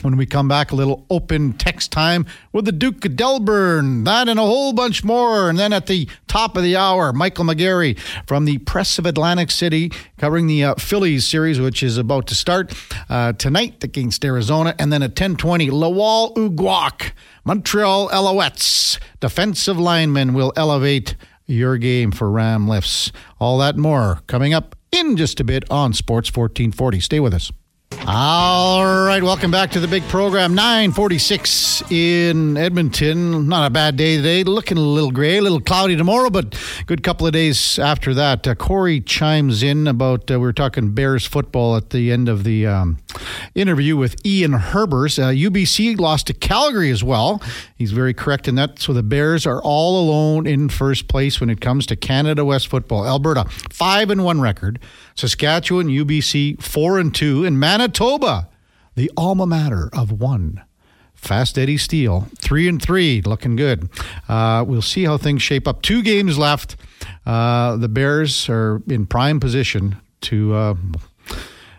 When 0.00 0.16
we 0.16 0.26
come 0.26 0.48
back, 0.48 0.72
a 0.72 0.74
little 0.74 1.06
open 1.10 1.52
text 1.52 1.92
time 1.92 2.26
with 2.52 2.64
the 2.64 2.72
Duke 2.72 3.04
of 3.04 3.12
Delburne, 3.12 4.04
that 4.04 4.28
and 4.28 4.38
a 4.38 4.42
whole 4.42 4.72
bunch 4.72 5.04
more. 5.04 5.48
And 5.48 5.58
then 5.58 5.72
at 5.72 5.86
the 5.86 6.08
top 6.26 6.56
of 6.56 6.62
the 6.62 6.76
hour, 6.76 7.12
Michael 7.12 7.44
McGarry 7.44 7.98
from 8.26 8.44
the 8.44 8.58
Press 8.58 8.98
of 8.98 9.06
Atlantic 9.06 9.50
City 9.50 9.92
covering 10.18 10.46
the 10.46 10.64
uh, 10.64 10.74
Phillies 10.76 11.26
series, 11.26 11.60
which 11.60 11.82
is 11.82 11.98
about 11.98 12.26
to 12.28 12.34
start 12.34 12.74
uh, 13.08 13.32
tonight 13.34 13.84
against 13.84 14.24
Arizona. 14.24 14.74
And 14.78 14.92
then 14.92 15.02
at 15.02 15.10
1020, 15.10 15.68
Lwal 15.68 16.34
Uguak, 16.34 17.12
Montreal 17.44 18.08
Alouettes, 18.08 18.98
defensive 19.20 19.78
lineman 19.78 20.34
will 20.34 20.52
elevate 20.56 21.16
your 21.46 21.76
game 21.76 22.10
for 22.10 22.30
Ram 22.30 22.66
Lifts. 22.68 23.12
All 23.38 23.58
that 23.58 23.76
more 23.76 24.20
coming 24.26 24.54
up 24.54 24.76
in 24.90 25.16
just 25.16 25.40
a 25.40 25.44
bit 25.44 25.64
on 25.70 25.92
Sports 25.92 26.28
1440. 26.28 27.00
Stay 27.00 27.20
with 27.20 27.34
us. 27.34 27.52
All 28.04 28.84
right, 28.84 29.22
welcome 29.22 29.52
back 29.52 29.70
to 29.70 29.80
the 29.80 29.86
big 29.86 30.02
program. 30.08 30.56
946 30.56 31.84
in 31.92 32.56
Edmonton. 32.56 33.46
Not 33.46 33.68
a 33.68 33.70
bad 33.70 33.94
day 33.94 34.16
today. 34.16 34.42
Looking 34.42 34.76
a 34.76 34.80
little 34.80 35.12
gray, 35.12 35.36
a 35.36 35.40
little 35.40 35.60
cloudy 35.60 35.96
tomorrow, 35.96 36.28
but 36.28 36.60
good 36.86 37.04
couple 37.04 37.28
of 37.28 37.32
days 37.32 37.78
after 37.78 38.12
that. 38.14 38.46
Uh, 38.48 38.56
Corey 38.56 39.00
chimes 39.00 39.62
in 39.62 39.86
about, 39.86 40.28
uh, 40.32 40.34
we 40.34 40.38
were 40.38 40.52
talking 40.52 40.94
Bears 40.94 41.26
football 41.26 41.76
at 41.76 41.90
the 41.90 42.10
end 42.10 42.28
of 42.28 42.42
the 42.42 42.66
um, 42.66 42.98
interview 43.54 43.96
with 43.96 44.16
Ian 44.26 44.54
Herbers. 44.54 45.22
Uh, 45.22 45.30
UBC 45.30 45.96
lost 45.96 46.26
to 46.26 46.34
Calgary 46.34 46.90
as 46.90 47.04
well. 47.04 47.40
He's 47.76 47.92
very 47.92 48.14
correct 48.14 48.48
in 48.48 48.56
that. 48.56 48.80
So 48.80 48.92
the 48.92 49.04
Bears 49.04 49.46
are 49.46 49.62
all 49.62 50.00
alone 50.00 50.44
in 50.48 50.68
first 50.70 51.06
place 51.06 51.40
when 51.40 51.50
it 51.50 51.60
comes 51.60 51.86
to 51.86 51.94
Canada 51.94 52.44
West 52.44 52.66
football. 52.66 53.06
Alberta, 53.06 53.44
5 53.70 54.10
and 54.10 54.24
1 54.24 54.40
record. 54.40 54.80
Saskatchewan, 55.14 55.88
UBC, 55.88 56.62
4 56.62 56.98
and 56.98 57.14
2. 57.14 57.44
And 57.44 57.58
Manitoba, 57.58 58.48
the 58.94 59.10
alma 59.16 59.46
mater 59.46 59.90
of 59.92 60.20
one. 60.20 60.62
Fast 61.14 61.56
Eddie 61.56 61.76
Steele, 61.76 62.26
three 62.36 62.66
and 62.66 62.82
three, 62.82 63.22
looking 63.22 63.54
good. 63.54 63.88
Uh, 64.28 64.64
we'll 64.66 64.82
see 64.82 65.04
how 65.04 65.16
things 65.16 65.40
shape 65.40 65.68
up. 65.68 65.80
Two 65.80 66.02
games 66.02 66.36
left. 66.36 66.74
Uh, 67.24 67.76
the 67.76 67.88
Bears 67.88 68.48
are 68.48 68.82
in 68.88 69.06
prime 69.06 69.38
position 69.38 69.94
to, 70.22 70.52
uh, 70.52 70.74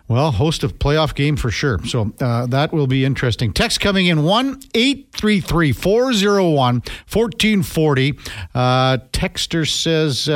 well, 0.07 0.31
host 0.31 0.63
a 0.63 0.69
playoff 0.69 1.13
game 1.13 1.35
for 1.35 1.51
sure. 1.51 1.79
So 1.85 2.13
uh, 2.21 2.45
that 2.47 2.71
will 2.71 2.87
be 2.87 3.03
interesting. 3.03 3.51
Text 3.51 3.81
coming 3.81 4.05
in 4.05 4.23
1 4.23 4.61
833 4.73 5.73
401 5.73 6.75
1440. 7.11 8.19
Uh, 8.55 8.97
Texter 9.11 9.67
says, 9.69 10.29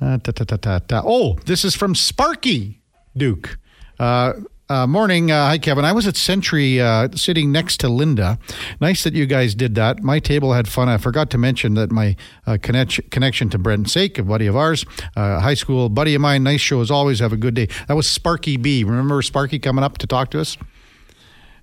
uh, 0.00 0.18
uh, 0.26 1.02
oh, 1.04 1.34
this 1.46 1.64
is 1.64 1.74
from 1.74 1.94
Sparky 1.94 2.80
Duke. 3.16 3.58
Uh, 3.98 4.34
uh, 4.70 4.86
morning. 4.86 5.30
Uh, 5.30 5.46
hi, 5.46 5.58
Kevin. 5.58 5.84
I 5.86 5.92
was 5.92 6.06
at 6.06 6.14
Century 6.14 6.78
uh, 6.78 7.08
sitting 7.14 7.50
next 7.50 7.80
to 7.80 7.88
Linda. 7.88 8.38
Nice 8.80 9.02
that 9.04 9.14
you 9.14 9.24
guys 9.24 9.54
did 9.54 9.74
that. 9.76 10.02
My 10.02 10.18
table 10.18 10.52
had 10.52 10.68
fun. 10.68 10.90
I 10.90 10.98
forgot 10.98 11.30
to 11.30 11.38
mention 11.38 11.72
that 11.74 11.90
my 11.90 12.16
uh, 12.46 12.58
connection, 12.60 13.06
connection 13.10 13.48
to 13.50 13.58
Brent 13.58 13.88
Sake, 13.88 14.18
a 14.18 14.22
buddy 14.22 14.46
of 14.46 14.56
ours, 14.56 14.84
uh, 15.16 15.40
high 15.40 15.54
school 15.54 15.88
buddy 15.88 16.14
of 16.14 16.20
mine. 16.20 16.42
Nice 16.42 16.60
show 16.60 16.82
as 16.82 16.90
always. 16.90 17.20
Have 17.20 17.32
a 17.32 17.38
good 17.38 17.54
day. 17.54 17.68
That 17.86 17.94
was 17.94 18.08
Sparky 18.08 18.58
B. 18.58 18.84
Remember 18.84 19.22
Sparky 19.22 19.58
coming 19.58 19.82
up 19.82 19.96
to 19.98 20.06
talk 20.06 20.30
to 20.32 20.40
us? 20.40 20.58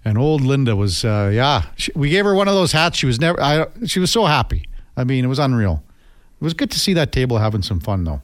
And 0.04 0.18
old 0.18 0.42
Linda 0.42 0.76
was, 0.76 1.06
uh, 1.06 1.32
yeah. 1.34 1.68
She, 1.76 1.92
we 1.96 2.10
gave 2.10 2.26
her 2.26 2.34
one 2.34 2.48
of 2.48 2.56
those 2.56 2.72
hats. 2.72 2.98
She 2.98 3.06
was 3.06 3.20
never. 3.20 3.40
I, 3.40 3.68
she 3.86 4.00
was 4.00 4.10
so 4.10 4.26
happy. 4.26 4.68
I 4.98 5.04
mean, 5.04 5.24
it 5.24 5.28
was 5.28 5.40
unreal. 5.40 5.84
It 6.42 6.44
was 6.44 6.56
good 6.56 6.72
to 6.72 6.80
see 6.80 6.94
that 6.94 7.12
table 7.12 7.38
having 7.38 7.62
some 7.62 7.80
fun, 7.80 8.04
though. 8.04 8.22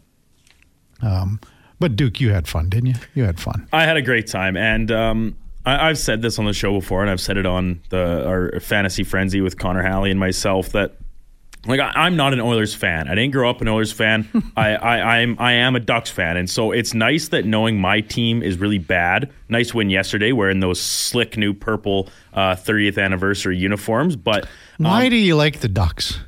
Um, 1.01 1.39
but 1.81 1.95
Duke, 1.95 2.21
you 2.21 2.31
had 2.31 2.47
fun, 2.47 2.69
didn't 2.69 2.89
you? 2.89 2.95
You 3.15 3.23
had 3.23 3.39
fun. 3.39 3.67
I 3.73 3.85
had 3.85 3.97
a 3.97 4.03
great 4.03 4.27
time, 4.27 4.55
and 4.55 4.91
um, 4.91 5.35
I, 5.65 5.87
have 5.87 5.97
said 5.97 6.21
this 6.21 6.37
on 6.37 6.45
the 6.45 6.53
show 6.53 6.79
before, 6.79 7.01
and 7.01 7.09
I've 7.09 7.19
said 7.19 7.37
it 7.37 7.45
on 7.47 7.81
the 7.89 8.27
our 8.27 8.59
fantasy 8.59 9.03
frenzy 9.03 9.41
with 9.41 9.57
Connor 9.57 9.81
Halley 9.81 10.11
and 10.11 10.19
myself 10.19 10.69
that. 10.69 10.95
Like 11.67 11.79
I, 11.79 12.07
am 12.07 12.15
not 12.15 12.33
an 12.33 12.41
Oilers 12.41 12.73
fan. 12.73 13.07
I 13.07 13.13
didn't 13.13 13.33
grow 13.33 13.47
up 13.47 13.61
an 13.61 13.67
Oilers 13.67 13.91
fan. 13.91 14.27
I, 14.57 14.73
I 14.73 15.17
I'm 15.19 15.35
I 15.37 15.51
am 15.51 15.75
a 15.75 15.79
Ducks 15.79 16.09
fan, 16.09 16.35
and 16.35 16.49
so 16.49 16.71
it's 16.71 16.95
nice 16.95 17.27
that 17.27 17.45
knowing 17.45 17.79
my 17.79 18.01
team 18.01 18.41
is 18.41 18.57
really 18.57 18.79
bad. 18.79 19.31
Nice 19.47 19.71
win 19.71 19.91
yesterday, 19.91 20.31
wearing 20.31 20.59
those 20.59 20.81
slick 20.81 21.37
new 21.37 21.53
purple 21.53 22.09
uh, 22.33 22.55
30th 22.55 22.97
anniversary 22.97 23.57
uniforms. 23.57 24.15
But 24.15 24.45
um, 24.45 24.85
why 24.85 25.09
do 25.09 25.15
you 25.15 25.35
like 25.35 25.59
the 25.59 25.67
Ducks? 25.67 26.19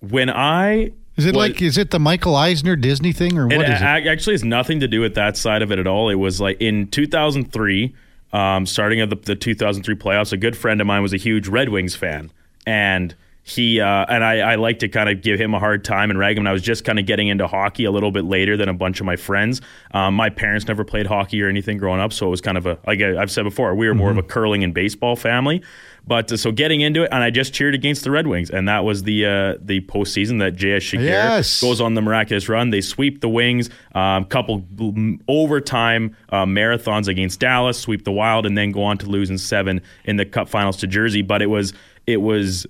When 0.00 0.28
I 0.28 0.92
is 1.16 1.24
it 1.24 1.34
like 1.34 1.62
is 1.62 1.78
it 1.78 1.90
the 1.90 1.98
Michael 1.98 2.36
Eisner 2.36 2.76
Disney 2.76 3.12
thing 3.12 3.38
or 3.38 3.46
what 3.46 3.56
it 3.56 3.70
is 3.70 3.80
it? 3.80 3.84
Actually, 3.84 4.34
it's 4.34 4.44
nothing 4.44 4.80
to 4.80 4.88
do 4.88 5.00
with 5.00 5.14
that 5.14 5.36
side 5.36 5.62
of 5.62 5.72
it 5.72 5.78
at 5.78 5.86
all. 5.86 6.10
It 6.10 6.16
was 6.16 6.40
like 6.40 6.60
in 6.60 6.88
2003, 6.88 7.94
um, 8.32 8.66
starting 8.66 9.00
of 9.00 9.10
the, 9.10 9.16
the 9.16 9.36
2003 9.36 9.94
playoffs. 9.96 10.32
A 10.32 10.36
good 10.36 10.56
friend 10.56 10.80
of 10.80 10.86
mine 10.86 11.02
was 11.02 11.14
a 11.14 11.16
huge 11.16 11.48
Red 11.48 11.70
Wings 11.70 11.94
fan, 11.94 12.30
and 12.66 13.14
he 13.48 13.80
uh, 13.80 14.04
and 14.08 14.24
I, 14.24 14.40
I 14.40 14.54
like 14.56 14.80
to 14.80 14.88
kind 14.88 15.08
of 15.08 15.22
give 15.22 15.40
him 15.40 15.54
a 15.54 15.58
hard 15.60 15.84
time 15.84 16.10
and 16.10 16.18
rag 16.18 16.36
him. 16.36 16.42
And 16.42 16.48
I 16.48 16.52
was 16.52 16.62
just 16.62 16.84
kind 16.84 16.98
of 16.98 17.06
getting 17.06 17.28
into 17.28 17.46
hockey 17.46 17.84
a 17.84 17.92
little 17.92 18.10
bit 18.10 18.24
later 18.24 18.56
than 18.56 18.68
a 18.68 18.74
bunch 18.74 18.98
of 18.98 19.06
my 19.06 19.14
friends. 19.14 19.62
Um, 19.92 20.14
my 20.14 20.28
parents 20.28 20.66
never 20.66 20.84
played 20.84 21.06
hockey 21.06 21.40
or 21.40 21.48
anything 21.48 21.78
growing 21.78 22.00
up, 22.00 22.12
so 22.12 22.26
it 22.26 22.30
was 22.30 22.40
kind 22.40 22.58
of 22.58 22.66
a 22.66 22.78
like 22.86 23.00
I've 23.00 23.30
said 23.30 23.44
before, 23.44 23.74
we 23.74 23.86
were 23.86 23.94
more 23.94 24.10
mm-hmm. 24.10 24.18
of 24.18 24.24
a 24.24 24.28
curling 24.28 24.64
and 24.64 24.74
baseball 24.74 25.14
family. 25.16 25.62
But 26.06 26.30
uh, 26.30 26.36
so 26.36 26.52
getting 26.52 26.80
into 26.80 27.02
it, 27.02 27.08
and 27.12 27.22
I 27.22 27.30
just 27.30 27.52
cheered 27.52 27.74
against 27.74 28.04
the 28.04 28.10
Red 28.10 28.26
Wings, 28.26 28.50
and 28.50 28.68
that 28.68 28.84
was 28.84 29.02
the 29.02 29.26
uh, 29.26 29.54
the 29.60 29.80
postseason 29.82 30.38
that 30.38 30.54
J.S. 30.54 30.82
Giguère 30.84 31.04
yes. 31.04 31.60
goes 31.60 31.80
on 31.80 31.94
the 31.94 32.02
miraculous 32.02 32.48
run. 32.48 32.70
They 32.70 32.80
sweep 32.80 33.20
the 33.20 33.28
Wings, 33.28 33.70
um, 33.94 34.24
couple 34.24 34.64
overtime 35.26 36.16
uh, 36.28 36.44
marathons 36.44 37.08
against 37.08 37.40
Dallas, 37.40 37.78
sweep 37.78 38.04
the 38.04 38.12
Wild, 38.12 38.46
and 38.46 38.56
then 38.56 38.70
go 38.70 38.84
on 38.84 38.98
to 38.98 39.06
lose 39.06 39.30
in 39.30 39.38
seven 39.38 39.80
in 40.04 40.16
the 40.16 40.24
Cup 40.24 40.48
Finals 40.48 40.76
to 40.78 40.86
Jersey. 40.86 41.22
But 41.22 41.42
it 41.42 41.46
was 41.46 41.72
it 42.06 42.18
was 42.18 42.66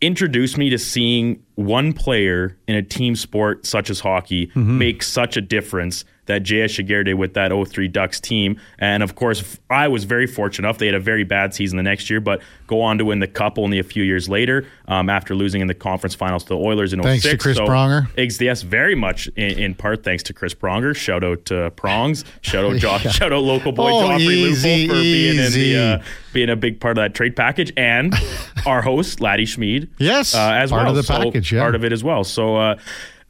introduced 0.00 0.56
me 0.56 0.70
to 0.70 0.78
seeing 0.78 1.42
one 1.56 1.92
player 1.92 2.56
in 2.68 2.76
a 2.76 2.82
team 2.82 3.16
sport 3.16 3.66
such 3.66 3.90
as 3.90 4.00
hockey 4.00 4.46
mm-hmm. 4.48 4.78
make 4.78 5.02
such 5.02 5.36
a 5.36 5.40
difference 5.40 6.04
that 6.28 6.44
J.S. 6.44 6.72
Giguere 6.72 7.04
did 7.04 7.14
with 7.14 7.34
that 7.34 7.50
03 7.52 7.88
Ducks 7.88 8.20
team. 8.20 8.58
And 8.78 9.02
of 9.02 9.14
course, 9.16 9.58
I 9.68 9.88
was 9.88 10.04
very 10.04 10.26
fortunate 10.26 10.66
enough. 10.66 10.78
They 10.78 10.86
had 10.86 10.94
a 10.94 11.00
very 11.00 11.24
bad 11.24 11.52
season 11.52 11.76
the 11.76 11.82
next 11.82 12.08
year, 12.08 12.20
but 12.20 12.40
go 12.66 12.80
on 12.80 12.96
to 12.98 13.04
win 13.04 13.18
the 13.18 13.26
Cup 13.26 13.58
only 13.58 13.78
a 13.78 13.82
few 13.82 14.02
years 14.04 14.28
later 14.28 14.64
um, 14.86 15.10
after 15.10 15.34
losing 15.34 15.60
in 15.60 15.66
the 15.66 15.74
conference 15.74 16.14
finals 16.14 16.44
to 16.44 16.48
the 16.50 16.56
Oilers 16.56 16.92
in 16.92 17.02
Thanks 17.02 17.24
06. 17.24 17.32
to 17.32 17.38
Chris 17.38 17.56
so, 17.58 17.66
Pronger. 17.66 18.08
ex- 18.16 18.40
Yes, 18.40 18.62
very 18.62 18.94
much 18.94 19.26
in, 19.36 19.58
in 19.58 19.74
part 19.74 20.04
thanks 20.04 20.22
to 20.24 20.32
Chris 20.32 20.54
Pronger. 20.54 20.94
Shout 20.94 21.24
out 21.24 21.44
to 21.46 21.70
Prongs. 21.72 22.24
Shout 22.42 22.64
out 22.64 22.76
Josh. 22.78 23.02
Shout 23.14 23.32
out 23.32 23.42
local 23.42 23.72
boy 23.72 23.90
Oh, 23.90 24.08
Joffrey 24.08 24.20
easy, 24.36 24.86
for 24.86 24.94
being 24.94 25.38
in 25.38 25.52
the 25.52 25.76
uh, 25.76 26.04
being 26.32 26.50
a 26.50 26.56
big 26.56 26.78
part 26.80 26.92
of 26.98 27.02
that 27.02 27.14
trade 27.14 27.34
package, 27.34 27.72
and 27.76 28.14
our 28.66 28.82
host 28.82 29.20
Laddie 29.20 29.46
Smid. 29.46 29.88
Yes, 29.98 30.34
uh, 30.34 30.52
as 30.52 30.70
part 30.70 30.82
well. 30.82 30.90
of 30.90 30.96
the 30.96 31.02
So, 31.02 31.14
package, 31.24 31.52
yeah. 31.52 31.60
part 31.62 31.74
of 31.74 31.84
it 31.84 31.92
as 31.92 32.04
well. 32.04 32.22
So, 32.22 32.56
uh, 32.56 32.76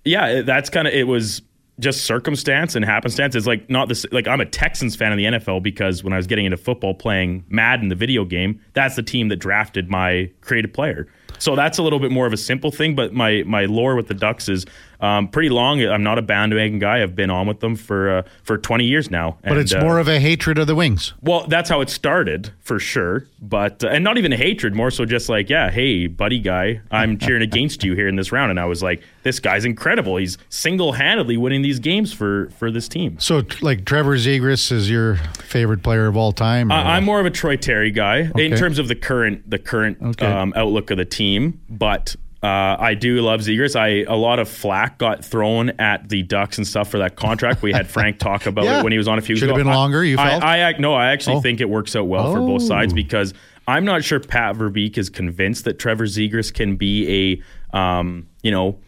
yeah, 0.04 0.42
that's 0.42 0.68
kind 0.68 0.88
of 0.88 0.94
it 0.94 1.06
was 1.06 1.42
just 1.80 2.04
circumstance 2.04 2.74
and 2.74 2.84
happenstance. 2.84 3.34
It's 3.34 3.46
like 3.46 3.68
not 3.70 3.88
this 3.88 4.04
like 4.10 4.26
I'm 4.26 4.40
a 4.40 4.46
Texans 4.46 4.96
fan 4.96 5.12
of 5.12 5.18
the 5.18 5.24
NFL 5.24 5.62
because 5.62 6.02
when 6.02 6.12
I 6.12 6.16
was 6.16 6.26
getting 6.26 6.44
into 6.44 6.56
football 6.56 6.94
playing 6.94 7.44
Madden, 7.48 7.88
the 7.88 7.94
video 7.94 8.24
game, 8.24 8.60
that's 8.72 8.96
the 8.96 9.02
team 9.02 9.28
that 9.28 9.36
drafted 9.36 9.88
my 9.88 10.30
creative 10.40 10.72
player. 10.72 11.08
So 11.38 11.54
that's 11.54 11.78
a 11.78 11.82
little 11.82 12.00
bit 12.00 12.10
more 12.10 12.26
of 12.26 12.32
a 12.32 12.36
simple 12.36 12.70
thing, 12.70 12.94
but 12.94 13.14
my 13.14 13.44
my 13.46 13.66
lore 13.66 13.94
with 13.94 14.08
the 14.08 14.14
Ducks 14.14 14.48
is 14.48 14.66
um, 15.00 15.28
pretty 15.28 15.48
long. 15.48 15.80
I'm 15.82 16.02
not 16.02 16.18
a 16.18 16.22
bandwagon 16.22 16.78
guy. 16.78 17.02
I've 17.02 17.14
been 17.14 17.30
on 17.30 17.46
with 17.46 17.60
them 17.60 17.76
for 17.76 18.18
uh, 18.18 18.22
for 18.42 18.58
20 18.58 18.84
years 18.84 19.10
now. 19.10 19.38
But 19.44 19.56
it's 19.58 19.74
more 19.74 19.98
of 19.98 20.08
a 20.08 20.18
hatred 20.20 20.58
of 20.58 20.66
the 20.66 20.74
wings. 20.74 21.14
well, 21.22 21.46
that's 21.46 21.68
how 21.70 21.80
it 21.80 21.88
started 21.90 22.50
for 22.60 22.78
sure. 22.78 23.26
But 23.40 23.84
uh, 23.84 23.88
and 23.88 24.02
not 24.02 24.18
even 24.18 24.32
a 24.32 24.36
hatred, 24.36 24.74
more 24.74 24.90
so 24.90 25.04
just 25.04 25.28
like, 25.28 25.48
yeah, 25.48 25.70
hey, 25.70 26.06
buddy 26.08 26.38
guy, 26.40 26.80
I'm 26.90 27.18
cheering 27.20 27.42
against 27.42 27.84
you 27.84 27.94
here 27.94 28.08
in 28.08 28.16
this 28.16 28.32
round, 28.32 28.50
and 28.50 28.58
I 28.58 28.64
was 28.64 28.82
like, 28.82 29.02
this 29.22 29.38
guy's 29.40 29.64
incredible. 29.64 30.16
He's 30.16 30.38
single 30.48 30.92
handedly 30.92 31.36
winning 31.36 31.62
these 31.62 31.78
games 31.78 32.12
for 32.12 32.50
for 32.58 32.70
this 32.70 32.88
team. 32.88 33.18
So, 33.20 33.42
like 33.62 33.84
Trevor 33.84 34.16
Zegras 34.16 34.72
is 34.72 34.90
your 34.90 35.16
favorite 35.38 35.82
player 35.82 36.06
of 36.06 36.16
all 36.16 36.32
time? 36.32 36.72
I'm 36.72 37.04
more 37.04 37.20
of 37.20 37.26
a 37.26 37.30
Troy 37.30 37.56
Terry 37.56 37.90
guy 37.90 38.30
in 38.36 38.56
terms 38.56 38.78
of 38.78 38.88
the 38.88 38.94
current 38.96 39.48
the 39.48 39.58
current 39.58 39.98
Okay. 40.02 40.26
um, 40.26 40.52
outlook 40.56 40.90
of 40.90 40.98
the 40.98 41.04
team, 41.04 41.60
but. 41.68 42.16
Uh, 42.42 42.76
I 42.78 42.94
do 42.94 43.20
love 43.20 43.40
Zegras. 43.40 43.74
I 43.74 44.04
a 44.10 44.14
lot 44.16 44.38
of 44.38 44.48
flack 44.48 44.98
got 44.98 45.24
thrown 45.24 45.70
at 45.80 46.08
the 46.08 46.22
Ducks 46.22 46.56
and 46.58 46.66
stuff 46.66 46.88
for 46.88 46.98
that 46.98 47.16
contract. 47.16 47.62
We 47.62 47.72
had 47.72 47.88
Frank 47.90 48.18
talk 48.20 48.46
about 48.46 48.64
Yeah. 48.64 48.78
it 48.80 48.84
when 48.84 48.92
he 48.92 48.98
was 48.98 49.08
on 49.08 49.18
a 49.18 49.20
few. 49.22 49.34
Should 49.36 49.48
have 49.48 49.58
been 49.58 49.68
I- 49.68 49.74
longer, 49.74 50.04
you 50.04 50.16
I, 50.18 50.30
felt? 50.30 50.44
I, 50.44 50.58
act 50.58 50.78
no, 50.78 50.94
I 50.94 51.10
actually 51.10 51.36
Oh. 51.36 51.40
think 51.40 51.60
it 51.60 51.68
works 51.68 51.96
out 51.96 52.06
well 52.06 52.32
for 52.32 52.38
both 52.40 52.62
sides 52.62 52.92
Oh. 52.92 52.96
because 52.96 53.34
I'm 53.66 53.84
not 53.84 54.04
sure 54.04 54.20
Pat 54.20 54.54
Verbeek 54.54 54.96
is 54.98 55.10
convinced 55.10 55.64
that 55.64 55.78
Trevor 55.80 56.06
Zegras 56.06 56.54
can 56.54 56.76
be 56.76 57.42
a 57.72 57.76
um, 57.76 58.28
you 58.42 58.50
know 58.52 58.78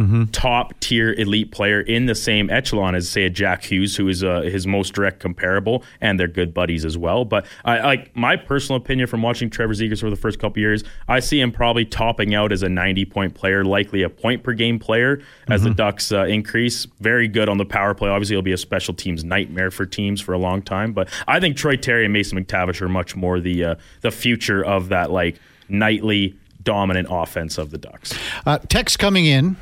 Mm-hmm. 0.00 0.24
top 0.32 0.72
tier 0.80 1.12
elite 1.12 1.52
player 1.52 1.82
in 1.82 2.06
the 2.06 2.14
same 2.14 2.48
echelon 2.48 2.94
as 2.94 3.08
say 3.08 3.24
a 3.24 3.30
Jack 3.30 3.64
Hughes, 3.64 3.96
who 3.96 4.08
is 4.08 4.24
uh, 4.24 4.40
his 4.40 4.66
most 4.66 4.94
direct 4.94 5.20
comparable, 5.20 5.84
and 6.00 6.18
they're 6.18 6.26
good 6.26 6.54
buddies 6.54 6.86
as 6.86 6.96
well. 6.96 7.26
But 7.26 7.44
I 7.66 7.80
like 7.80 8.16
my 8.16 8.36
personal 8.36 8.78
opinion 8.80 9.08
from 9.08 9.20
watching 9.20 9.50
Trevor 9.50 9.74
Zegras 9.74 10.00
for 10.00 10.08
the 10.08 10.16
first 10.16 10.38
couple 10.38 10.60
years, 10.60 10.84
I 11.06 11.20
see 11.20 11.38
him 11.40 11.52
probably 11.52 11.84
topping 11.84 12.34
out 12.34 12.50
as 12.50 12.62
a 12.62 12.68
90 12.70 13.04
point 13.04 13.34
player, 13.34 13.62
likely 13.62 14.02
a 14.02 14.08
point 14.08 14.42
per 14.42 14.54
game 14.54 14.78
player 14.78 15.20
as 15.48 15.60
Mm-hmm. 15.60 15.68
the 15.68 15.74
Ducks 15.74 16.12
uh, 16.12 16.24
increase. 16.24 16.86
Very 17.00 17.28
good 17.28 17.48
on 17.50 17.58
the 17.58 17.66
power 17.66 17.92
play. 17.92 18.08
Obviously, 18.08 18.34
it'll 18.34 18.42
be 18.42 18.52
a 18.52 18.56
special 18.58 18.94
teams 18.94 19.22
nightmare 19.22 19.70
for 19.70 19.84
teams 19.84 20.20
for 20.22 20.32
a 20.32 20.38
long 20.38 20.62
time. 20.62 20.92
But 20.94 21.08
I 21.28 21.40
think 21.40 21.56
Troy 21.58 21.76
Terry 21.76 22.04
and 22.04 22.12
Mason 22.12 22.42
McTavish 22.42 22.80
are 22.80 22.88
much 22.88 23.14
more 23.16 23.38
the 23.40 23.64
uh, 23.64 23.74
the 24.00 24.10
future 24.10 24.64
of 24.64 24.88
that 24.88 25.10
like 25.10 25.38
nightly 25.68 26.36
dominant 26.62 27.08
offense 27.10 27.58
of 27.58 27.70
the 27.70 27.78
Ducks. 27.78 28.12
Uh, 28.46 28.58
text 28.68 28.98
coming 28.98 29.24
in 29.26 29.56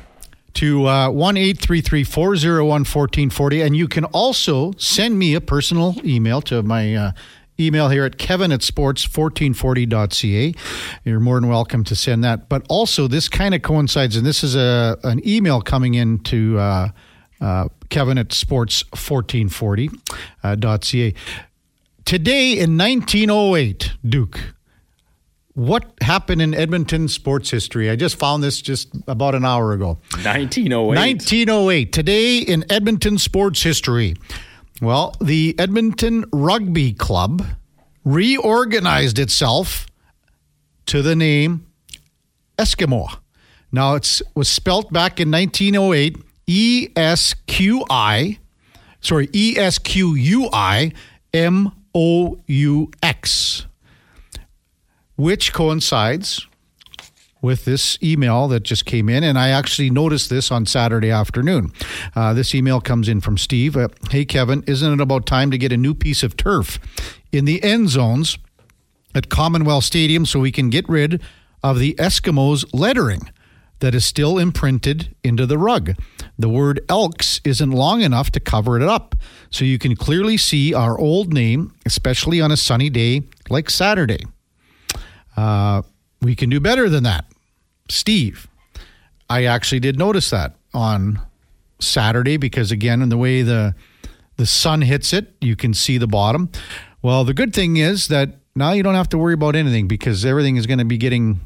to 0.55 0.87
uh, 0.87 1.09
1 1.09 1.37
833 1.37 2.03
401 2.03 2.67
1440. 2.67 3.61
And 3.61 3.75
you 3.75 3.87
can 3.87 4.05
also 4.05 4.71
send 4.77 5.19
me 5.19 5.35
a 5.35 5.41
personal 5.41 5.95
email 6.03 6.41
to 6.43 6.63
my 6.63 6.95
uh, 6.95 7.11
email 7.59 7.89
here 7.89 8.05
at 8.05 8.17
kevin 8.17 8.51
at 8.51 8.61
sports1440.ca. 8.61 10.55
You're 11.03 11.19
more 11.19 11.39
than 11.39 11.49
welcome 11.49 11.83
to 11.85 11.95
send 11.95 12.23
that. 12.23 12.49
But 12.49 12.65
also, 12.69 13.07
this 13.07 13.27
kind 13.27 13.53
of 13.53 13.61
coincides, 13.61 14.15
and 14.15 14.25
this 14.25 14.43
is 14.43 14.55
a 14.55 14.97
an 15.03 15.21
email 15.27 15.61
coming 15.61 15.93
in 15.95 16.19
to 16.19 16.57
uh, 16.57 16.89
uh, 17.41 17.67
kevin 17.89 18.17
at 18.17 18.29
sports1440.ca. 18.29 21.13
Today 22.05 22.53
in 22.53 22.77
1908, 22.77 23.91
Duke, 24.07 24.53
what 25.59 25.91
happened 25.99 26.41
in 26.41 26.53
Edmonton 26.53 27.09
sports 27.09 27.51
history? 27.51 27.89
I 27.89 27.97
just 27.97 28.15
found 28.17 28.41
this 28.41 28.61
just 28.61 28.87
about 29.07 29.35
an 29.35 29.43
hour 29.43 29.73
ago. 29.73 29.99
1908. 30.23 30.97
1908. 30.97 31.91
Today 31.91 32.37
in 32.37 32.63
Edmonton 32.71 33.17
sports 33.17 33.61
history. 33.61 34.15
Well, 34.81 35.15
the 35.19 35.55
Edmonton 35.59 36.23
Rugby 36.31 36.93
Club 36.93 37.45
reorganized 38.05 39.19
itself 39.19 39.85
to 40.85 41.01
the 41.01 41.13
name 41.13 41.67
Eskimo. 42.57 43.17
Now 43.69 43.95
it 43.95 44.21
was 44.35 44.47
spelt 44.47 44.93
back 44.93 45.19
in 45.19 45.29
1908 45.29 46.17
E 46.47 46.87
S 46.95 47.35
Q 47.47 47.83
I 47.89 48.39
sorry 49.01 49.27
E 49.35 49.55
S 49.57 49.77
Q 49.77 50.15
U 50.15 50.49
I 50.53 50.93
M 51.33 51.73
O 51.93 52.39
U 52.47 52.91
X 53.03 53.65
which 55.19 55.51
coincides 55.51 56.47
with 57.41 57.65
this 57.65 57.97
email 58.01 58.47
that 58.47 58.63
just 58.63 58.85
came 58.85 59.09
in. 59.09 59.21
And 59.21 59.37
I 59.37 59.49
actually 59.49 59.89
noticed 59.89 60.29
this 60.29 60.49
on 60.49 60.65
Saturday 60.65 61.11
afternoon. 61.11 61.73
Uh, 62.15 62.33
this 62.33 62.55
email 62.55 62.79
comes 62.79 63.09
in 63.09 63.19
from 63.19 63.37
Steve. 63.37 63.75
Uh, 63.75 63.89
hey, 64.11 64.23
Kevin, 64.23 64.63
isn't 64.65 64.93
it 64.93 65.01
about 65.01 65.25
time 65.25 65.51
to 65.51 65.57
get 65.57 65.73
a 65.73 65.77
new 65.77 65.93
piece 65.93 66.23
of 66.23 66.37
turf 66.37 66.79
in 67.33 67.43
the 67.43 67.61
end 67.61 67.89
zones 67.89 68.37
at 69.13 69.29
Commonwealth 69.29 69.83
Stadium 69.83 70.25
so 70.25 70.39
we 70.39 70.53
can 70.53 70.69
get 70.69 70.87
rid 70.87 71.21
of 71.61 71.79
the 71.79 71.95
Eskimos 71.95 72.65
lettering? 72.73 73.29
That 73.79 73.95
is 73.95 74.05
still 74.05 74.37
imprinted 74.37 75.15
into 75.23 75.45
the 75.45 75.57
rug. 75.57 75.95
The 76.37 76.49
word 76.49 76.81
Elks 76.89 77.39
isn't 77.45 77.71
long 77.71 78.01
enough 78.01 78.29
to 78.31 78.41
cover 78.41 78.75
it 78.75 78.83
up, 78.83 79.15
so 79.49 79.63
you 79.63 79.79
can 79.79 79.95
clearly 79.95 80.35
see 80.35 80.73
our 80.73 80.99
old 80.99 81.31
name, 81.33 81.73
especially 81.85 82.41
on 82.41 82.51
a 82.51 82.57
sunny 82.57 82.89
day 82.89 83.21
like 83.49 83.69
Saturday. 83.69 84.25
Uh, 85.39 85.83
we 86.21 86.35
can 86.35 86.49
do 86.49 86.59
better 86.59 86.89
than 86.89 87.03
that. 87.03 87.23
Steve, 87.87 88.47
I 89.29 89.45
actually 89.45 89.79
did 89.79 89.97
notice 89.97 90.29
that 90.31 90.55
on 90.73 91.21
Saturday 91.79 92.35
because 92.35 92.71
again, 92.73 93.01
in 93.01 93.07
the 93.07 93.17
way 93.17 93.41
the 93.41 93.73
the 94.35 94.45
sun 94.45 94.81
hits 94.81 95.13
it, 95.13 95.33
you 95.39 95.55
can 95.55 95.73
see 95.73 95.97
the 95.97 96.07
bottom. 96.07 96.49
Well, 97.01 97.23
the 97.23 97.33
good 97.33 97.53
thing 97.53 97.77
is 97.77 98.09
that 98.09 98.35
now 98.53 98.73
you 98.73 98.83
don't 98.83 98.95
have 98.95 99.07
to 99.09 99.17
worry 99.17 99.33
about 99.33 99.55
anything 99.55 99.87
because 99.87 100.25
everything 100.25 100.57
is 100.57 100.65
going 100.67 100.79
to 100.79 100.85
be 100.85 100.97
getting. 100.97 101.39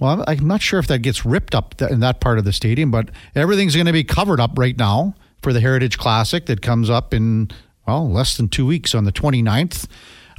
Well, 0.00 0.24
I'm 0.26 0.46
not 0.46 0.62
sure 0.62 0.78
if 0.78 0.86
that 0.86 1.00
gets 1.00 1.26
ripped 1.26 1.54
up 1.54 1.80
in 1.82 2.00
that 2.00 2.20
part 2.20 2.38
of 2.38 2.44
the 2.44 2.52
stadium, 2.52 2.90
but 2.90 3.10
everything's 3.34 3.74
going 3.74 3.86
to 3.86 3.92
be 3.92 4.04
covered 4.04 4.40
up 4.40 4.52
right 4.58 4.76
now 4.76 5.14
for 5.42 5.52
the 5.52 5.60
Heritage 5.60 5.98
Classic 5.98 6.46
that 6.46 6.62
comes 6.62 6.88
up 6.88 7.12
in 7.12 7.50
well 7.86 8.10
less 8.10 8.38
than 8.38 8.48
two 8.48 8.64
weeks 8.64 8.94
on 8.94 9.04
the 9.04 9.12
29th, 9.12 9.86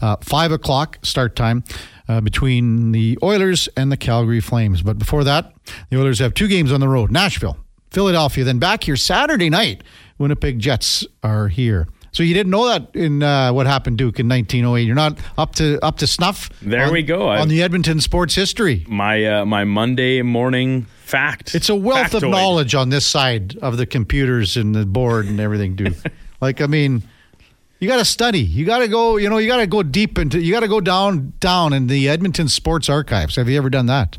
uh, 0.01 0.15
five 0.21 0.51
o'clock 0.51 0.97
start 1.03 1.35
time 1.35 1.63
uh, 2.07 2.21
between 2.21 2.91
the 2.91 3.17
Oilers 3.23 3.67
and 3.77 3.91
the 3.91 3.97
Calgary 3.97 4.39
Flames. 4.39 4.81
But 4.81 4.97
before 4.97 5.23
that, 5.23 5.53
the 5.89 5.99
Oilers 5.99 6.19
have 6.19 6.33
two 6.33 6.47
games 6.47 6.71
on 6.71 6.79
the 6.79 6.87
road: 6.89 7.11
Nashville, 7.11 7.57
Philadelphia. 7.91 8.43
Then 8.43 8.59
back 8.59 8.83
here 8.83 8.95
Saturday 8.95 9.49
night, 9.49 9.83
Winnipeg 10.17 10.59
Jets 10.59 11.05
are 11.23 11.47
here. 11.47 11.87
So 12.13 12.23
you 12.23 12.33
didn't 12.33 12.49
know 12.49 12.67
that 12.67 12.95
in 12.95 13.21
uh, 13.21 13.53
what 13.53 13.67
happened, 13.67 13.99
Duke, 13.99 14.19
in 14.19 14.27
1908. 14.27 14.81
You're 14.87 14.95
not 14.95 15.19
up 15.37 15.53
to 15.55 15.77
up 15.85 15.97
to 15.97 16.07
snuff. 16.07 16.49
There 16.61 16.85
on- 16.87 16.93
we 16.93 17.03
go. 17.03 17.27
on 17.29 17.37
I've- 17.39 17.49
the 17.49 17.61
Edmonton 17.61 18.01
sports 18.01 18.33
history. 18.33 18.85
my 18.87 19.23
uh, 19.25 19.45
my 19.45 19.65
Monday 19.65 20.21
morning 20.23 20.87
fact. 21.03 21.53
It's 21.53 21.69
a 21.69 21.75
wealth 21.75 22.13
of 22.15 22.23
knowledge 22.23 22.73
on 22.73 22.89
this 22.89 23.05
side 23.05 23.55
of 23.61 23.77
the 23.77 23.85
computers 23.85 24.57
and 24.57 24.73
the 24.73 24.85
board 24.85 25.27
and 25.27 25.39
everything, 25.39 25.75
dude. 25.75 25.95
like, 26.41 26.59
I 26.59 26.65
mean, 26.67 27.03
you 27.79 27.87
got 27.87 27.97
to 27.97 28.05
study. 28.05 28.39
You 28.41 28.65
got 28.65 28.79
to 28.79 28.87
go. 28.87 29.17
You 29.17 29.29
know, 29.29 29.37
you 29.37 29.47
got 29.47 29.57
to 29.57 29.67
go 29.67 29.83
deep 29.83 30.17
into. 30.17 30.39
You 30.39 30.51
got 30.51 30.61
to 30.61 30.67
go 30.67 30.81
down 30.81 31.33
down 31.39 31.73
in 31.73 31.87
the 31.87 32.09
Edmonton 32.09 32.47
Sports 32.49 32.89
Archives. 32.89 33.35
Have 33.35 33.47
you 33.49 33.57
ever 33.57 33.69
done 33.69 33.85
that? 33.87 34.17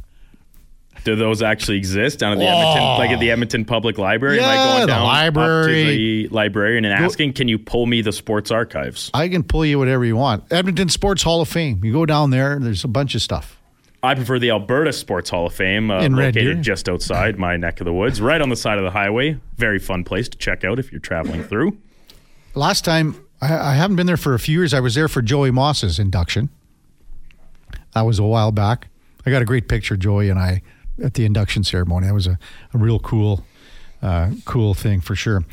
Do 1.05 1.15
those 1.17 1.43
actually 1.43 1.79
exist 1.79 2.19
down 2.19 2.33
at 2.33 2.39
the 2.39 2.45
Edmonton, 2.47 2.83
like 2.99 3.11
at 3.11 3.21
the 3.21 3.31
Edmonton 3.31 3.65
Public 3.65 3.99
Library? 3.99 4.41
Am 4.41 4.45
I 4.45 4.49
Oh. 4.49 4.53
Yeah, 4.57 4.65
going 4.75 4.81
the 4.83 4.87
down 4.89 5.05
library. 5.05 5.73
to 5.85 5.89
the 5.89 6.29
librarian 6.35 6.85
and 6.85 6.93
asking, 6.93 7.33
"Can 7.35 7.49
you 7.49 7.59
pull 7.59 7.87
me 7.87 8.03
the 8.03 8.13
sports 8.13 8.51
archives?" 8.51 9.11
I 9.15 9.29
can 9.29 9.43
pull 9.45 9.65
you 9.65 9.79
whatever 9.79 10.05
you 10.05 10.17
want. 10.17 10.45
Edmonton 10.53 10.89
Sports 10.89 11.23
Hall 11.23 11.41
of 11.41 11.49
Fame. 11.49 11.81
You 11.85 11.93
go 11.93 12.05
down 12.05 12.31
there. 12.31 12.59
There's 12.61 12.85
a 12.85 12.89
bunch 12.89 13.15
of 13.15 13.23
stuff. 13.23 13.57
I 14.03 14.15
prefer 14.15 14.39
the 14.39 14.51
Alberta 14.51 14.93
Sports 14.93 15.31
Hall 15.31 15.47
of 15.47 15.55
Fame, 15.55 15.91
uh, 15.91 16.07
located 16.09 16.63
just 16.63 16.89
outside 16.89 17.39
my 17.39 17.57
neck 17.57 17.81
of 17.81 17.85
the 17.85 17.93
woods, 17.93 18.21
right 18.21 18.41
on 18.41 18.49
the 18.49 18.57
side 18.57 18.79
of 18.79 18.85
the 18.85 18.91
highway. 18.91 19.39
Very 19.57 19.79
fun 19.79 20.05
place 20.05 20.29
to 20.29 20.37
check 20.39 20.63
out 20.65 20.79
if 20.79 20.93
you're 20.93 21.01
traveling 21.01 21.43
through. 21.43 21.77
Last 22.55 22.85
time, 22.85 23.17
I, 23.41 23.71
I 23.71 23.75
haven't 23.75 23.97
been 23.97 24.07
there 24.07 24.17
for 24.17 24.35
a 24.35 24.39
few 24.39 24.59
years. 24.59 24.75
I 24.75 24.81
was 24.81 24.95
there 24.95 25.09
for 25.09 25.23
Joey 25.23 25.51
Moss's 25.51 25.99
induction. 25.99 26.49
That 27.95 28.03
was 28.03 28.19
a 28.19 28.25
while 28.25 28.53
back. 28.53 28.89
I 29.27 29.31
got 29.31 29.43
a 29.43 29.45
great 29.45 29.69
picture, 29.69 29.97
Joey 29.97 30.31
and 30.31 30.39
I, 30.39 30.63
at 31.03 31.15
the 31.15 31.25
induction 31.25 31.65
ceremony. 31.65 32.07
That 32.07 32.15
was 32.15 32.27
a, 32.27 32.39
a 32.75 32.79
real 32.79 32.99
cool, 32.99 33.45
uh, 34.03 34.31
cool 34.45 34.75
thing 34.75 35.01
for 35.01 35.15
sure. 35.15 35.45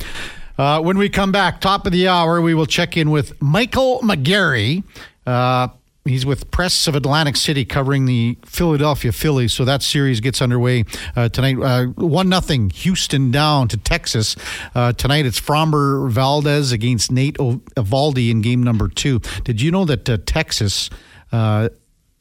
Uh, 0.58 0.82
when 0.82 0.98
we 0.98 1.10
come 1.10 1.32
back, 1.32 1.60
top 1.60 1.86
of 1.86 1.92
the 1.92 2.08
hour, 2.08 2.40
we 2.42 2.54
will 2.54 2.66
check 2.66 2.96
in 2.96 3.12
with 3.12 3.42
Michael 3.42 4.00
McGarry. 4.00 4.84
Uh, 5.28 5.68
He's 6.08 6.24
with 6.24 6.52
Press 6.52 6.86
of 6.86 6.94
Atlantic 6.96 7.36
City 7.36 7.66
covering 7.66 8.06
the 8.06 8.38
Philadelphia 8.46 9.12
Phillies. 9.12 9.54
So 9.54 9.66
that 9.66 9.82
series 9.82 10.20
gets 10.20 10.40
underway 10.40 10.86
uh, 11.16 11.30
tonight. 11.30 11.58
Uh, 11.60 11.88
one 11.96 12.30
nothing 12.30 12.70
Houston 12.70 13.32
down 13.32 13.68
to 13.70 13.78
Texas. 13.78 14.36
Uh, 14.76 14.94
tonight 14.94 15.26
it's 15.26 15.42
Framber 15.42 16.08
Valdez 16.12 16.72
against 16.72 17.12
Nate 17.12 17.38
Eovaldi 17.40 18.30
in 18.30 18.44
game 18.44 18.62
number 18.62 18.88
two. 18.88 19.20
Did 19.46 19.60
you 19.62 19.72
know 19.72 19.84
that 19.86 20.08
uh, 20.08 20.20
Texas 20.28 20.92
uh, 21.32 21.70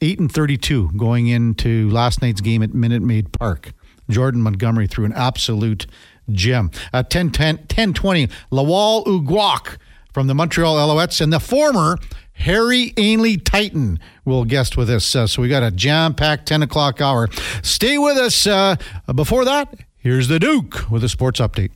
eight 0.01 0.19
and 0.19 0.31
thirty-two 0.31 0.89
going 0.97 1.27
into 1.27 1.87
last 1.91 2.23
night's 2.23 2.41
game 2.41 2.63
at 2.63 2.73
Minute 2.73 3.03
Maid 3.03 3.33
Park? 3.33 3.71
Jordan 4.09 4.41
Montgomery 4.41 4.87
threw 4.87 5.05
an 5.05 5.13
absolute 5.13 5.85
gem. 6.31 6.71
Uh, 6.91 7.03
10 7.03 7.29
10 7.29 7.67
10 7.67 7.93
20 7.93 8.29
Lwal 8.51 9.05
Uguak 9.05 9.77
from 10.11 10.25
the 10.25 10.33
Montreal 10.33 10.75
Alouettes 10.75 11.21
and 11.21 11.31
the 11.31 11.39
former 11.39 11.99
Harry 12.35 12.91
Ainlay 12.97 13.43
Titan 13.43 13.99
will 14.23 14.45
guest 14.45 14.77
with 14.77 14.89
us. 14.89 15.15
Uh, 15.15 15.25
so 15.27 15.41
we 15.41 15.49
got 15.49 15.63
a 15.63 15.71
jam 15.71 16.13
packed 16.13 16.47
10 16.47 16.61
o'clock 16.63 17.01
hour. 17.01 17.27
Stay 17.63 17.97
with 17.97 18.17
us. 18.17 18.45
Uh, 18.45 18.75
before 19.13 19.45
that, 19.45 19.73
here's 19.97 20.27
the 20.27 20.39
Duke 20.39 20.89
with 20.89 21.03
a 21.03 21.09
sports 21.09 21.39
update. 21.39 21.71